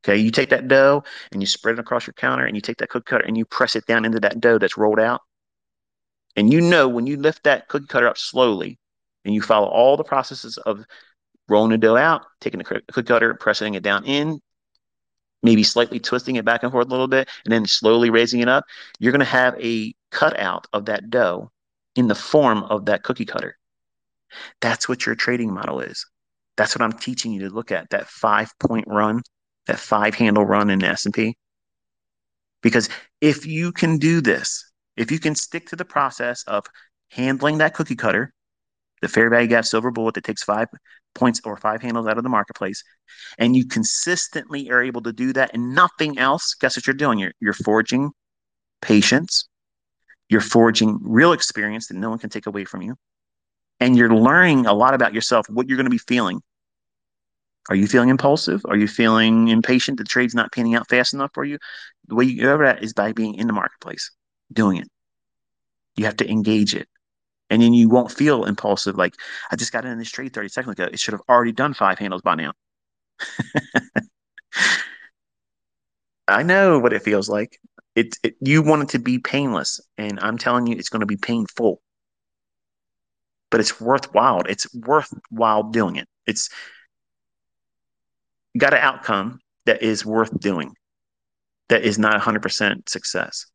[0.03, 2.77] Okay, you take that dough and you spread it across your counter and you take
[2.77, 5.21] that cookie cutter and you press it down into that dough that's rolled out.
[6.35, 8.79] And you know when you lift that cookie cutter up slowly
[9.23, 10.83] and you follow all the processes of
[11.47, 14.41] rolling the dough out, taking the cookie cutter, pressing it down in,
[15.41, 18.49] maybe slightly twisting it back and forth a little bit, and then slowly raising it
[18.49, 18.65] up,
[18.99, 21.49] you're going to have a cutout of that dough
[21.95, 23.57] in the form of that cookie cutter.
[24.61, 26.05] That's what your trading model is.
[26.57, 29.21] That's what I'm teaching you to look at that five point run
[29.67, 31.35] that five handle run in S&P.
[32.61, 32.89] Because
[33.21, 36.65] if you can do this, if you can stick to the process of
[37.09, 38.33] handling that cookie cutter,
[39.01, 40.67] the fair value gap silver bullet that takes five
[41.13, 42.83] points or five handles out of the marketplace,
[43.37, 47.19] and you consistently are able to do that and nothing else, guess what you're doing?
[47.19, 48.11] You're, you're forging
[48.81, 49.47] patience,
[50.29, 52.95] you're forging real experience that no one can take away from you,
[53.79, 56.41] and you're learning a lot about yourself, what you're going to be feeling
[57.69, 58.61] are you feeling impulsive?
[58.67, 59.97] Are you feeling impatient?
[59.97, 61.57] The trade's not panning out fast enough for you?
[62.07, 64.11] The way you get over that is by being in the marketplace,
[64.51, 64.87] doing it.
[65.95, 66.87] You have to engage it.
[67.49, 69.13] And then you won't feel impulsive like,
[69.51, 70.89] I just got in this trade 30 seconds ago.
[70.91, 72.53] It should have already done five handles by now.
[76.27, 77.59] I know what it feels like.
[77.95, 81.05] It, it you want it to be painless, and I'm telling you, it's going to
[81.05, 81.81] be painful.
[83.51, 84.41] But it's worthwhile.
[84.49, 86.07] It's worthwhile doing it.
[86.25, 86.49] It's
[88.57, 90.75] got an outcome that is worth doing,
[91.69, 93.45] that is not 100% success,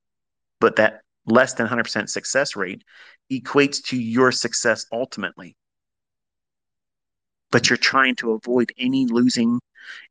[0.60, 2.82] but that less than 100% success rate
[3.30, 5.56] equates to your success ultimately.
[7.50, 9.60] But you're trying to avoid any losing,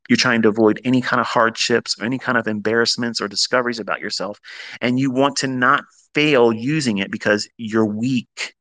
[0.08, 3.78] you're trying to avoid any kind of hardships or any kind of embarrassments or discoveries
[3.78, 4.40] about yourself.
[4.80, 5.84] And you want to not
[6.14, 8.54] fail using it because you're weak,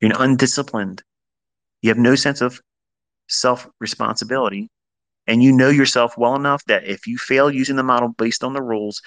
[0.00, 1.02] you're undisciplined,
[1.80, 2.60] you have no sense of
[3.28, 4.68] self responsibility
[5.26, 8.52] and you know yourself well enough that if you fail using the model based on
[8.52, 9.00] the rules,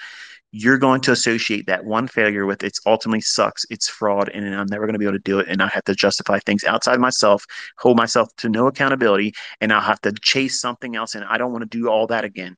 [0.50, 4.66] you're going to associate that one failure with it's ultimately sucks, it's fraud, and I'm
[4.66, 5.48] never going to be able to do it.
[5.48, 7.44] And I have to justify things outside myself,
[7.76, 11.14] hold myself to no accountability, and I'll have to chase something else.
[11.14, 12.56] And I don't want to do all that again.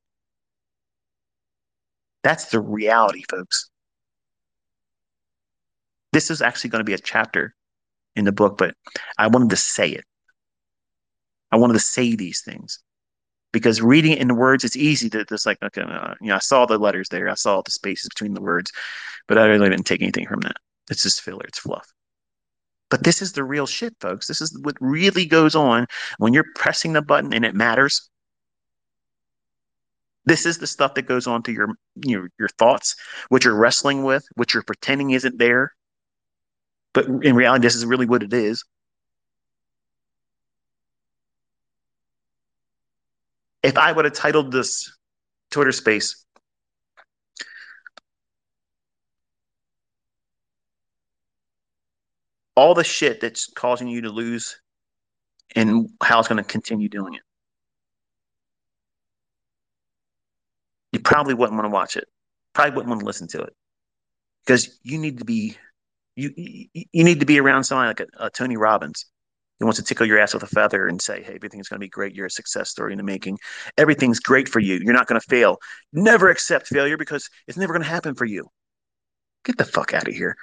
[2.23, 3.70] That's the reality, folks.
[6.12, 7.55] This is actually going to be a chapter
[8.15, 8.74] in the book, but
[9.19, 10.05] I wanted to say it.
[11.51, 12.81] I wanted to say these things
[13.52, 16.36] because reading it in the words, it's easy to just like, okay, uh, you know,
[16.36, 18.72] I saw the letters there, I saw the spaces between the words,
[19.27, 20.56] but I really didn't take anything from that.
[20.90, 21.93] It's just filler, it's fluff.
[22.90, 24.27] But this is the real shit, folks.
[24.27, 25.86] This is what really goes on
[26.18, 28.10] when you're pressing the button and it matters.
[30.24, 31.68] This is the stuff that goes on to your
[32.05, 32.94] your your thoughts,
[33.31, 35.72] what you're wrestling with, what you're pretending isn't there.
[36.93, 38.64] But in reality, this is really what it is.
[43.62, 44.91] If I would have titled this
[45.51, 46.24] Twitter space,
[52.57, 54.61] all the shit that's causing you to lose
[55.57, 57.23] and how it's going to continue doing it.
[60.93, 62.09] You probably wouldn't want to watch it.
[62.53, 63.55] Probably wouldn't want to listen to it
[64.45, 65.57] because you need to be
[66.16, 69.07] you you need to be around someone like a, a Tony Robbins
[69.61, 71.85] he wants to tickle your ass with a feather and say, hey, everything's going to
[71.85, 72.15] be great.
[72.15, 73.39] You're a success story in the making.
[73.77, 74.81] Everything's great for you.
[74.82, 75.59] You're not going to fail.
[75.93, 78.49] Never accept failure because it's never going to happen for you.
[79.45, 80.35] Get the fuck out of here.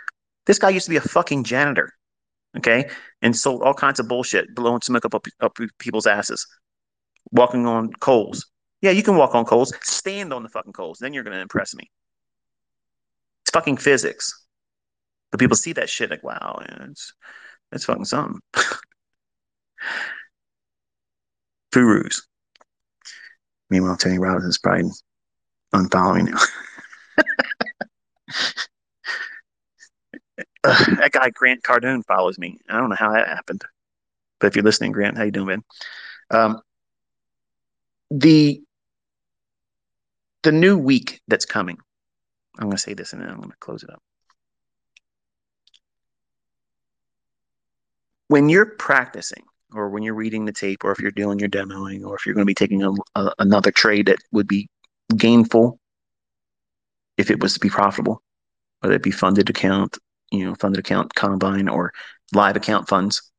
[0.45, 1.91] This guy used to be a fucking janitor,
[2.57, 2.91] okay?
[3.23, 6.45] And sold all kinds of bullshit, blowing smoke up, up, up people's asses,
[7.31, 8.45] walking on coals.
[8.81, 9.73] Yeah, you can walk on coals.
[9.81, 10.99] Stand on the fucking coals.
[10.99, 11.89] Then you're going to impress me.
[13.41, 14.45] It's fucking physics.
[15.31, 17.13] But people see that shit like, wow, it's,
[17.71, 18.39] it's fucking something.
[21.71, 22.27] Furus.
[23.69, 24.89] Meanwhile, Tony Robbins is probably
[25.73, 26.39] unfollowing now.
[30.63, 32.57] uh, that guy Grant Cardone follows me.
[32.69, 33.63] I don't know how that happened,
[34.39, 35.63] but if you're listening, Grant, how you doing, man?
[36.29, 36.61] Um,
[38.09, 38.61] the
[40.43, 41.77] the new week that's coming.
[42.57, 44.01] I'm going to say this and then I'm going to close it up.
[48.29, 49.43] When you're practicing,
[49.73, 52.35] or when you're reading the tape, or if you're doing your demoing, or if you're
[52.35, 54.69] going to be taking a, a, another trade that would be
[55.15, 55.79] gainful,
[57.17, 58.21] if it was to be profitable,
[58.79, 59.97] whether it be funded account,
[60.31, 61.93] you know, funded account combine or
[62.33, 63.31] live account funds.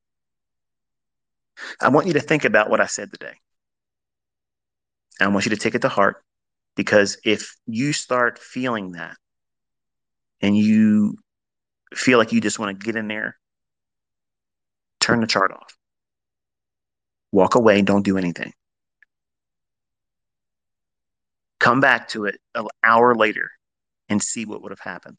[1.81, 3.35] I want you to think about what I said today.
[5.21, 6.23] I want you to take it to heart
[6.77, 9.17] because if you start feeling that
[10.41, 11.17] and you
[11.95, 13.37] feel like you just want to get in there,
[15.01, 15.78] turn the chart off
[17.33, 18.53] walk away, don't do anything.
[21.61, 23.51] Come back to it an hour later
[24.09, 25.19] and see what would have happened.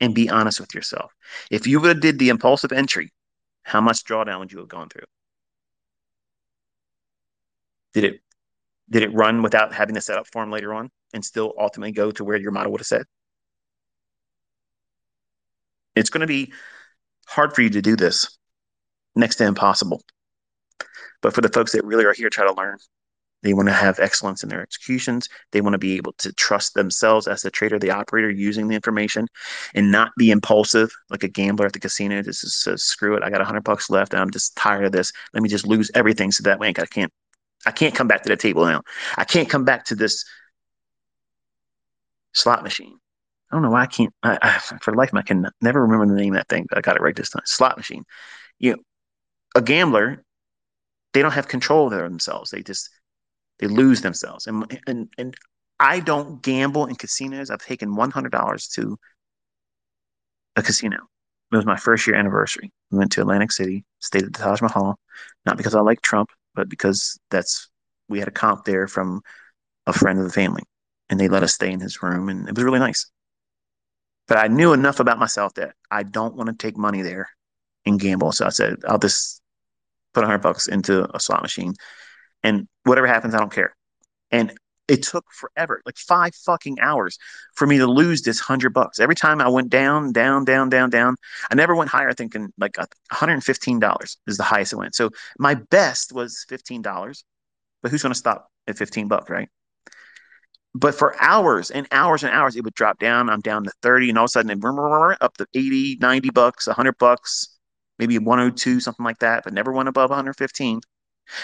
[0.00, 1.12] And be honest with yourself.
[1.50, 3.12] If you would have did the impulsive entry,
[3.62, 5.04] how much drawdown would you have gone through?
[7.94, 8.20] Did it
[8.90, 12.24] did it run without having the setup form later on and still ultimately go to
[12.24, 13.04] where your model would have said?
[15.94, 16.52] It's going to be
[17.26, 18.36] hard for you to do this,
[19.14, 20.02] next to impossible.
[21.22, 22.78] But for the folks that really are here try to learn,
[23.42, 25.28] they want to have excellence in their executions.
[25.50, 28.76] They want to be able to trust themselves as the trader, the operator using the
[28.76, 29.26] information
[29.74, 32.22] and not be impulsive like a gambler at the casino.
[32.22, 33.22] Just says, uh, screw it.
[33.24, 35.12] I got a hundred bucks left and I'm just tired of this.
[35.34, 36.30] Let me just lose everything.
[36.30, 37.12] So that way I can't,
[37.66, 38.82] I can't come back to the table now.
[39.16, 40.24] I can't come back to this
[42.32, 42.96] slot machine.
[43.50, 46.20] I don't know why I can't, I, I, for life, I can never remember the
[46.20, 47.42] name of that thing, but I got it right this time.
[47.44, 48.04] Slot machine.
[48.58, 48.78] You know,
[49.56, 50.24] a gambler
[51.12, 52.50] they don't have control over themselves.
[52.50, 52.90] They just
[53.58, 54.46] they lose themselves.
[54.46, 55.34] And and and
[55.78, 57.50] I don't gamble in casinos.
[57.50, 58.98] I've taken one hundred dollars to
[60.56, 60.96] a casino.
[61.52, 62.72] It was my first year anniversary.
[62.90, 64.98] We went to Atlantic City, stayed at the Taj Mahal,
[65.44, 67.68] not because I like Trump, but because that's
[68.08, 69.22] we had a comp there from
[69.86, 70.62] a friend of the family,
[71.10, 73.10] and they let us stay in his room, and it was really nice.
[74.28, 77.28] But I knew enough about myself that I don't want to take money there
[77.84, 78.32] and gamble.
[78.32, 79.41] So I said, I'll just
[80.14, 81.74] put a hundred bucks into a slot machine,
[82.42, 83.74] and whatever happens, I don't care.
[84.30, 84.52] And
[84.88, 87.16] it took forever, like five fucking hours,
[87.54, 89.00] for me to lose this hundred bucks.
[89.00, 91.16] Every time I went down, down, down, down, down,
[91.50, 92.12] I never went higher.
[92.12, 94.94] Thinking like one hundred and fifteen dollars is the highest it went.
[94.94, 97.24] So my best was fifteen dollars,
[97.82, 99.48] but who's going to stop at fifteen bucks, right?
[100.74, 103.28] But for hours and hours and hours, it would drop down.
[103.28, 106.66] I'm down to 30, and all of a sudden, it up to 80, 90 bucks,
[106.66, 107.51] 100 bucks,
[108.02, 110.80] maybe 102, something like that, but never went above 115.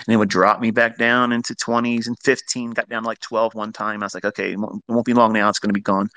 [0.06, 3.20] And it would drop me back down into 20s and 15, got down to like
[3.20, 4.02] 12 one time.
[4.02, 5.48] I was like, okay, it won't, be long now.
[5.48, 6.08] It's going to be gone.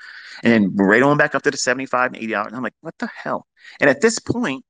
[0.42, 2.46] And then right on back up to the 75 and 80 hours.
[2.48, 3.46] And I'm like, what the hell?
[3.80, 4.64] And at this point,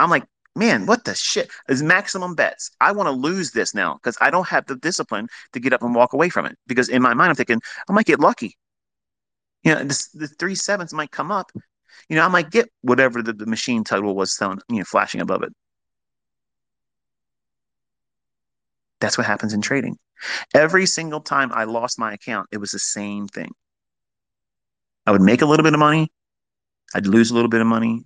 [0.00, 0.24] I'm like,
[0.56, 2.70] man, what the shit is maximum bets?
[2.80, 5.82] I want to lose this now because I don't have the discipline to get up
[5.82, 6.56] and walk away from it.
[6.66, 8.56] Because in my mind, I'm thinking I might get lucky.
[9.64, 11.52] You know, this, the three sevens might come up,
[12.08, 15.20] you know, I might get whatever the, the machine title was telling, you know, flashing
[15.20, 15.52] above it.
[19.00, 19.98] That's what happens in trading.
[20.54, 23.50] Every single time I lost my account, it was the same thing.
[25.06, 26.10] I would make a little bit of money,
[26.94, 28.04] I'd lose a little bit of money,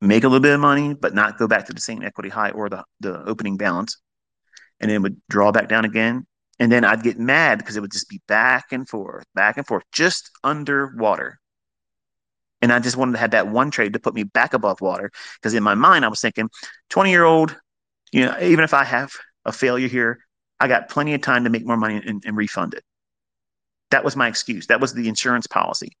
[0.00, 2.50] make a little bit of money, but not go back to the same equity high
[2.50, 3.96] or the, the opening balance.
[4.80, 6.26] And then would draw back down again.
[6.58, 9.66] And then I'd get mad because it would just be back and forth, back and
[9.66, 11.40] forth, just underwater.
[12.62, 15.10] And I just wanted to have that one trade to put me back above water.
[15.34, 16.48] Because in my mind, I was thinking,
[16.90, 17.56] 20 year old,
[18.12, 19.12] you know, even if I have
[19.44, 20.20] a failure here,
[20.60, 22.84] I got plenty of time to make more money and, and refund it.
[23.90, 24.68] That was my excuse.
[24.68, 25.96] That was the insurance policy.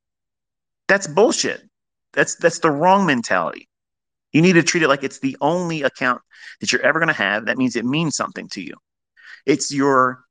[0.88, 1.62] That's bullshit.
[2.12, 3.68] That's that's the wrong mentality.
[4.32, 6.22] You need to treat it like it's the only account
[6.60, 7.46] that you're ever going to have.
[7.46, 8.74] That means it means something to you.
[9.46, 10.24] It's your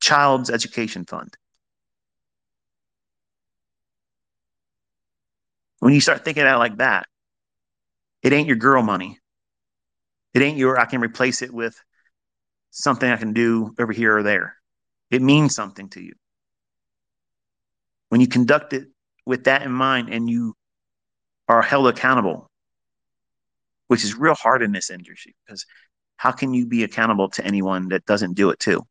[0.00, 1.36] child's education fund.
[5.86, 7.06] When you start thinking out like that,
[8.20, 9.20] it ain't your girl money.
[10.34, 11.80] It ain't your, I can replace it with
[12.72, 14.56] something I can do over here or there.
[15.12, 16.14] It means something to you.
[18.08, 18.88] When you conduct it
[19.26, 20.56] with that in mind and you
[21.46, 22.50] are held accountable,
[23.86, 25.66] which is real hard in this industry because
[26.16, 28.82] how can you be accountable to anyone that doesn't do it too?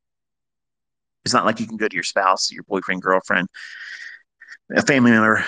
[1.25, 3.49] It's not like you can go to your spouse, your boyfriend, girlfriend,
[4.73, 5.43] a family member,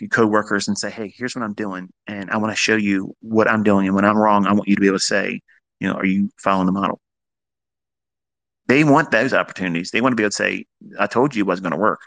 [0.00, 3.14] your coworkers, and say, "Hey, here's what I'm doing, and I want to show you
[3.20, 3.86] what I'm doing.
[3.86, 5.40] And when I'm wrong, I want you to be able to say,
[5.80, 7.00] you know, are you following the model?"
[8.66, 9.90] They want those opportunities.
[9.90, 10.66] They want to be able to say,
[10.98, 12.00] "I told you it wasn't going to work,"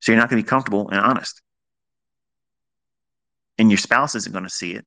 [0.00, 1.42] so you're not going to be comfortable and honest.
[3.58, 4.86] And your spouse isn't going to see it.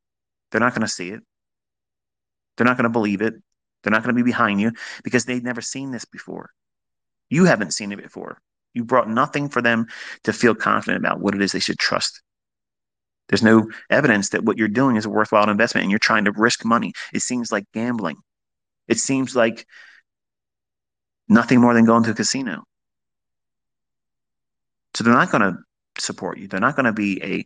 [0.51, 1.21] They're not going to see it.
[2.55, 3.33] They're not going to believe it.
[3.83, 4.71] They're not going to be behind you
[5.03, 6.49] because they've never seen this before.
[7.29, 8.41] You haven't seen it before.
[8.77, 9.87] You brought nothing for them
[10.23, 12.21] to feel confident about what it is they should trust.
[13.27, 16.31] There's no evidence that what you're doing is a worthwhile investment and you're trying to
[16.31, 16.93] risk money.
[17.11, 18.17] It seems like gambling.
[18.87, 19.65] It seems like
[21.27, 22.65] nothing more than going to a casino.
[24.93, 25.57] So they're not going to
[25.97, 26.47] support you.
[26.47, 27.45] They're not going to be a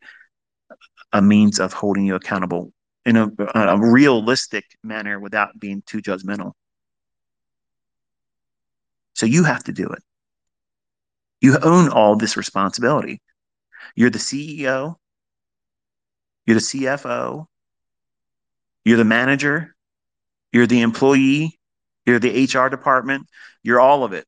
[1.14, 2.74] a means of holding you accountable
[3.06, 6.52] in a, a realistic manner without being too judgmental.
[9.14, 10.04] So you have to do it.
[11.42, 13.22] You own all this responsibility.
[13.96, 14.96] You're the CEO,
[16.46, 17.46] you're the CFO,
[18.86, 19.76] you're the manager,
[20.54, 21.60] you're the employee,
[22.06, 23.28] you're the HR department,
[23.64, 24.26] you're all of it.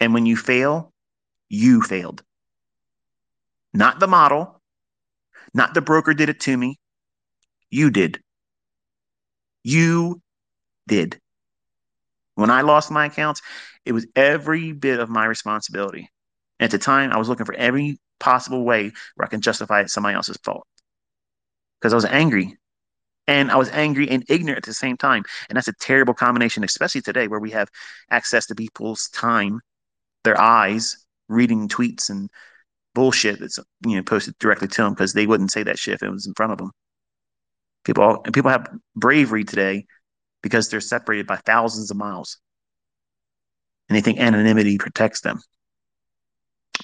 [0.00, 0.92] And when you fail,
[1.48, 2.22] you failed.
[3.72, 4.60] Not the model,
[5.54, 6.78] not the broker did it to me.
[7.70, 8.20] You did.
[9.64, 10.20] You
[10.86, 11.20] did.
[12.34, 13.42] When I lost my accounts,
[13.86, 16.10] it was every bit of my responsibility.
[16.58, 19.80] And At the time, I was looking for every possible way where I can justify
[19.82, 20.66] it somebody else's fault.
[21.80, 22.58] Because I was angry.
[23.28, 25.24] And I was angry and ignorant at the same time.
[25.48, 27.68] And that's a terrible combination, especially today where we have
[28.10, 29.60] access to people's time,
[30.24, 32.30] their eyes, reading tweets and
[32.94, 36.02] bullshit that's you know posted directly to them because they wouldn't say that shit if
[36.02, 36.70] it was in front of them.
[37.84, 39.86] People all, and people have bravery today
[40.42, 42.38] because they're separated by thousands of miles.
[43.88, 45.40] And they think anonymity protects them.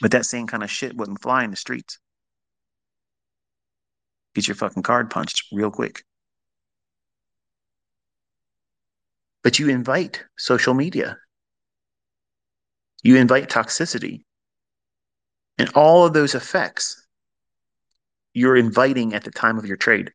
[0.01, 1.99] But that same kind of shit wouldn't fly in the streets.
[4.35, 6.05] Get your fucking card punched real quick.
[9.43, 11.19] But you invite social media.
[13.03, 14.25] You invite toxicity.
[15.59, 17.07] And all of those effects
[18.35, 20.13] you're inviting at the time of your trade.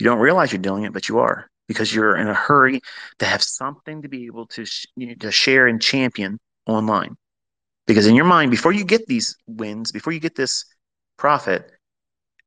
[0.00, 2.80] You don't realize you're doing it, but you are because you're in a hurry
[3.18, 7.16] to have something to be able to sh- you know, to share and champion online.
[7.86, 10.64] Because in your mind, before you get these wins, before you get this
[11.16, 11.70] profit,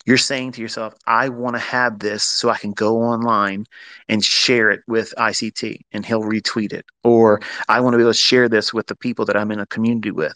[0.06, 3.65] you're saying to yourself, I want to have this so I can go online
[4.07, 6.85] and share it with ICT and he'll retweet it.
[7.03, 9.60] Or I want to be able to share this with the people that I'm in
[9.60, 10.35] a community with.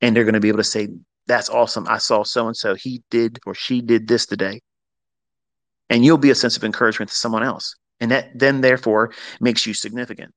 [0.00, 0.88] And they're going to be able to say,
[1.26, 1.86] That's awesome.
[1.88, 2.74] I saw so and so.
[2.74, 4.60] He did or she did this today
[5.90, 7.76] and you'll be a sense of encouragement to someone else.
[8.04, 10.34] And that then, therefore, makes you significant.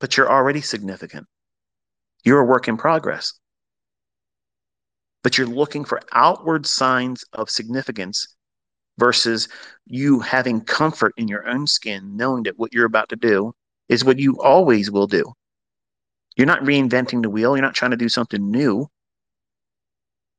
[0.00, 1.26] But you're already significant.
[2.24, 3.34] You're a work in progress.
[5.22, 8.26] But you're looking for outward signs of significance
[8.96, 9.46] versus
[9.84, 13.52] you having comfort in your own skin, knowing that what you're about to do
[13.90, 15.34] is what you always will do.
[16.34, 17.54] You're not reinventing the wheel.
[17.54, 18.88] You're not trying to do something new.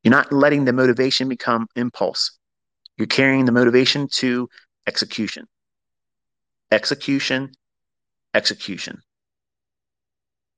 [0.01, 2.31] You're not letting the motivation become impulse.
[2.97, 4.49] You're carrying the motivation to
[4.87, 5.45] execution.
[6.73, 7.51] Execution,
[8.33, 8.99] execution.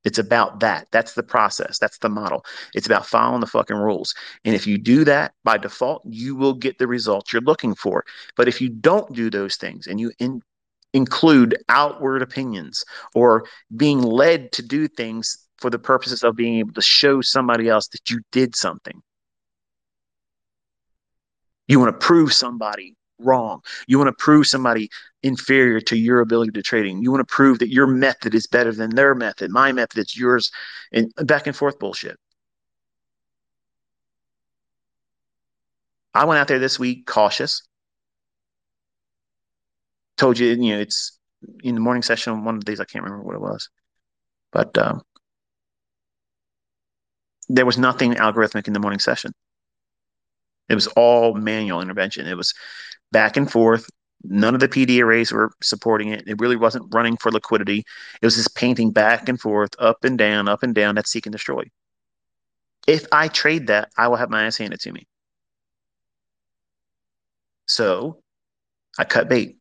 [0.06, 0.88] It's about that.
[0.92, 1.78] That's the process.
[1.78, 2.46] That's the model.
[2.74, 4.16] It's about following the fucking rules.
[4.46, 8.06] And if you do that by default, you will get the results you're looking for.
[8.38, 10.42] But if you don't do those things and you in,
[10.94, 16.74] include outward opinions or being led to do things for the purposes of being able
[16.74, 19.02] to show somebody else that you did something,
[21.68, 23.62] you want to prove somebody wrong.
[23.88, 24.90] You want to prove somebody
[25.24, 27.02] inferior to your ability to trading.
[27.02, 29.52] You want to prove that your method is better than their method.
[29.52, 30.52] My method is yours,
[30.92, 32.18] and back and forth bullshit.
[36.14, 37.62] I went out there this week cautious.
[40.18, 41.20] told you, you know, it's
[41.64, 42.46] in the morning session.
[42.46, 43.70] One of the days I can't remember what it was,
[44.52, 45.02] but um,
[47.50, 49.34] there was nothing algorithmic in the morning session.
[50.70, 52.28] It was all manual intervention.
[52.28, 52.54] It was
[53.12, 53.90] back and forth.
[54.24, 56.28] None of the PD arrays were supporting it.
[56.28, 57.84] It really wasn't running for liquidity.
[58.22, 60.96] It was just painting back and forth, up and down, up and down.
[60.96, 61.64] That's seek and destroy.
[62.88, 65.08] If I trade that, I will have my ass handed to me.
[67.68, 68.22] So
[68.98, 69.58] I cut bait.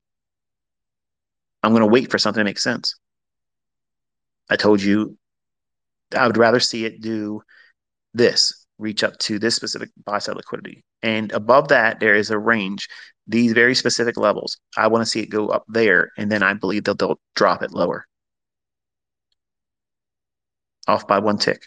[1.63, 2.95] I'm going to wait for something to make sense.
[4.51, 5.17] I told you
[6.15, 7.43] I would rather see it do
[8.13, 10.85] this, reach up to this specific buy side liquidity.
[11.03, 12.89] And above that, there is a range,
[13.27, 14.59] these very specific levels.
[14.77, 17.63] I want to see it go up there, and then I believe that they'll drop
[17.63, 18.07] it lower.
[20.87, 21.63] Off by one tick.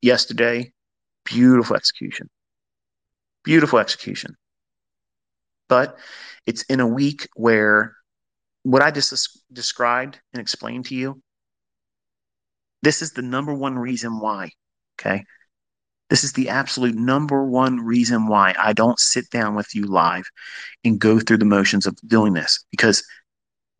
[0.00, 0.72] Yesterday,
[1.24, 2.28] beautiful execution.
[3.44, 4.36] Beautiful execution.
[5.68, 5.98] But
[6.46, 7.94] it's in a week where
[8.62, 11.22] what I just described and explained to you,
[12.82, 14.50] this is the number one reason why.
[15.00, 15.24] Okay.
[16.10, 20.28] This is the absolute number one reason why I don't sit down with you live
[20.84, 23.02] and go through the motions of doing this because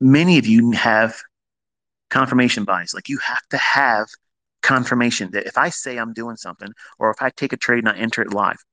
[0.01, 1.21] many of you have
[2.09, 2.95] confirmation bias.
[2.95, 4.09] Like you have to have
[4.63, 6.69] confirmation that if I say I'm doing something
[6.99, 8.65] or if I take a trade and I enter it live,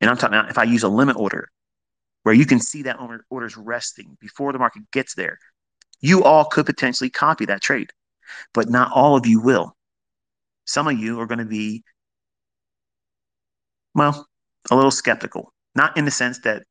[0.00, 1.48] and I'm talking about if I use a limit order
[2.22, 2.98] where you can see that
[3.30, 5.38] order is resting before the market gets there,
[6.00, 7.90] you all could potentially copy that trade,
[8.54, 9.76] but not all of you will.
[10.64, 11.82] Some of you are going to be,
[13.94, 14.26] well,
[14.70, 16.64] a little skeptical, not in the sense that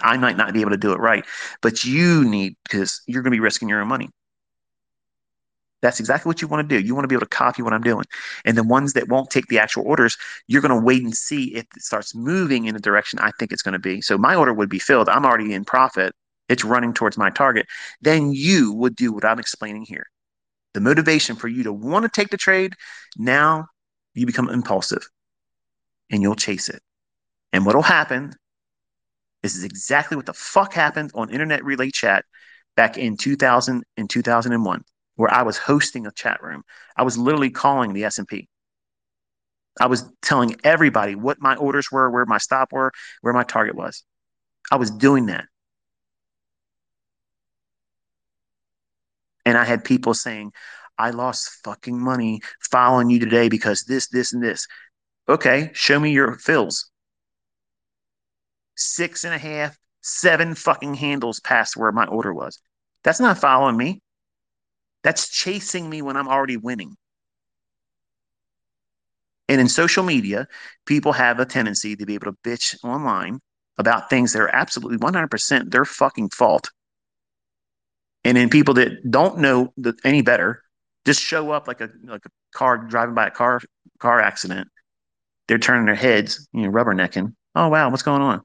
[0.00, 1.24] I might not be able to do it right,
[1.62, 4.10] but you need because you're going to be risking your own money.
[5.82, 6.82] That's exactly what you want to do.
[6.82, 8.06] You want to be able to copy what I'm doing.
[8.46, 10.16] And the ones that won't take the actual orders,
[10.46, 13.52] you're going to wait and see if it starts moving in the direction I think
[13.52, 14.00] it's going to be.
[14.00, 15.10] So my order would be filled.
[15.10, 16.14] I'm already in profit.
[16.48, 17.66] It's running towards my target.
[18.00, 20.06] Then you would do what I'm explaining here.
[20.74, 22.74] The motivation for you to want to take the trade,
[23.16, 23.66] now
[24.12, 25.08] you become impulsive
[26.10, 26.82] and you'll chase it.
[27.52, 28.34] And what'll happen
[29.44, 32.24] this is exactly what the fuck happened on Internet Relay Chat
[32.76, 34.84] back in 2000 and 2001
[35.16, 36.62] where I was hosting a chat room.
[36.96, 38.48] I was literally calling the S&P.
[39.78, 42.90] I was telling everybody what my orders were, where my stop were,
[43.20, 44.02] where my target was.
[44.72, 45.44] I was doing that.
[49.44, 50.52] And I had people saying,
[50.98, 52.40] I lost fucking money
[52.70, 54.66] following you today because this, this, and this.
[55.28, 56.90] Okay, show me your fills.
[58.76, 62.60] Six and a half, seven fucking handles past where my order was.
[63.02, 64.00] That's not following me.
[65.02, 66.96] That's chasing me when I'm already winning.
[69.48, 70.48] And in social media,
[70.86, 73.40] people have a tendency to be able to bitch online
[73.76, 76.70] about things that are absolutely 100% their fucking fault.
[78.24, 80.62] And then people that don't know the, any better
[81.04, 83.60] just show up like a like a car driving by a car
[83.98, 84.68] car accident.
[85.46, 87.34] They're turning their heads, you know, rubbernecking.
[87.54, 88.42] Oh wow, what's going on?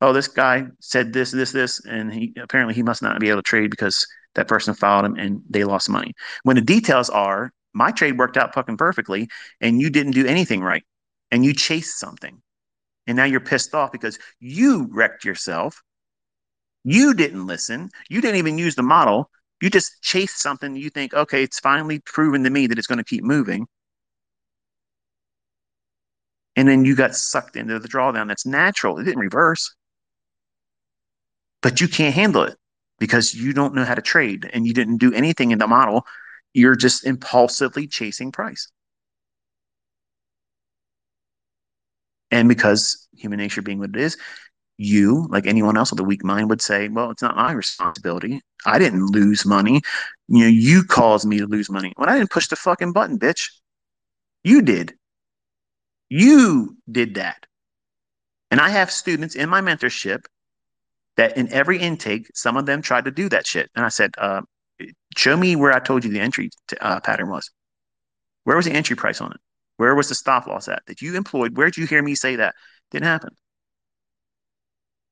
[0.00, 3.42] Oh, this guy said this, this, this, and he apparently he must not be able
[3.42, 6.14] to trade because that person followed him and they lost money.
[6.42, 9.28] When the details are my trade worked out fucking perfectly
[9.60, 10.84] and you didn't do anything right
[11.30, 12.40] and you chased something.
[13.06, 15.82] And now you're pissed off because you wrecked yourself.
[16.84, 17.90] You didn't listen.
[18.08, 19.30] You didn't even use the model.
[19.60, 22.98] You just chased something you think, okay, it's finally proven to me that it's going
[22.98, 23.66] to keep moving.
[26.56, 28.28] And then you got sucked into the drawdown.
[28.28, 28.98] That's natural.
[28.98, 29.74] It didn't reverse.
[31.62, 32.56] But you can't handle it
[32.98, 36.06] because you don't know how to trade and you didn't do anything in the model.
[36.54, 38.68] You're just impulsively chasing price.
[42.30, 44.16] And because human nature being what it is,
[44.80, 48.40] you, like anyone else with a weak mind, would say, Well, it's not my responsibility.
[48.64, 49.82] I didn't lose money.
[50.28, 51.92] You know, you caused me to lose money.
[51.96, 53.50] When I didn't push the fucking button, bitch.
[54.42, 54.94] You did.
[56.08, 57.44] You did that.
[58.50, 60.24] And I have students in my mentorship
[61.16, 63.70] that in every intake, some of them tried to do that shit.
[63.76, 64.40] And I said, uh,
[65.16, 67.50] show me where I told you the entry t- uh, pattern was.
[68.44, 69.40] Where was the entry price on it?
[69.76, 71.56] Where was the stop loss at that you employed?
[71.56, 72.54] Where did you hear me say that?
[72.90, 73.36] Didn't happen.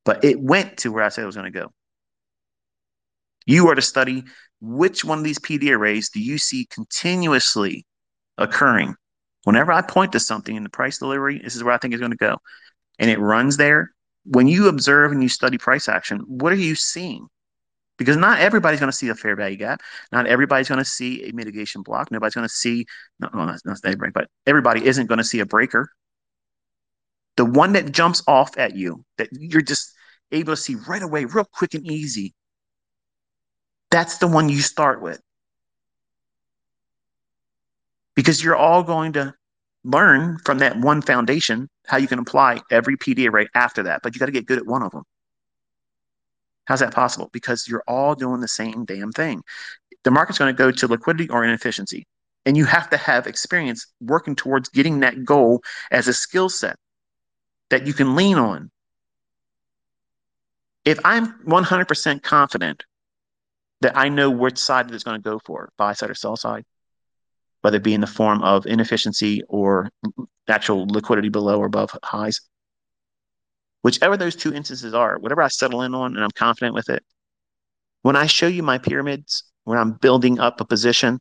[0.08, 1.70] But it went to where I said it was going to go.
[3.44, 4.24] You are to study
[4.58, 7.84] which one of these PD arrays do you see continuously
[8.38, 8.94] occurring.
[9.44, 12.00] Whenever I point to something in the price delivery, this is where I think it's
[12.00, 12.38] going to go.
[12.98, 13.90] And it runs there,
[14.24, 17.26] when you observe and you study price action, what are you seeing?
[17.98, 19.82] Because not everybody's going to see a fair value gap.
[20.10, 22.10] Not everybody's going to see a mitigation block.
[22.10, 22.86] Nobody's going to see,
[23.20, 25.90] no, no, not, not everybody, but everybody isn't going to see a breaker.
[27.36, 29.92] the one that jumps off at you, that you're just
[30.32, 32.34] able to see right away, real quick and easy,
[33.90, 35.20] that's the one you start with.
[38.14, 39.34] Because you're all going to
[39.84, 44.14] learn from that one foundation how you can apply every PD array after that, but
[44.14, 45.04] you got to get good at one of them.
[46.66, 47.30] How's that possible?
[47.32, 49.42] Because you're all doing the same damn thing.
[50.04, 52.06] The market's going to go to liquidity or inefficiency.
[52.44, 56.76] And you have to have experience working towards getting that goal as a skill set
[57.70, 58.70] that you can lean on.
[60.88, 62.82] If I'm 100% confident
[63.82, 66.64] that I know which side it's going to go for, buy side or sell side,
[67.60, 69.90] whether it be in the form of inefficiency or
[70.48, 72.40] actual liquidity below or above highs.
[73.82, 77.04] Whichever those two instances are, whatever I settle in on and I'm confident with it,
[78.00, 81.18] when I show you my pyramids, when I'm building up a position,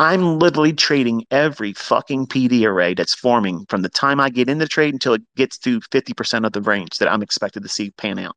[0.00, 4.58] I'm literally trading every fucking PD array that's forming from the time I get in
[4.58, 7.92] the trade until it gets to 50% of the range that I'm expected to see
[7.92, 8.34] pan out.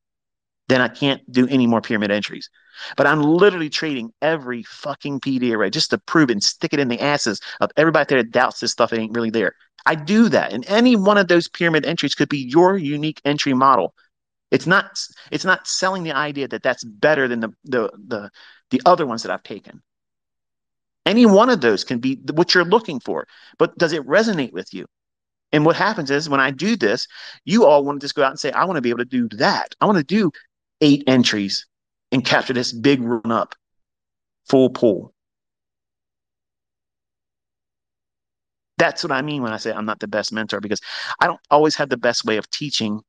[0.71, 2.49] Then I can't do any more pyramid entries.
[2.95, 6.87] But I'm literally trading every fucking PD array just to prove and stick it in
[6.87, 9.53] the asses of everybody there that doubts this stuff ain't really there.
[9.85, 10.53] I do that.
[10.53, 13.93] And any one of those pyramid entries could be your unique entry model.
[14.49, 14.97] It's not
[15.29, 18.29] it's not selling the idea that that's better than the the the,
[18.69, 19.81] the other ones that I've taken.
[21.05, 23.27] Any one of those can be what you're looking for,
[23.57, 24.85] but does it resonate with you?
[25.51, 27.07] And what happens is when I do this,
[27.43, 29.05] you all want to just go out and say, I want to be able to
[29.05, 29.75] do that.
[29.81, 30.31] I want to do
[30.81, 31.65] eight entries
[32.11, 33.55] and capture this big run up,
[34.49, 35.13] full pull.
[38.77, 40.81] That's what I mean when I say I'm not the best mentor because
[41.19, 43.01] I don't always have the best way of teaching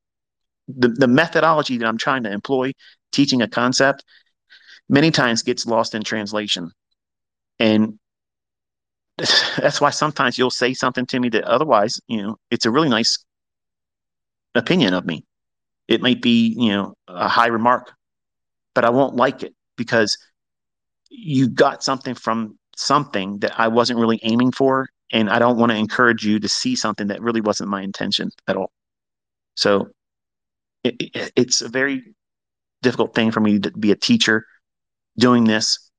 [0.67, 2.73] the, the methodology that I'm trying to employ,
[3.11, 4.03] teaching a concept,
[4.87, 6.71] many times gets lost in translation.
[7.59, 7.99] And
[9.17, 12.89] that's why sometimes you'll say something to me that otherwise, you know, it's a really
[12.89, 13.23] nice
[14.55, 15.23] opinion of me.
[15.87, 17.91] It might be, you know, a high remark,
[18.73, 20.17] but I won't like it because
[21.09, 24.89] you got something from something that I wasn't really aiming for.
[25.11, 28.31] And I don't want to encourage you to see something that really wasn't my intention
[28.47, 28.71] at all.
[29.55, 29.89] So
[30.83, 32.15] it, it, it's a very
[32.81, 34.45] difficult thing for me to be a teacher
[35.17, 35.89] doing this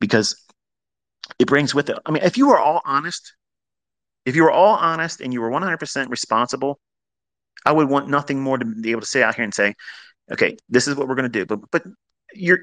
[0.00, 0.36] because
[1.38, 1.98] it brings with it.
[2.04, 3.34] I mean, if you were all honest,
[4.26, 6.78] if you were all honest and you were 100% responsible,
[7.64, 9.74] I would want nothing more to be able to say out here and say,
[10.30, 11.46] okay, this is what we're going to do.
[11.46, 11.84] But but
[12.34, 12.60] you're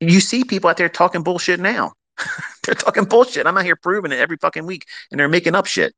[0.00, 1.92] you see people out there talking bullshit now.
[2.64, 3.46] they're talking bullshit.
[3.46, 5.94] I'm out here proving it every fucking week, and they're making up shit.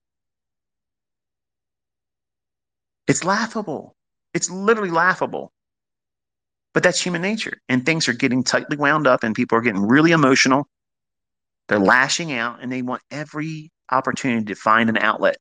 [3.07, 3.95] It's laughable.
[4.35, 5.53] It's literally laughable.
[6.75, 7.59] But that's human nature.
[7.69, 10.67] And things are getting tightly wound up, and people are getting really emotional.
[11.69, 15.37] They're lashing out, and they want every opportunity to find an outlet.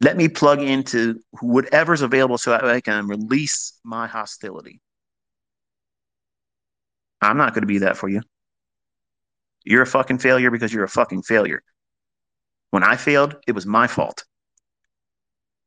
[0.00, 4.80] Let me plug into whatever's available so that I can release my hostility.
[7.20, 8.22] I'm not going to be that for you.
[9.64, 11.62] You're a fucking failure because you're a fucking failure.
[12.70, 14.24] When I failed, it was my fault.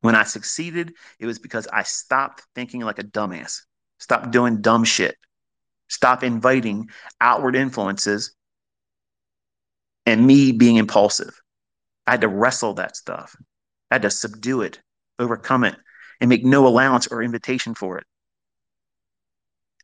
[0.01, 3.61] When I succeeded, it was because I stopped thinking like a dumbass,
[3.99, 5.15] stopped doing dumb shit,
[5.88, 6.89] stop inviting
[7.22, 8.35] outward influences
[10.05, 11.39] and me being impulsive.
[12.07, 13.35] I had to wrestle that stuff.
[13.94, 14.80] Had to subdue it,
[15.20, 15.76] overcome it,
[16.20, 18.06] and make no allowance or invitation for it.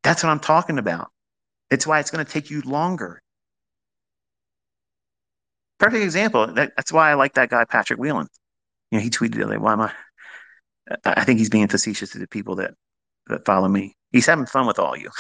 [0.02, 1.11] That's what I'm talking about.
[1.69, 3.22] It's why it's going to take you longer.
[5.77, 6.48] Perfect example.
[6.48, 8.30] That, that's why I like that guy, Patrick Wieland.
[8.90, 9.91] You know, he tweeted like, why am I?
[11.06, 12.73] I think he's being facetious to the people that,
[13.27, 13.95] that follow me.
[14.11, 15.11] He's having fun with all you.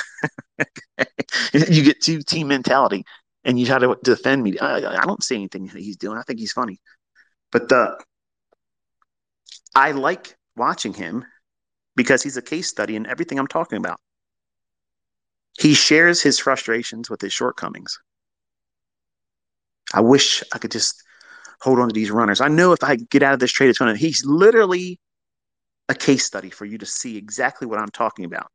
[1.53, 3.03] you get two team mentality
[3.43, 4.57] and you try to defend me.
[4.57, 6.17] I, I don't see anything that he's doing.
[6.17, 6.79] I think he's funny.
[7.51, 7.99] But the,
[9.79, 11.23] I like watching him
[11.95, 13.97] because he's a case study in everything I'm talking about.
[15.57, 17.97] He shares his frustrations with his shortcomings.
[19.93, 21.01] I wish I could just
[21.61, 22.41] hold on to these runners.
[22.41, 24.99] I know if I get out of this trade, it's going to, he's literally
[25.87, 28.51] a case study for you to see exactly what I'm talking about.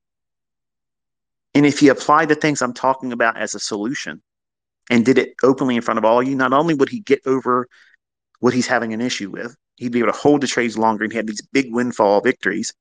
[1.54, 4.22] And if he applied the things I'm talking about as a solution
[4.90, 7.20] and did it openly in front of all of you, not only would he get
[7.24, 7.66] over
[8.40, 11.12] what he's having an issue with, he'd be able to hold the trades longer and
[11.12, 12.72] he had these big windfall victories.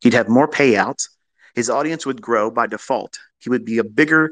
[0.00, 1.08] He'd have more payouts.
[1.54, 3.18] His audience would grow by default.
[3.38, 4.30] He would be a bigger,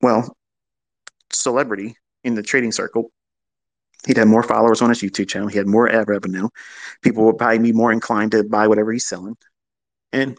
[0.00, 0.36] well,
[1.32, 3.10] celebrity in the trading circle.
[4.06, 5.48] He'd have more followers on his YouTube channel.
[5.48, 6.48] He had more ad revenue.
[7.02, 9.36] People would probably be more inclined to buy whatever he's selling.
[10.12, 10.38] And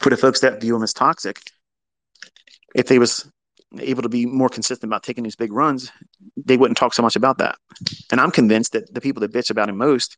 [0.00, 1.40] for the folks that view him as toxic,
[2.74, 3.30] if they was
[3.78, 5.92] able to be more consistent about taking these big runs,
[6.36, 7.56] they wouldn't talk so much about that.
[8.10, 10.16] And I'm convinced that the people that bitch about him most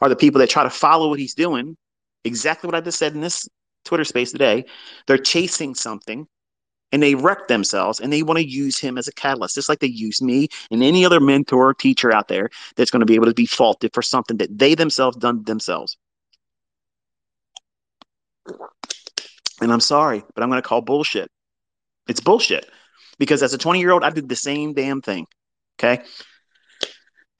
[0.00, 1.76] are the people that try to follow what he's doing.
[2.24, 3.48] Exactly what I just said in this
[3.84, 4.64] Twitter space today.
[5.06, 6.26] They're chasing something
[6.92, 9.80] and they wreck themselves and they want to use him as a catalyst, just like
[9.80, 13.14] they use me and any other mentor or teacher out there that's going to be
[13.14, 15.96] able to be faulted for something that they themselves done themselves.
[19.60, 21.30] And I'm sorry, but I'm going to call bullshit.
[22.08, 22.70] It's bullshit
[23.18, 25.26] because as a 20 year old, I did the same damn thing.
[25.78, 26.02] Okay.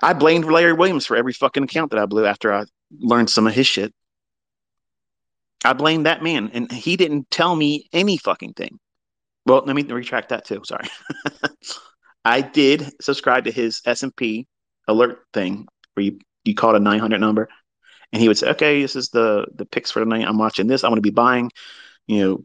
[0.01, 2.65] I blamed Larry Williams for every fucking account that I blew after I
[2.99, 3.95] learned some of his shit.
[5.65, 8.79] I blamed that man, and he didn't tell me any fucking thing.
[9.47, 10.63] Well, let me retract that too.
[10.65, 10.87] Sorry.
[12.25, 14.47] I did subscribe to his S and P
[14.89, 17.49] alert thing where you you call it a 900 number,
[18.13, 20.27] and he would say, "Okay, this is the the picks for tonight.
[20.27, 20.85] I'm watching this.
[20.85, 21.51] I'm going to be buying,
[22.07, 22.45] you know,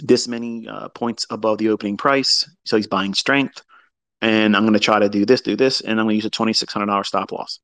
[0.00, 2.48] this many uh, points above the opening price.
[2.64, 3.62] So he's buying strength,
[4.20, 6.24] and I'm going to try to do this, do this, and I'm going to use
[6.24, 7.60] a $2,600 stop loss.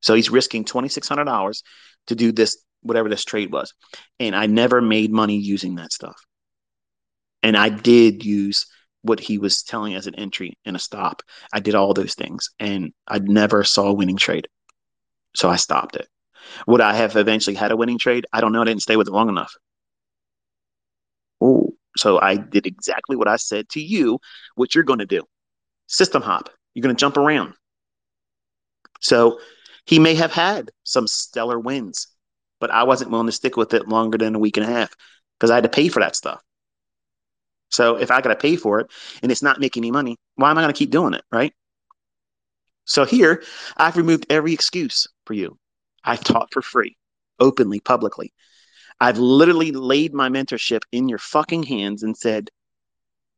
[0.00, 1.62] So he's risking $2,600
[2.08, 3.74] to do this, whatever this trade was,
[4.20, 6.16] and I never made money using that stuff.
[7.42, 8.66] And I did use
[9.02, 11.22] what he was telling as an entry and a stop.
[11.52, 14.48] I did all those things and I never saw a winning trade.
[15.34, 16.08] So I stopped it.
[16.66, 18.26] Would I have eventually had a winning trade?
[18.32, 18.62] I don't know.
[18.62, 19.54] I didn't stay with it long enough.
[21.40, 24.18] Oh, so I did exactly what I said to you,
[24.54, 25.22] what you're going to do.
[25.86, 26.50] System hop.
[26.74, 27.54] You're going to jump around.
[29.00, 29.40] So
[29.86, 32.08] he may have had some stellar wins,
[32.60, 34.94] but I wasn't willing to stick with it longer than a week and a half
[35.38, 36.40] because I had to pay for that stuff.
[37.70, 38.90] So if I got to pay for it
[39.22, 41.24] and it's not making me money, why am I going to keep doing it?
[41.30, 41.52] Right.
[42.84, 43.42] So here,
[43.76, 45.58] I've removed every excuse for you.
[46.04, 46.96] I've taught for free,
[47.40, 48.32] openly, publicly.
[49.00, 52.50] I've literally laid my mentorship in your fucking hands and said,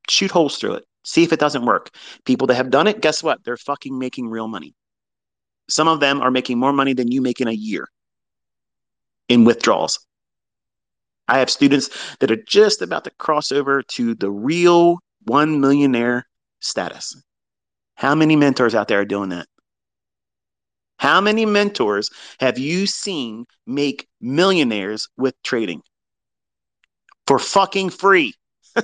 [0.09, 0.85] shoot holes through it.
[1.05, 1.91] See if it doesn't work.
[2.25, 3.43] People that have done it, guess what?
[3.45, 4.75] They're fucking making real money.
[5.69, 7.89] Some of them are making more money than you make in a year
[9.29, 10.01] in withdrawals.
[11.29, 11.91] I have students
[12.21, 16.27] that are just about to cross over to the real one millionaire
[16.61, 17.23] status.
[17.97, 19.47] How many mentors out there are doing that?
[20.99, 22.11] How many mentors
[22.41, 25.83] have you seen make millionaires with trading?
[27.27, 28.35] For fucking free.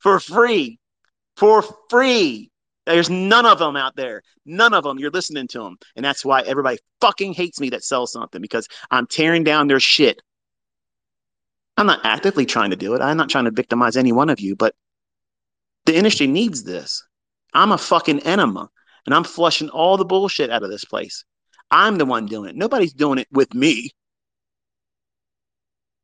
[0.00, 0.78] for free.
[1.36, 2.50] For free.
[2.86, 4.22] There's none of them out there.
[4.46, 4.98] None of them.
[4.98, 5.76] You're listening to them.
[5.94, 9.80] And that's why everybody fucking hates me that sells something because I'm tearing down their
[9.80, 10.22] shit.
[11.76, 13.02] I'm not actively trying to do it.
[13.02, 14.74] I'm not trying to victimize any one of you, but
[15.86, 17.04] the industry needs this.
[17.54, 18.68] I'm a fucking enema
[19.06, 21.24] and I'm flushing all the bullshit out of this place.
[21.70, 22.56] I'm the one doing it.
[22.56, 23.90] Nobody's doing it with me.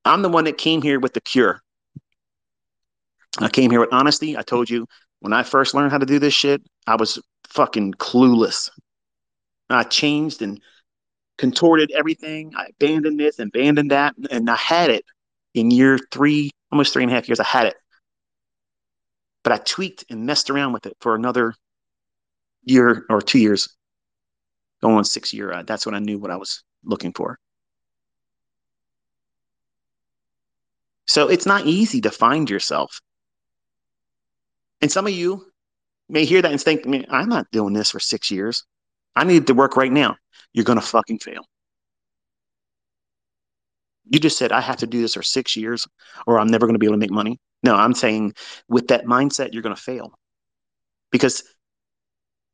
[0.05, 1.63] I'm the one that came here with the cure.
[3.39, 4.37] I came here with honesty.
[4.37, 4.87] I told you
[5.21, 7.19] when I first learned how to do this shit, I was
[7.49, 8.71] fucking clueless.
[9.71, 10.61] I changed and
[11.39, 12.53] contorted everything.
[12.57, 15.05] I abandoned this, abandoned that, and I had it
[15.55, 17.77] in year three, almost three and a half years, I had it.
[19.43, 21.55] But I tweaked and messed around with it for another
[22.65, 23.75] year or two years,
[24.83, 25.53] going on six year.
[25.53, 27.39] Uh, that's when I knew what I was looking for.
[31.07, 33.01] So it's not easy to find yourself.
[34.81, 35.47] And some of you
[36.09, 38.65] may hear that and think, I'm not doing this for six years.
[39.17, 40.17] I need to work right now.
[40.53, 41.45] You're going to fucking fail.
[44.07, 45.87] You just said, I have to do this for six years
[46.27, 47.39] or I'm never going to be able to make money.
[47.63, 48.35] No, I'm saying
[48.69, 50.13] with that mindset, you're going to fail.
[51.11, 51.43] Because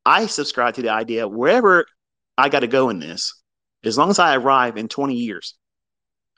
[0.05, 1.85] I subscribe to the idea wherever
[2.41, 3.33] I got to go in this,
[3.83, 5.55] as long as I arrive in 20 years,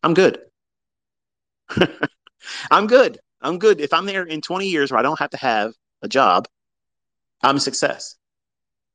[0.03, 0.39] I'm good.
[2.71, 3.19] I'm good.
[3.41, 3.81] I'm good.
[3.81, 6.47] If I'm there in 20 years where I don't have to have a job,
[7.41, 8.15] I'm a success.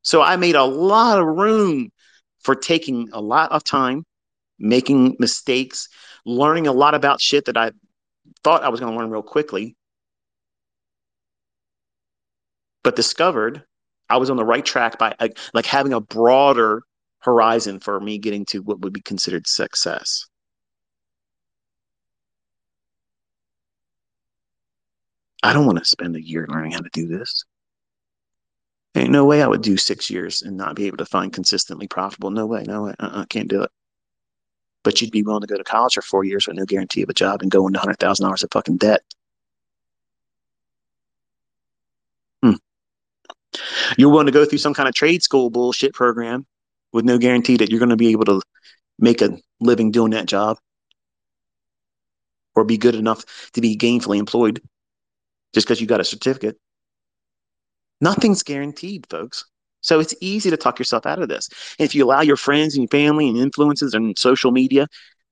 [0.03, 1.91] So I made a lot of room
[2.41, 4.05] for taking a lot of time
[4.59, 5.89] making mistakes,
[6.25, 7.71] learning a lot about shit that I
[8.43, 9.77] thought I was going to learn real quickly,
[12.83, 13.63] but discovered
[14.09, 15.15] I was on the right track by
[15.55, 16.83] like having a broader
[17.21, 20.27] horizon for me getting to what would be considered success.
[25.43, 27.45] I don't want to spend a year learning how to do this.
[28.95, 31.87] Ain't no way I would do six years and not be able to find consistently
[31.87, 32.31] profitable.
[32.31, 32.95] No way, no way.
[32.99, 33.71] Uh-uh, can't do it
[34.89, 37.11] but you'd be willing to go to college for four years with no guarantee of
[37.11, 39.03] a job and go into hundred thousand dollars of fucking debt.
[42.43, 42.55] Hmm.
[43.99, 46.47] You're willing to go through some kind of trade school bullshit program
[46.93, 48.41] with no guarantee that you're going to be able to
[48.99, 50.59] make a living doing that job
[52.55, 54.61] or be good enough to be gainfully employed
[55.55, 56.57] just because you got a certificate.
[58.01, 59.45] Nothing's guaranteed, folks.
[59.81, 61.49] So it's easy to talk yourself out of this.
[61.79, 64.89] And if you allow your friends and your family and influences and social media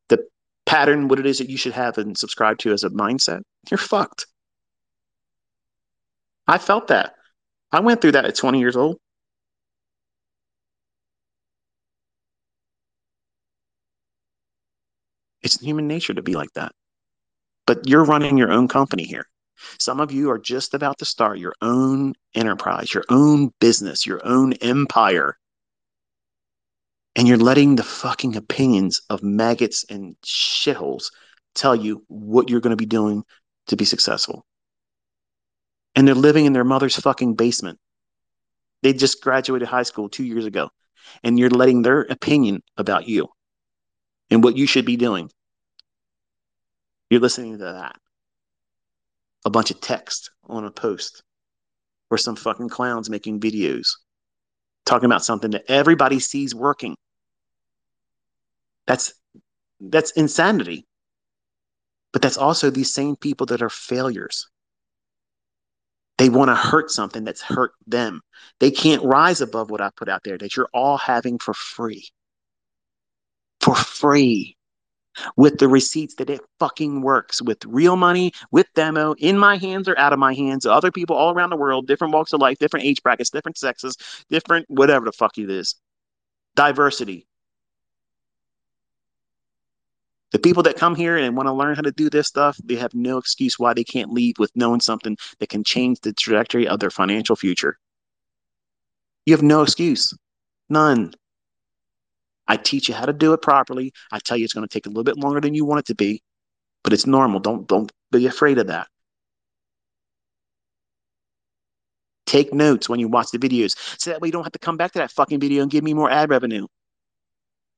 [0.08, 0.24] the
[0.66, 3.78] pattern what it is that you should have and subscribe to as a mindset, you're
[3.78, 4.26] fucked.
[6.46, 7.14] I felt that.
[7.72, 8.98] I went through that at 20 years old.
[15.46, 16.72] It's human nature to be like that.
[17.68, 19.28] But you're running your own company here.
[19.78, 24.20] Some of you are just about to start your own enterprise, your own business, your
[24.26, 25.38] own empire.
[27.14, 31.12] And you're letting the fucking opinions of maggots and shitholes
[31.54, 33.22] tell you what you're going to be doing
[33.68, 34.44] to be successful.
[35.94, 37.78] And they're living in their mother's fucking basement.
[38.82, 40.70] They just graduated high school two years ago.
[41.22, 43.28] And you're letting their opinion about you
[44.30, 45.30] and what you should be doing.
[47.10, 47.96] You're listening to that
[49.44, 51.22] a bunch of text on a post
[52.10, 53.88] or some fucking clowns making videos
[54.84, 56.96] talking about something that everybody sees working.
[58.86, 59.12] That's
[59.80, 60.86] that's insanity.
[62.12, 64.48] But that's also these same people that are failures.
[66.18, 68.22] They want to hurt something that's hurt them.
[68.58, 72.08] They can't rise above what I put out there that you're all having for free.
[73.60, 74.56] For free
[75.36, 79.88] with the receipts that it fucking works with real money, with demo, in my hands
[79.88, 82.58] or out of my hands, other people all around the world, different walks of life,
[82.58, 83.96] different age brackets, different sexes,
[84.30, 85.76] different whatever the fuck it is.
[86.54, 87.26] Diversity.
[90.32, 92.74] The people that come here and want to learn how to do this stuff, they
[92.76, 96.66] have no excuse why they can't leave with knowing something that can change the trajectory
[96.66, 97.78] of their financial future.
[99.24, 100.12] You have no excuse.
[100.68, 101.14] None.
[102.48, 103.92] I teach you how to do it properly.
[104.12, 105.86] I tell you it's going to take a little bit longer than you want it
[105.86, 106.22] to be,
[106.84, 107.40] but it's normal.
[107.40, 108.88] Don't don't be afraid of that.
[112.26, 114.76] Take notes when you watch the videos so that way you don't have to come
[114.76, 116.66] back to that fucking video and give me more ad revenue.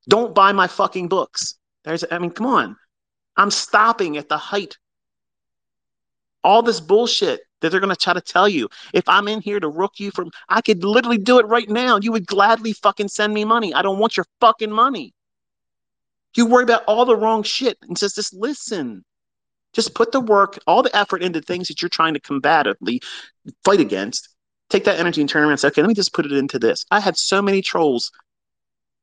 [0.08, 1.54] Don't buy my fucking books.
[1.84, 2.76] There's I mean, come on.
[3.36, 4.76] I'm stopping at the height.
[6.48, 8.70] All this bullshit that they're going to try to tell you.
[8.94, 11.98] If I'm in here to rook you from, I could literally do it right now.
[12.00, 13.74] You would gladly fucking send me money.
[13.74, 15.12] I don't want your fucking money.
[16.34, 19.04] You worry about all the wrong shit and just, just listen.
[19.74, 23.00] Just put the work, all the effort into things that you're trying to combatively
[23.62, 24.30] fight against.
[24.70, 26.58] Take that energy and turn around and say, okay, let me just put it into
[26.58, 26.86] this.
[26.90, 28.10] I had so many trolls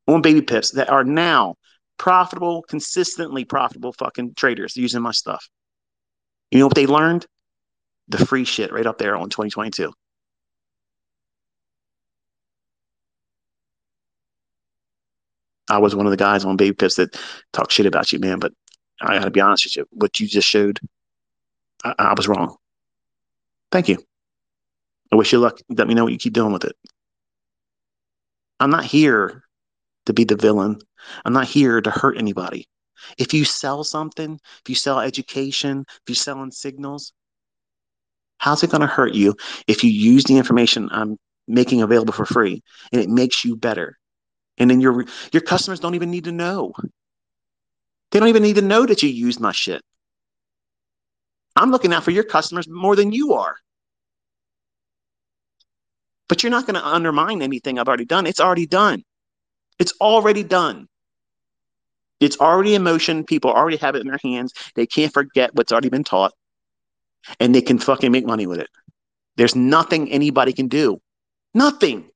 [0.07, 1.57] on baby pips that are now
[1.97, 5.47] profitable, consistently profitable fucking traders using my stuff.
[6.49, 7.27] You know what they learned?
[8.07, 9.91] The free shit right up there on 2022.
[15.69, 17.19] I was one of the guys on Baby Pips that
[17.51, 18.39] talked shit about you, man.
[18.39, 18.53] But
[19.01, 20.79] I gotta be honest with you, what you just showed,
[21.83, 22.55] I, I was wrong.
[23.71, 23.97] Thank you.
[25.11, 25.59] I wish you luck.
[25.69, 26.75] Let me know what you keep doing with it.
[28.59, 29.43] I'm not here
[30.05, 30.79] to be the villain.
[31.25, 32.67] I'm not here to hurt anybody.
[33.17, 37.11] If you sell something, if you sell education, if you're selling signals,
[38.37, 39.35] How's it going to hurt you
[39.67, 41.17] if you use the information I'm
[41.47, 43.97] making available for free and it makes you better?
[44.57, 46.73] And then your your customers don't even need to know.
[48.11, 49.81] They don't even need to know that you use my shit.
[51.55, 53.55] I'm looking out for your customers more than you are.
[56.27, 58.25] But you're not going to undermine anything I've already done.
[58.25, 59.03] It's already done.
[59.79, 60.87] It's already done.
[62.19, 63.25] It's already in motion.
[63.25, 64.53] People already have it in their hands.
[64.75, 66.33] They can't forget what's already been taught
[67.39, 68.69] and they can fucking make money with it.
[69.37, 71.01] There's nothing anybody can do.
[71.53, 72.09] Nothing.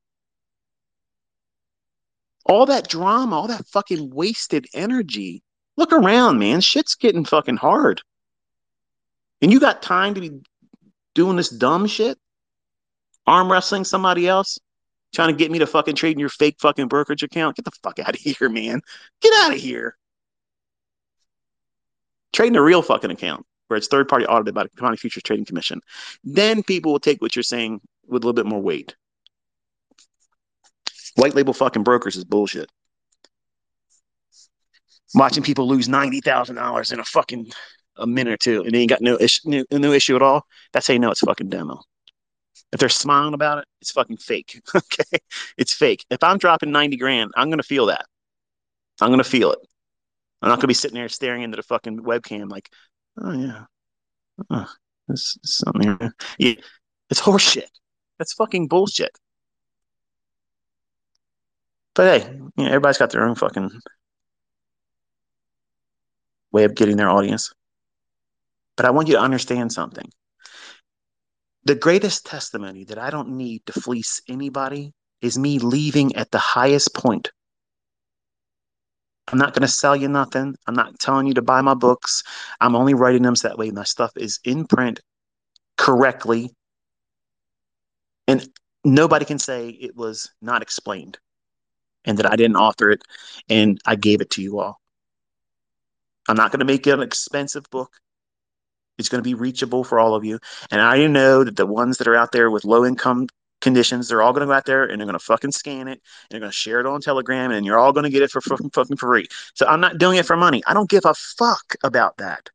[2.46, 5.44] All that drama, all that fucking wasted energy.
[5.78, 6.62] Look around, man.
[6.62, 8.02] Shit's getting fucking hard.
[9.42, 10.32] And you got time to be
[11.16, 12.18] doing this dumb shit?
[13.28, 14.58] Arm wrestling somebody else?
[15.14, 17.56] Trying to get me to fucking trade in your fake fucking brokerage account?
[17.56, 18.82] Get the fuck out of here, man.
[19.22, 19.96] Get out of here.
[22.34, 25.46] Trading a real fucking account where it's third party audited by the Commodity Futures Trading
[25.46, 25.82] Commission,
[26.24, 28.96] then people will take what you're saying with a little bit more weight.
[31.16, 32.70] White label fucking brokers is bullshit.
[35.14, 37.52] Watching people lose ninety thousand dollars in a fucking
[37.98, 40.46] a minute or two, and they ain't got no issue, issue at all.
[40.74, 41.82] That's how you know it's fucking demo.
[42.72, 44.62] If they're smiling about it, it's fucking fake.
[44.76, 45.20] okay,
[45.58, 46.06] it's fake.
[46.10, 48.06] If I'm dropping ninety grand, I'm gonna feel that.
[49.02, 49.60] I'm gonna feel it.
[50.42, 52.70] I'm not gonna be sitting there staring into the fucking webcam like,
[53.22, 53.66] oh yeah,
[54.50, 54.70] oh,
[55.08, 55.98] there's something.
[56.38, 56.54] Yeah,
[57.10, 57.70] it's horseshit.
[58.18, 59.18] That's fucking bullshit.
[61.96, 63.70] But hey, you know, everybody's got their own fucking
[66.52, 67.52] way of getting their audience.
[68.78, 70.10] But I want you to understand something.
[71.66, 76.38] The greatest testimony that I don't need to fleece anybody is me leaving at the
[76.38, 77.32] highest point.
[79.32, 80.56] I'm not going to sell you nothing.
[80.68, 82.24] I'm not telling you to buy my books.
[82.60, 85.02] I'm only writing them so that way my stuff is in print
[85.78, 86.52] correctly.
[88.28, 88.48] And
[88.84, 91.20] nobody can say it was not explained
[92.06, 93.04] and that I didn't author it
[93.50, 94.80] and I gave it to you all.
[96.28, 97.92] I'm not going to make it an expensive book.
[98.98, 100.40] It's going to be reachable for all of you.
[100.72, 103.28] And I know that the ones that are out there with low income
[103.62, 106.00] conditions, they're all going to go out there and they're going to fucking scan it
[106.00, 108.32] and they're going to share it on Telegram and you're all going to get it
[108.32, 109.28] for fucking fucking free.
[109.54, 110.64] So I'm not doing it for money.
[110.68, 112.50] I don't give a fuck about that.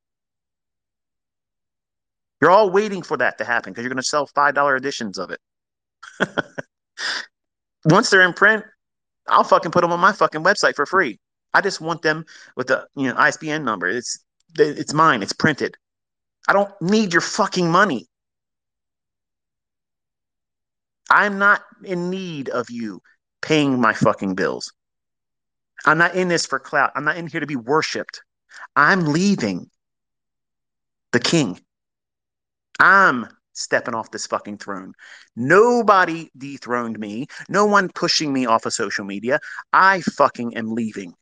[2.40, 5.30] You're all waiting for that to happen because you're going to sell $5 editions of
[5.30, 5.40] it.
[7.84, 8.64] Once they're in print,
[9.28, 11.18] I'll fucking put them on my fucking website for free.
[11.54, 12.24] I just want them
[12.56, 13.88] with the you know ISBN number.
[13.88, 14.18] It's
[14.56, 15.22] it's mine.
[15.22, 15.76] It's printed.
[16.48, 18.08] I don't need your fucking money.
[21.10, 23.00] I'm not in need of you
[23.42, 24.72] paying my fucking bills.
[25.84, 26.92] I'm not in this for clout.
[26.94, 28.22] I'm not in here to be worshiped.
[28.74, 29.70] I'm leaving
[31.12, 31.60] the king.
[32.80, 34.92] I'm stepping off this fucking throne.
[35.36, 37.26] Nobody dethroned me.
[37.48, 39.40] No one pushing me off of social media.
[39.72, 41.14] I fucking am leaving.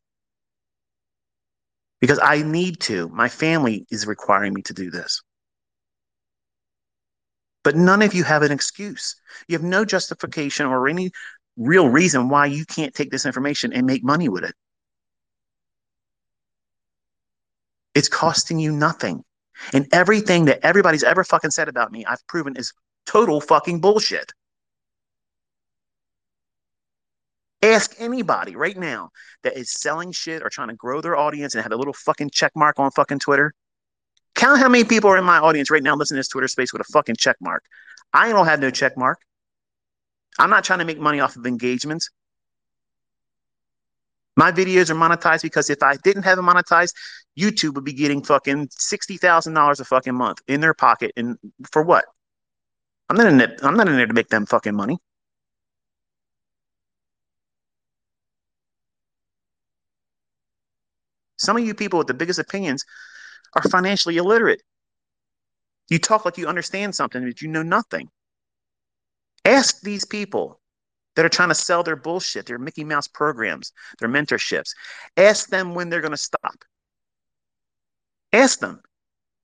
[2.00, 3.08] Because I need to.
[3.10, 5.22] My family is requiring me to do this.
[7.64, 9.16] But none of you have an excuse.
[9.48, 11.10] You have no justification or any
[11.56, 14.54] real reason why you can't take this information and make money with it.
[17.94, 19.22] It's costing you nothing.
[19.72, 22.72] And everything that everybody's ever fucking said about me, I've proven is
[23.06, 24.32] total fucking bullshit.
[27.62, 29.10] Ask anybody right now
[29.44, 32.30] that is selling shit or trying to grow their audience and have a little fucking
[32.30, 33.54] check mark on fucking Twitter.
[34.34, 36.72] Count how many people are in my audience right now listening to this Twitter space
[36.72, 37.64] with a fucking check mark.
[38.12, 39.18] I don't have no check mark.
[40.38, 42.10] I'm not trying to make money off of engagements.
[44.36, 46.94] My videos are monetized because if I didn't have it monetized,
[47.38, 51.12] YouTube would be getting fucking sixty thousand dollars a fucking month in their pocket.
[51.16, 51.36] And
[51.70, 52.06] for what?
[53.10, 53.60] I'm not in it.
[53.62, 54.98] I'm not in there to make them fucking money.
[61.36, 62.84] Some of you people with the biggest opinions
[63.54, 64.62] are financially illiterate.
[65.88, 68.08] You talk like you understand something, but you know nothing.
[69.44, 70.60] Ask these people
[71.16, 74.70] that are trying to sell their bullshit, their Mickey Mouse programs, their mentorships.
[75.16, 76.64] Ask them when they're going to stop.
[78.32, 78.80] Ask them.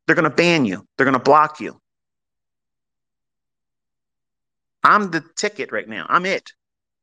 [0.06, 1.78] They're going to ban you, they're going to block you.
[4.82, 6.06] I'm the ticket right now.
[6.08, 6.52] I'm it.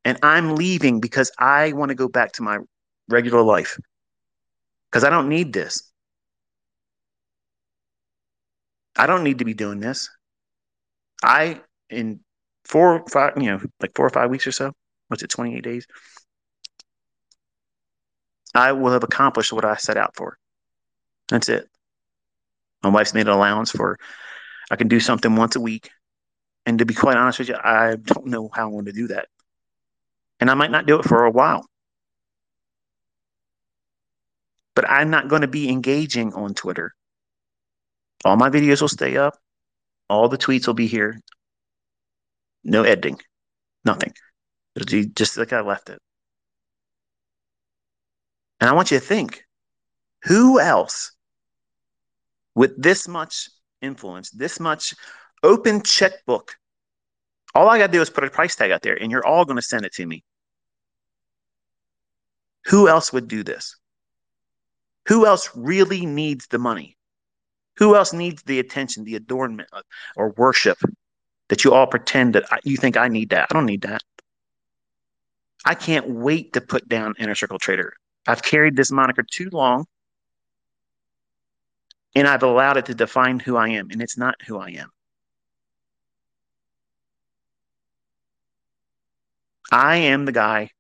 [0.06, 2.60] And I'm leaving because I want to go back to my
[3.10, 3.78] regular life
[4.90, 5.92] because I don't need this.
[8.96, 10.10] I don't need to be doing this.
[11.24, 12.22] I, in
[12.64, 14.74] four, five, you know, like four or five weeks or so,
[15.08, 15.88] what's it, 28 days?
[18.54, 20.38] I will have accomplished what I set out for.
[21.28, 21.68] That's it.
[22.84, 23.98] My wife's made an allowance for
[24.72, 25.90] I can do something once a week.
[26.66, 29.08] And to be quite honest with you, I don't know how I'm going to do
[29.08, 29.28] that.
[30.40, 31.66] And I might not do it for a while.
[34.76, 36.95] But I'm not going to be engaging on Twitter.
[38.24, 39.38] All my videos will stay up.
[40.10, 41.20] All the tweets will be here.
[42.64, 43.20] No editing.
[43.84, 44.14] Nothing.
[44.76, 46.00] It'll be just like I left it.
[48.60, 49.44] And I want you to think
[50.24, 51.12] who else
[52.56, 53.50] with this much
[53.82, 54.94] influence, this much
[55.44, 56.56] open checkbook,
[57.54, 59.46] all I got to do is put a price tag out there and you're all
[59.46, 60.24] going to send it to me.
[62.66, 63.78] Who else would do this?
[65.08, 66.95] Who else really needs the money?
[67.78, 69.82] Who else needs the attention, the adornment, uh,
[70.16, 70.78] or worship
[71.50, 73.48] that you all pretend that I, you think I need that?
[73.52, 74.04] I don't need that.
[75.66, 77.94] I can't wait to put down Inner Circle Trader.
[78.28, 79.86] I've carried this moniker too long
[82.16, 84.90] and I've allowed it to define who I am, and it's not who I am.
[89.72, 90.72] I am the guy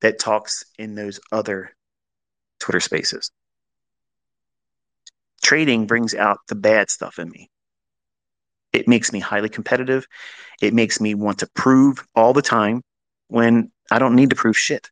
[0.00, 1.74] that talks in those other
[2.60, 3.30] Twitter spaces.
[5.48, 7.48] Trading brings out the bad stuff in me.
[8.74, 10.06] It makes me highly competitive.
[10.60, 12.82] It makes me want to prove all the time
[13.28, 14.90] when I don't need to prove shit.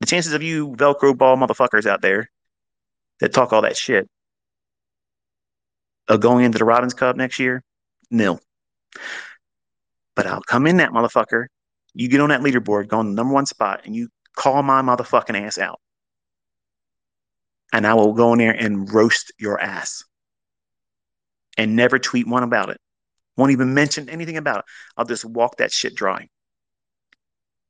[0.00, 2.28] the chances of you Velcro ball motherfuckers out there
[3.20, 4.08] that talk all that shit
[6.08, 7.62] of going into the Robbins Cup next year,
[8.10, 8.40] nil.
[10.16, 11.46] But I'll come in that motherfucker.
[11.94, 14.82] You get on that leaderboard, go on the number one spot, and you call my
[14.82, 15.78] motherfucking ass out.
[17.72, 20.04] And I will go in there and roast your ass
[21.56, 22.78] and never tweet one about it.
[23.36, 24.64] Won't even mention anything about it.
[24.96, 26.28] I'll just walk that shit dry.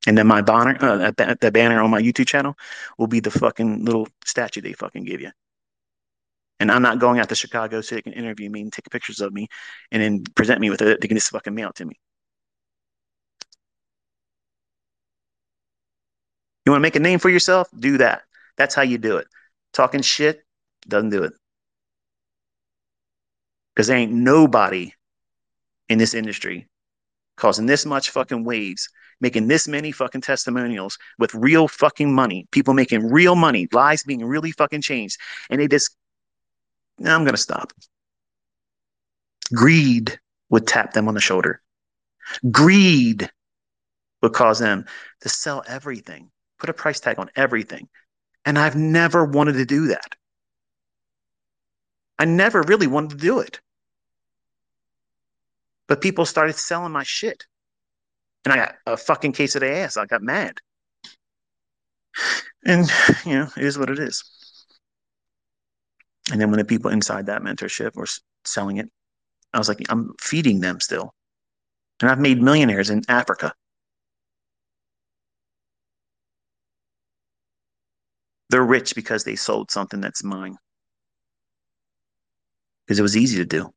[0.07, 2.55] And then my banner, uh, the banner on my YouTube channel
[2.97, 5.29] will be the fucking little statue they fucking give you.
[6.59, 9.19] And I'm not going out to Chicago so they can interview me and take pictures
[9.19, 9.47] of me
[9.91, 11.01] and then present me with it.
[11.01, 11.99] They can just fucking mail it to me.
[16.65, 17.67] You want to make a name for yourself?
[17.77, 18.23] Do that.
[18.57, 19.27] That's how you do it.
[19.73, 20.43] Talking shit
[20.87, 21.33] doesn't do it.
[23.73, 24.91] Because there ain't nobody
[25.89, 26.67] in this industry
[27.37, 28.89] causing this much fucking waves,
[29.19, 34.23] making this many fucking testimonials with real fucking money, people making real money, lives being
[34.23, 35.17] really fucking changed.
[35.49, 35.95] And they just,
[36.99, 37.73] no, I'm to stop.
[39.53, 40.19] Greed
[40.49, 41.61] would tap them on the shoulder.
[42.51, 43.29] Greed
[44.21, 44.85] would cause them
[45.21, 46.29] to sell everything,
[46.59, 47.89] put a price tag on everything.
[48.45, 50.15] And I've never wanted to do that.
[52.17, 53.59] I never really wanted to do it.
[55.87, 57.45] But people started selling my shit.
[58.45, 59.97] And I got a fucking case of the ass.
[59.97, 60.57] I got mad.
[62.65, 62.89] And,
[63.25, 64.23] you know, it is what it is.
[66.31, 68.07] And then when the people inside that mentorship were
[68.45, 68.89] selling it,
[69.53, 71.13] I was like, I'm feeding them still.
[72.01, 73.53] And I've made millionaires in Africa.
[78.51, 80.57] They're rich because they sold something that's mine.
[82.85, 83.71] Because it was easy to do.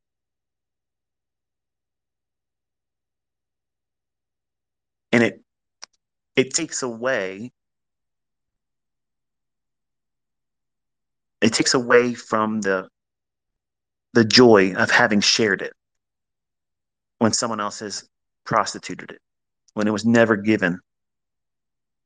[5.13, 5.41] And it
[6.35, 7.53] it takes away
[11.39, 12.89] it takes away from the
[14.11, 15.71] the joy of having shared it
[17.19, 18.09] when someone else has
[18.43, 19.21] prostituted it
[19.73, 20.81] when it was never given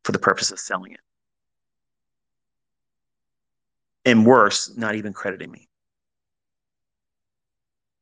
[0.03, 0.99] for the purpose of selling it
[4.09, 5.69] and worse, not even crediting me.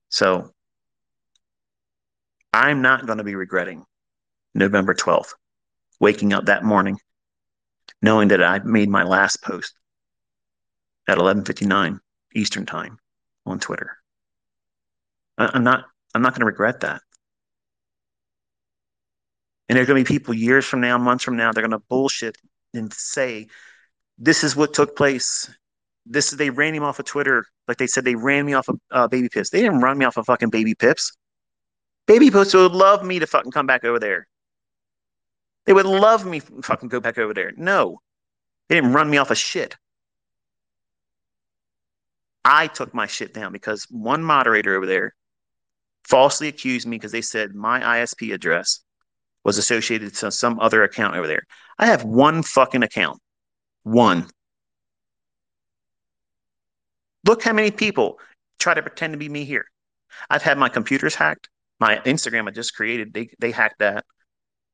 [0.10, 0.52] So
[2.54, 3.86] I'm not going to be regretting
[4.56, 5.34] November 12th,
[6.00, 6.98] waking up that morning,
[8.02, 9.74] knowing that I made my last post
[11.08, 12.00] at 11:59
[12.34, 12.98] Eastern Time
[13.46, 13.98] on Twitter.
[15.38, 15.86] I'm not
[16.16, 17.02] I'm not going to regret that.
[19.70, 21.86] And there's going to be people years from now, months from now, they're going to
[21.90, 22.38] bullshit
[22.74, 23.48] and say,
[24.18, 25.50] this is what took place
[26.10, 27.46] this is they ran him off of Twitter.
[27.68, 29.50] Like they said, they ran me off of uh, BabyPips.
[29.50, 31.12] They didn't run me off of fucking BabyPips.
[32.08, 34.28] Baby Pips would love me to fucking come back over there.
[35.66, 37.52] They would love me fucking go back over there.
[37.58, 38.00] No,
[38.70, 39.76] they didn't run me off of shit.
[42.46, 45.14] I took my shit down because one moderator over there
[46.08, 48.80] falsely accused me because they said my ISP address
[49.44, 51.44] was associated to some other account over there.
[51.78, 53.20] I have one fucking account.
[53.84, 54.28] One.
[57.28, 58.20] Look how many people
[58.58, 59.66] try to pretend to be me here.
[60.30, 61.50] I've had my computers hacked.
[61.80, 64.06] My Instagram I just created, they they hacked that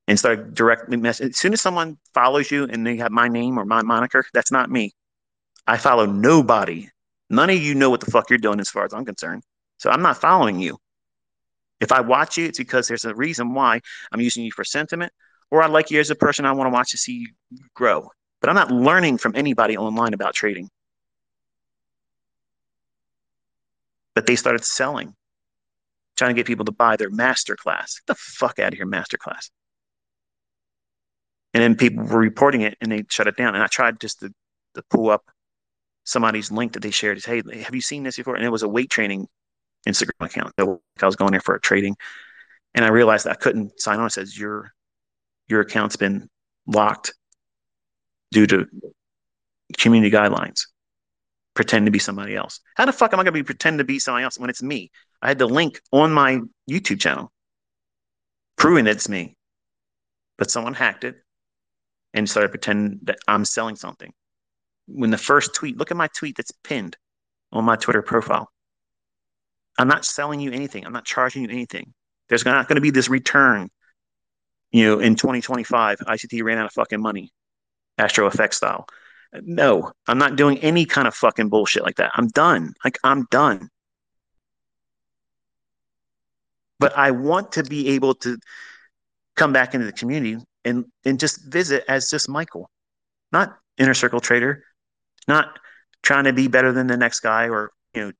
[0.08, 1.32] and started directly messaging.
[1.32, 4.52] As soon as someone follows you and they have my name or my moniker, that's
[4.52, 4.92] not me.
[5.66, 6.88] I follow nobody.
[7.30, 9.44] None of you know what the fuck you're doing as far as I'm concerned.
[9.80, 10.78] So I'm not following you.
[11.82, 13.82] If I watch you, it's because there's a reason why
[14.12, 15.12] I'm using you for sentiment,
[15.52, 16.46] or I like you as a person.
[16.46, 18.10] I want to watch to see you grow.
[18.40, 20.70] But I'm not learning from anybody online about trading.
[24.16, 25.16] But they started selling,
[26.16, 28.00] trying to get people to buy their master class.
[28.00, 29.50] Get the fuck out of here, master class.
[31.54, 33.54] And then people were reporting it and they shut it down.
[33.54, 34.34] And I tried just to,
[34.76, 35.24] to pull up
[36.04, 37.18] somebody's link that they shared.
[37.18, 38.36] Is, hey, have you seen this before?
[38.36, 39.28] And it was a weight training
[39.88, 40.54] Instagram account.
[40.60, 41.96] So I was going there for a trading.
[42.74, 44.08] And I realized I couldn't sign on.
[44.08, 44.74] It says your
[45.48, 46.28] your account's been
[46.66, 47.14] locked
[48.32, 48.66] due to
[49.78, 50.62] community guidelines
[51.54, 52.60] pretend to be somebody else.
[52.76, 54.64] How the fuck am I going to be pretend to be somebody else when it's
[54.64, 54.92] me?
[55.22, 56.40] I had the link on my
[56.70, 57.32] YouTube channel
[58.58, 59.36] proving it's me,
[60.38, 61.16] but someone hacked it
[62.14, 64.14] and started pretending that I'm selling something.
[64.88, 66.98] When the first tweet, look at my tweet that's pinned
[67.52, 68.50] on my Twitter profile.
[69.78, 70.86] I'm not selling you anything.
[70.86, 71.94] I'm not charging you anything.
[72.30, 73.70] There's not going to be this return.
[74.72, 77.32] You know, in 2025, ICT ran out of fucking money,
[77.98, 78.88] Astro Effect style.
[79.42, 82.12] No, I'm not doing any kind of fucking bullshit like that.
[82.16, 82.74] I'm done.
[82.84, 83.70] Like I'm done.
[86.80, 88.38] But I want to be able to
[89.36, 92.70] come back into the community and and just visit as just Michael,
[93.32, 94.64] not inner circle trader,
[95.28, 95.60] not
[96.04, 98.12] trying to be better than the next guy or you know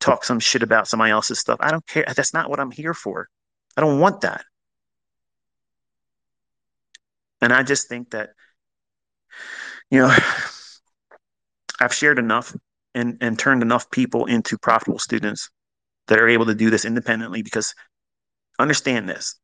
[0.00, 1.58] talk some shit about somebody else's stuff.
[1.60, 2.04] I don't care.
[2.14, 3.28] That's not what I'm here for.
[3.76, 4.44] I don't want that.
[7.40, 8.30] And I just think that
[9.90, 10.14] you know
[11.80, 12.54] I've shared enough
[12.94, 15.50] and, and turned enough people into profitable students
[16.08, 17.74] that are able to do this independently because
[18.58, 19.36] understand this.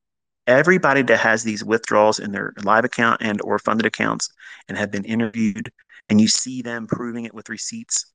[0.47, 4.28] Everybody that has these withdrawals in their live account and or funded accounts
[4.69, 5.70] and have been interviewed
[6.09, 8.06] and you see them proving it with receipts,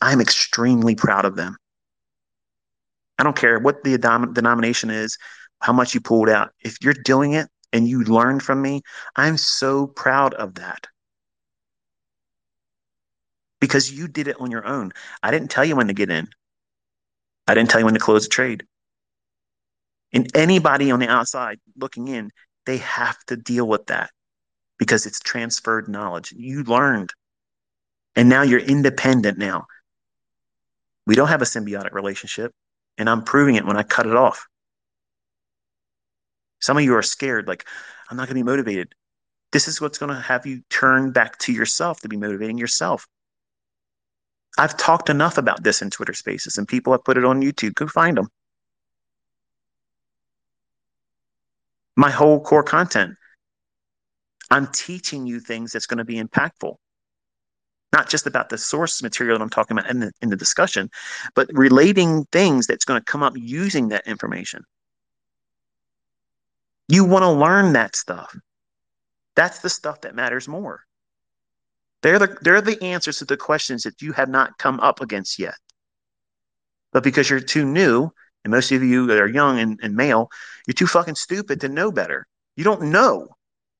[0.00, 1.56] I'm extremely proud of them.
[3.18, 5.18] I don't care what the denomination is,
[5.60, 6.52] how much you pulled out.
[6.60, 8.82] If you're doing it and you learned from me,
[9.16, 10.86] I'm so proud of that.
[13.60, 14.92] Because you did it on your own.
[15.22, 16.28] I didn't tell you when to get in.
[17.46, 18.64] I didn't tell you when to close a trade.
[20.12, 22.30] And anybody on the outside looking in,
[22.66, 24.10] they have to deal with that
[24.78, 26.32] because it's transferred knowledge.
[26.32, 27.12] You learned.
[28.14, 29.66] And now you're independent now.
[31.06, 32.52] We don't have a symbiotic relationship,
[32.98, 34.46] and I'm proving it when I cut it off.
[36.60, 37.64] Some of you are scared, like,
[38.10, 38.94] I'm not going to be motivated.
[39.52, 43.06] This is what's going to have you turn back to yourself to be motivating yourself.
[44.58, 47.74] I've talked enough about this in Twitter spaces, and people have put it on YouTube.
[47.74, 48.28] Go find them.
[51.96, 53.14] My whole core content.
[54.50, 56.76] I'm teaching you things that's going to be impactful
[57.92, 60.90] not just about the source material that I'm talking about in the, in the discussion,
[61.34, 64.62] but relating things that's going to come up using that information.
[66.88, 68.34] You want to learn that stuff.
[69.36, 70.84] That's the stuff that matters more.
[72.02, 75.38] They're the, they're the answers to the questions that you have not come up against
[75.38, 75.56] yet.
[76.92, 78.10] But because you're too new,
[78.44, 80.28] and most of you that are young and, and male,
[80.66, 82.26] you're too fucking stupid to know better.
[82.56, 83.28] You don't know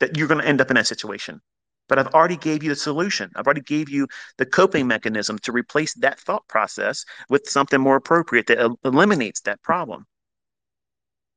[0.01, 1.41] that you're going to end up in that situation
[1.89, 3.31] but I've already gave you the solution.
[3.35, 7.97] I've already gave you the coping mechanism to replace that thought process with something more
[7.97, 10.07] appropriate that el- eliminates that problem.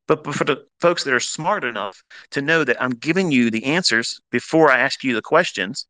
[0.08, 3.50] But, but for the folks that are smart enough to know that I'm giving you
[3.50, 5.88] the answers before I ask you the questions,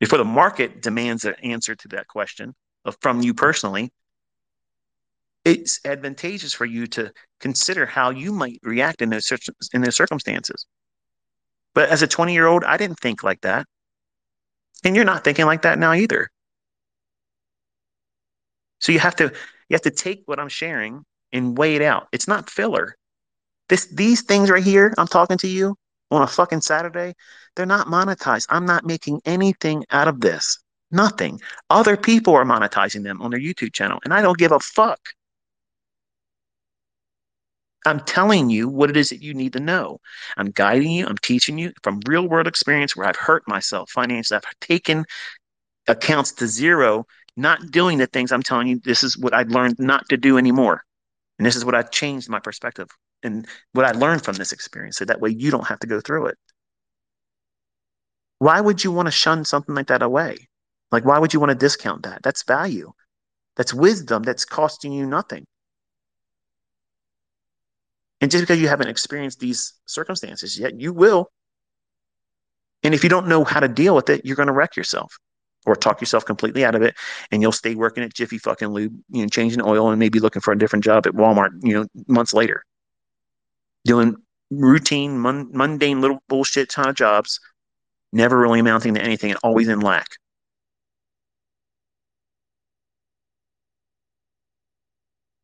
[0.00, 2.54] before the market demands an answer to that question
[2.84, 3.92] of, from you personally,
[5.44, 9.30] it's advantageous for you to consider how you might react in those
[9.72, 10.66] in those circumstances.
[11.74, 13.66] But as a 20 year old, I didn't think like that.
[14.84, 16.30] And you're not thinking like that now either.
[18.80, 22.08] So you have to you have to take what I'm sharing and weigh it out.
[22.12, 22.96] It's not filler.
[23.68, 25.76] This these things right here, I'm talking to you
[26.10, 27.14] on a fucking Saturday,
[27.54, 28.46] they're not monetized.
[28.48, 30.58] I'm not making anything out of this.
[30.90, 31.40] Nothing.
[31.68, 35.00] Other people are monetizing them on their YouTube channel, and I don't give a fuck.
[37.86, 40.00] I'm telling you what it is that you need to know.
[40.36, 44.36] I'm guiding you, I'm teaching you from real world experience where I've hurt myself financially.
[44.36, 45.04] I've taken
[45.88, 47.06] accounts to zero,
[47.36, 48.80] not doing the things I'm telling you.
[48.84, 50.84] This is what I've learned not to do anymore.
[51.38, 52.88] And this is what I've changed my perspective
[53.22, 54.96] and what I learned from this experience.
[54.96, 56.38] So that way you don't have to go through it.
[58.38, 60.48] Why would you want to shun something like that away?
[60.90, 62.22] Like, why would you want to discount that?
[62.22, 62.92] That's value.
[63.56, 65.44] That's wisdom that's costing you nothing.
[68.20, 71.30] And just because you haven't experienced these circumstances yet, you will.
[72.82, 75.14] And if you don't know how to deal with it, you're going to wreck yourself
[75.66, 76.94] or talk yourself completely out of it.
[77.30, 80.40] And you'll stay working at Jiffy fucking Lube, you know, changing oil and maybe looking
[80.40, 82.64] for a different job at Walmart, you know, months later.
[83.84, 84.16] Doing
[84.50, 87.40] routine, mun- mundane little bullshit of jobs,
[88.12, 90.08] never really amounting to anything and always in lack.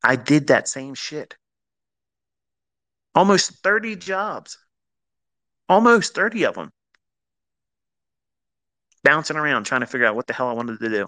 [0.03, 1.35] I did that same shit.
[3.15, 4.57] Almost 30 jobs.
[5.67, 6.71] Almost 30 of them.
[9.03, 11.07] Bouncing around trying to figure out what the hell I wanted to do.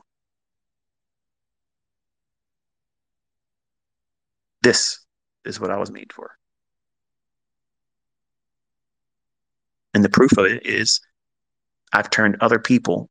[4.61, 5.05] This
[5.45, 6.38] is what I was made for.
[9.93, 10.99] And the proof of it is
[11.93, 13.09] I've turned other people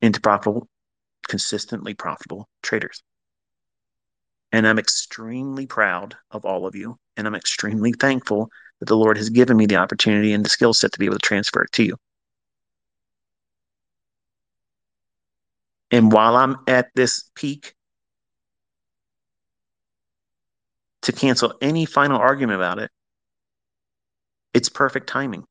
[0.00, 0.68] into profitable,
[1.28, 3.02] consistently profitable traders.
[4.52, 6.98] And I'm extremely proud of all of you.
[7.16, 10.72] And I'm extremely thankful that the Lord has given me the opportunity and the skill
[10.72, 11.96] set to be able to transfer it to you.
[15.90, 17.74] And while I'm at this peak,
[21.02, 22.90] to cancel any final argument about it,
[24.54, 25.44] it's perfect timing.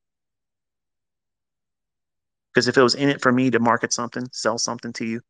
[2.53, 5.21] Because if it was in it for me to market something, sell something to you,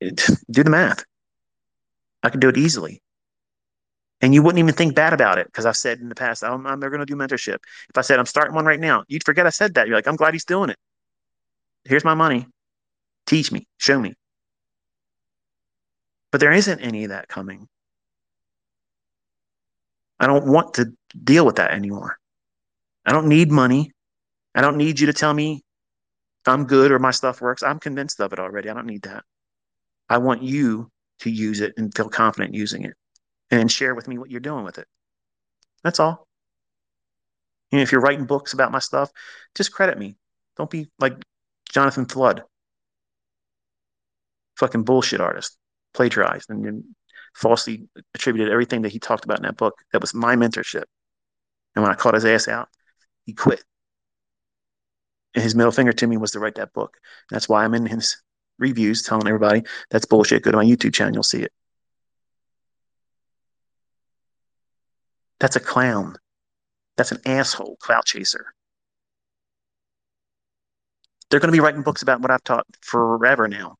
[0.00, 1.04] it, do the math.
[2.22, 3.02] I could do it easily.
[4.22, 6.66] And you wouldn't even think bad about it because I've said in the past, I'm,
[6.66, 7.58] I'm going to do mentorship.
[7.88, 9.86] If I said I'm starting one right now, you'd forget I said that.
[9.86, 10.76] You're like, I'm glad he's doing it.
[11.84, 12.46] Here's my money.
[13.26, 14.14] Teach me, show me.
[16.32, 17.66] But there isn't any of that coming.
[20.18, 20.92] I don't want to
[21.22, 22.18] deal with that anymore.
[23.04, 23.92] I don't need money.
[24.54, 25.62] I don't need you to tell me
[26.46, 27.62] I'm good or my stuff works.
[27.62, 28.68] I'm convinced of it already.
[28.68, 29.24] I don't need that.
[30.08, 32.94] I want you to use it and feel confident using it
[33.50, 34.86] and share with me what you're doing with it.
[35.84, 36.26] That's all.
[37.70, 39.10] You know, if you're writing books about my stuff,
[39.54, 40.16] just credit me.
[40.56, 41.14] Don't be like
[41.70, 42.42] Jonathan Flood,
[44.56, 45.56] fucking bullshit artist,
[45.94, 46.84] plagiarized and, and
[47.34, 49.74] falsely attributed everything that he talked about in that book.
[49.92, 50.84] That was my mentorship.
[51.74, 52.68] And when I caught his ass out,
[53.24, 53.62] he quit.
[55.34, 56.96] And his middle finger to me was to write that book.
[57.30, 58.20] That's why I'm in his
[58.58, 60.42] reviews telling everybody that's bullshit.
[60.42, 61.52] Go to my YouTube channel, you'll see it.
[65.38, 66.16] That's a clown.
[66.96, 68.52] That's an asshole clout chaser.
[71.30, 73.76] They're going to be writing books about what I've taught forever now.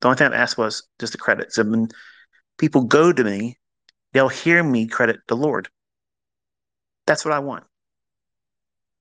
[0.00, 1.58] The only thing I've asked was just the credits.
[1.58, 1.88] And when
[2.58, 3.58] people go to me,
[4.16, 5.68] they'll hear me credit the Lord.
[7.06, 7.64] That's what I want.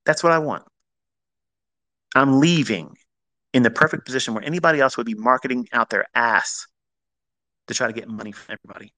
[0.05, 0.63] That's what I want.
[2.13, 2.97] I'm leaving
[3.53, 6.67] in the perfect position where anybody else would be marketing out their ass
[7.67, 8.93] to try to get money from everybody.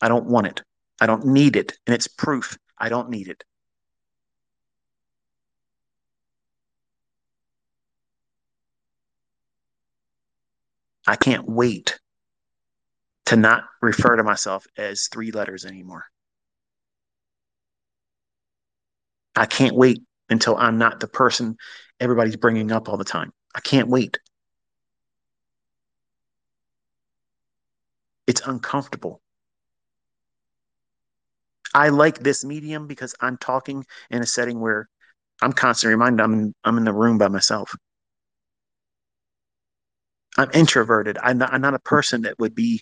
[0.00, 0.62] I don't want it.
[0.98, 1.74] I don't need it.
[1.86, 3.44] And it's proof I don't need it.
[11.06, 11.98] I can't wait
[13.28, 16.06] to not refer to myself as three letters anymore.
[19.36, 20.00] I can't wait
[20.30, 21.58] until I'm not the person
[22.00, 23.30] everybody's bringing up all the time.
[23.54, 24.18] I can't wait.
[28.26, 29.20] It's uncomfortable.
[31.74, 34.88] I like this medium because I'm talking in a setting where
[35.42, 37.74] I'm constantly reminded I'm in, I'm in the room by myself.
[40.38, 41.18] I'm introverted.
[41.22, 42.80] I'm not, I'm not a person that would be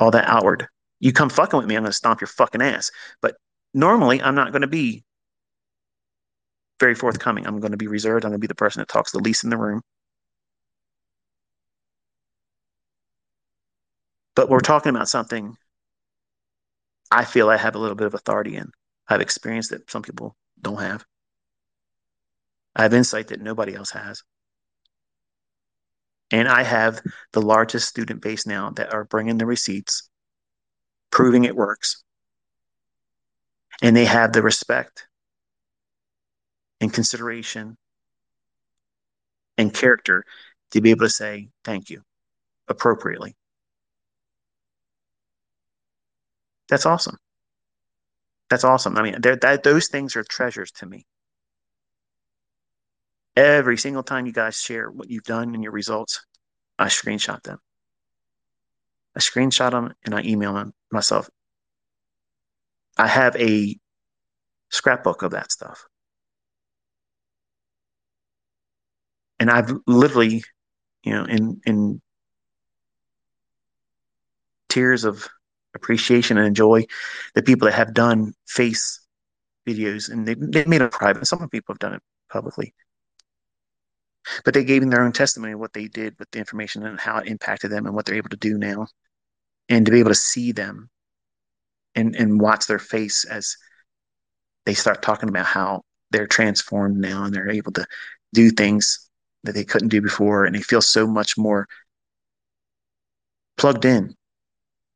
[0.00, 0.66] all that outward.
[1.00, 2.90] You come fucking with me, I'm going to stomp your fucking ass.
[3.22, 3.36] But
[3.74, 5.04] normally, I'm not going to be
[6.80, 7.46] very forthcoming.
[7.46, 8.24] I'm going to be reserved.
[8.24, 9.82] I'm going to be the person that talks the least in the room.
[14.36, 15.56] But we're talking about something
[17.10, 18.70] I feel I have a little bit of authority in.
[19.08, 21.04] I have experience that some people don't have.
[22.76, 24.22] I have insight that nobody else has.
[26.30, 27.00] And I have
[27.32, 30.08] the largest student base now that are bringing the receipts,
[31.10, 32.04] proving it works.
[33.80, 35.06] And they have the respect
[36.80, 37.76] and consideration
[39.56, 40.24] and character
[40.72, 42.02] to be able to say thank you
[42.68, 43.34] appropriately.
[46.68, 47.16] That's awesome.
[48.50, 48.96] That's awesome.
[48.96, 51.06] I mean, that those things are treasures to me.
[53.38, 56.26] Every single time you guys share what you've done and your results,
[56.76, 57.60] I screenshot them.
[59.14, 61.30] I screenshot them and I email them myself.
[62.96, 63.78] I have a
[64.70, 65.86] scrapbook of that stuff.
[69.38, 70.42] And I've literally,
[71.04, 72.02] you know, in in
[74.68, 75.28] tears of
[75.76, 76.86] appreciation and joy,
[77.36, 79.00] the people that have done face
[79.64, 81.24] videos and they they made it private.
[81.28, 82.74] Some people have done it publicly
[84.44, 87.00] but they gave in their own testimony of what they did with the information and
[87.00, 88.86] how it impacted them and what they're able to do now.
[89.68, 90.88] And to be able to see them
[91.94, 93.56] and and watch their face as
[94.64, 97.86] they start talking about how they're transformed now and they're able to
[98.32, 99.08] do things
[99.44, 100.44] that they couldn't do before.
[100.44, 101.66] And they feel so much more
[103.56, 104.14] plugged in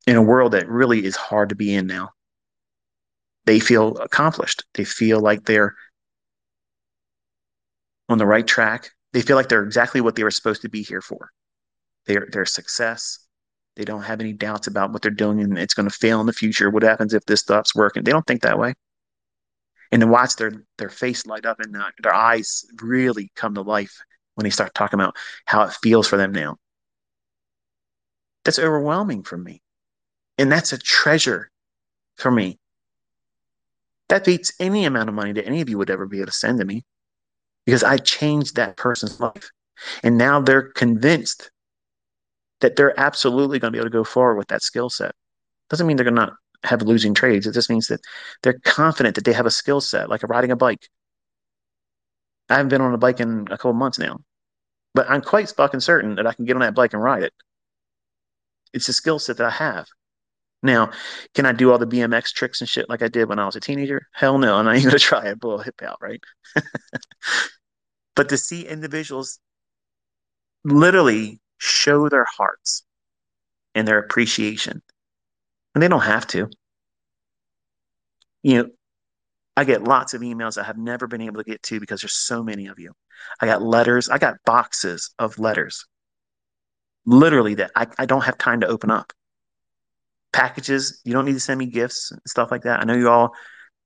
[0.07, 2.11] in a world that really is hard to be in now.
[3.45, 4.65] They feel accomplished.
[4.75, 5.75] They feel like they're
[8.09, 10.83] on the right track they feel like they're exactly what they were supposed to be
[10.83, 11.31] here for.
[12.07, 13.19] They're they're success.
[13.77, 16.27] They don't have any doubts about what they're doing and it's going to fail in
[16.27, 16.69] the future.
[16.71, 18.05] What happens if this stops working?
[18.05, 18.75] They don't think that way.
[19.91, 23.63] And then watch their their face light up and uh, their eyes really come to
[23.63, 23.99] life
[24.35, 26.57] when they start talking about how it feels for them now.
[28.45, 29.63] That's overwhelming for me.
[30.39, 31.51] And that's a treasure
[32.17, 32.59] for me.
[34.09, 36.33] That beats any amount of money that any of you would ever be able to
[36.33, 36.85] send to me
[37.67, 39.51] because I changed that person's life.
[40.03, 41.51] And now they're convinced
[42.61, 45.15] that they're absolutely going to be able to go forward with that skill set.
[45.69, 46.35] Doesn't mean they're going to not
[46.65, 47.47] have losing trades.
[47.47, 48.01] It just means that
[48.43, 50.89] they're confident that they have a skill set, like riding a bike.
[52.49, 54.19] I haven't been on a bike in a couple months now,
[54.95, 57.33] but I'm quite fucking certain that I can get on that bike and ride it.
[58.73, 59.87] It's a skill set that I have.
[60.63, 60.93] Now,
[61.35, 63.57] can I do all the BMX tricks and shit like I did when I was
[63.57, 64.07] a teenager?
[64.13, 66.21] Hell no, I'm not even gonna try it, blow a hip out, right?
[68.15, 69.41] but to see individuals
[70.65, 72.85] literally show their hearts
[73.75, 74.83] and their appreciation,
[75.75, 76.49] and they don't have to.
[78.43, 78.69] You know,
[79.57, 82.15] I get lots of emails I have never been able to get to because there's
[82.15, 82.93] so many of you.
[83.41, 85.87] I got letters, I got boxes of letters
[87.07, 89.13] literally that I, I don't have time to open up.
[90.33, 92.81] Packages, you don't need to send me gifts and stuff like that.
[92.81, 93.35] I know you all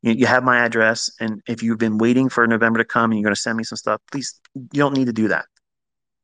[0.02, 3.18] you, you have my address, and if you've been waiting for November to come and
[3.18, 5.46] you're going to send me some stuff, please, you don't need to do that.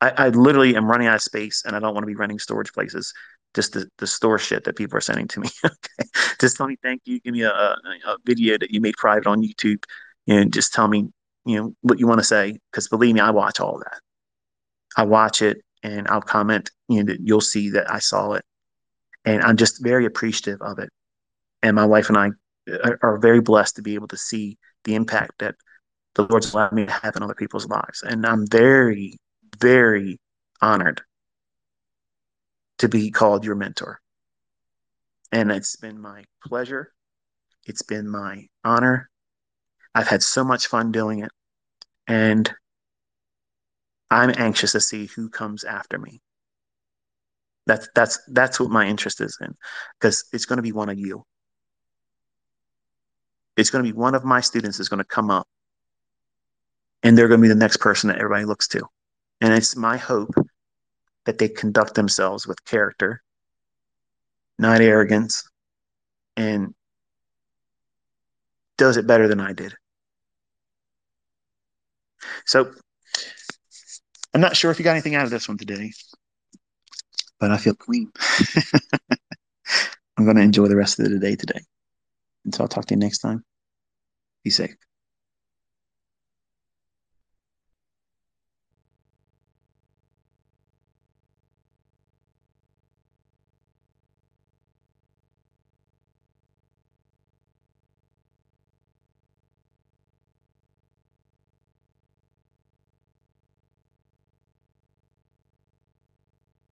[0.00, 2.38] I, I literally am running out of space, and I don't want to be running
[2.38, 3.12] storage places
[3.54, 5.48] just the, the store shit that people are sending to me.
[5.64, 6.08] okay.
[6.40, 7.20] Just tell me thank you.
[7.20, 7.76] Give me a, a,
[8.06, 9.82] a, video that you made private on YouTube
[10.26, 11.08] and just tell me,
[11.44, 12.58] you know, what you want to say.
[12.72, 14.00] Cause believe me, I watch all that.
[14.96, 18.44] I watch it and I'll comment, know, you'll see that I saw it.
[19.24, 20.90] And I'm just very appreciative of it.
[21.62, 22.30] And my wife and I
[22.84, 25.54] are, are very blessed to be able to see the impact that
[26.14, 28.02] the Lord's allowed me to have in other people's lives.
[28.02, 29.18] And I'm very,
[29.58, 30.18] very
[30.60, 31.02] honored
[32.78, 34.00] to be called your mentor.
[35.30, 36.92] And it's been my pleasure.
[37.64, 39.08] It's been my honor.
[39.94, 41.30] I've had so much fun doing it.
[42.06, 42.52] And
[44.10, 46.20] I'm anxious to see who comes after me.
[47.66, 49.54] That's that's that's what my interest is in
[49.98, 51.24] because it's going to be one of you.
[53.56, 55.46] It's going to be one of my students is going to come up
[57.02, 58.82] and they're going to be the next person that everybody looks to.
[59.40, 60.34] And it's my hope
[61.24, 63.22] that they conduct themselves with character,
[64.58, 65.48] not arrogance,
[66.36, 66.74] and
[68.76, 69.74] does it better than I did.
[72.46, 72.72] So
[74.34, 75.92] I'm not sure if you got anything out of this one today,
[77.42, 78.08] but I feel clean.
[80.16, 81.60] I'm going to enjoy the rest of the day today.
[82.44, 83.44] Until I'll talk to you next time.
[84.44, 84.76] Be safe.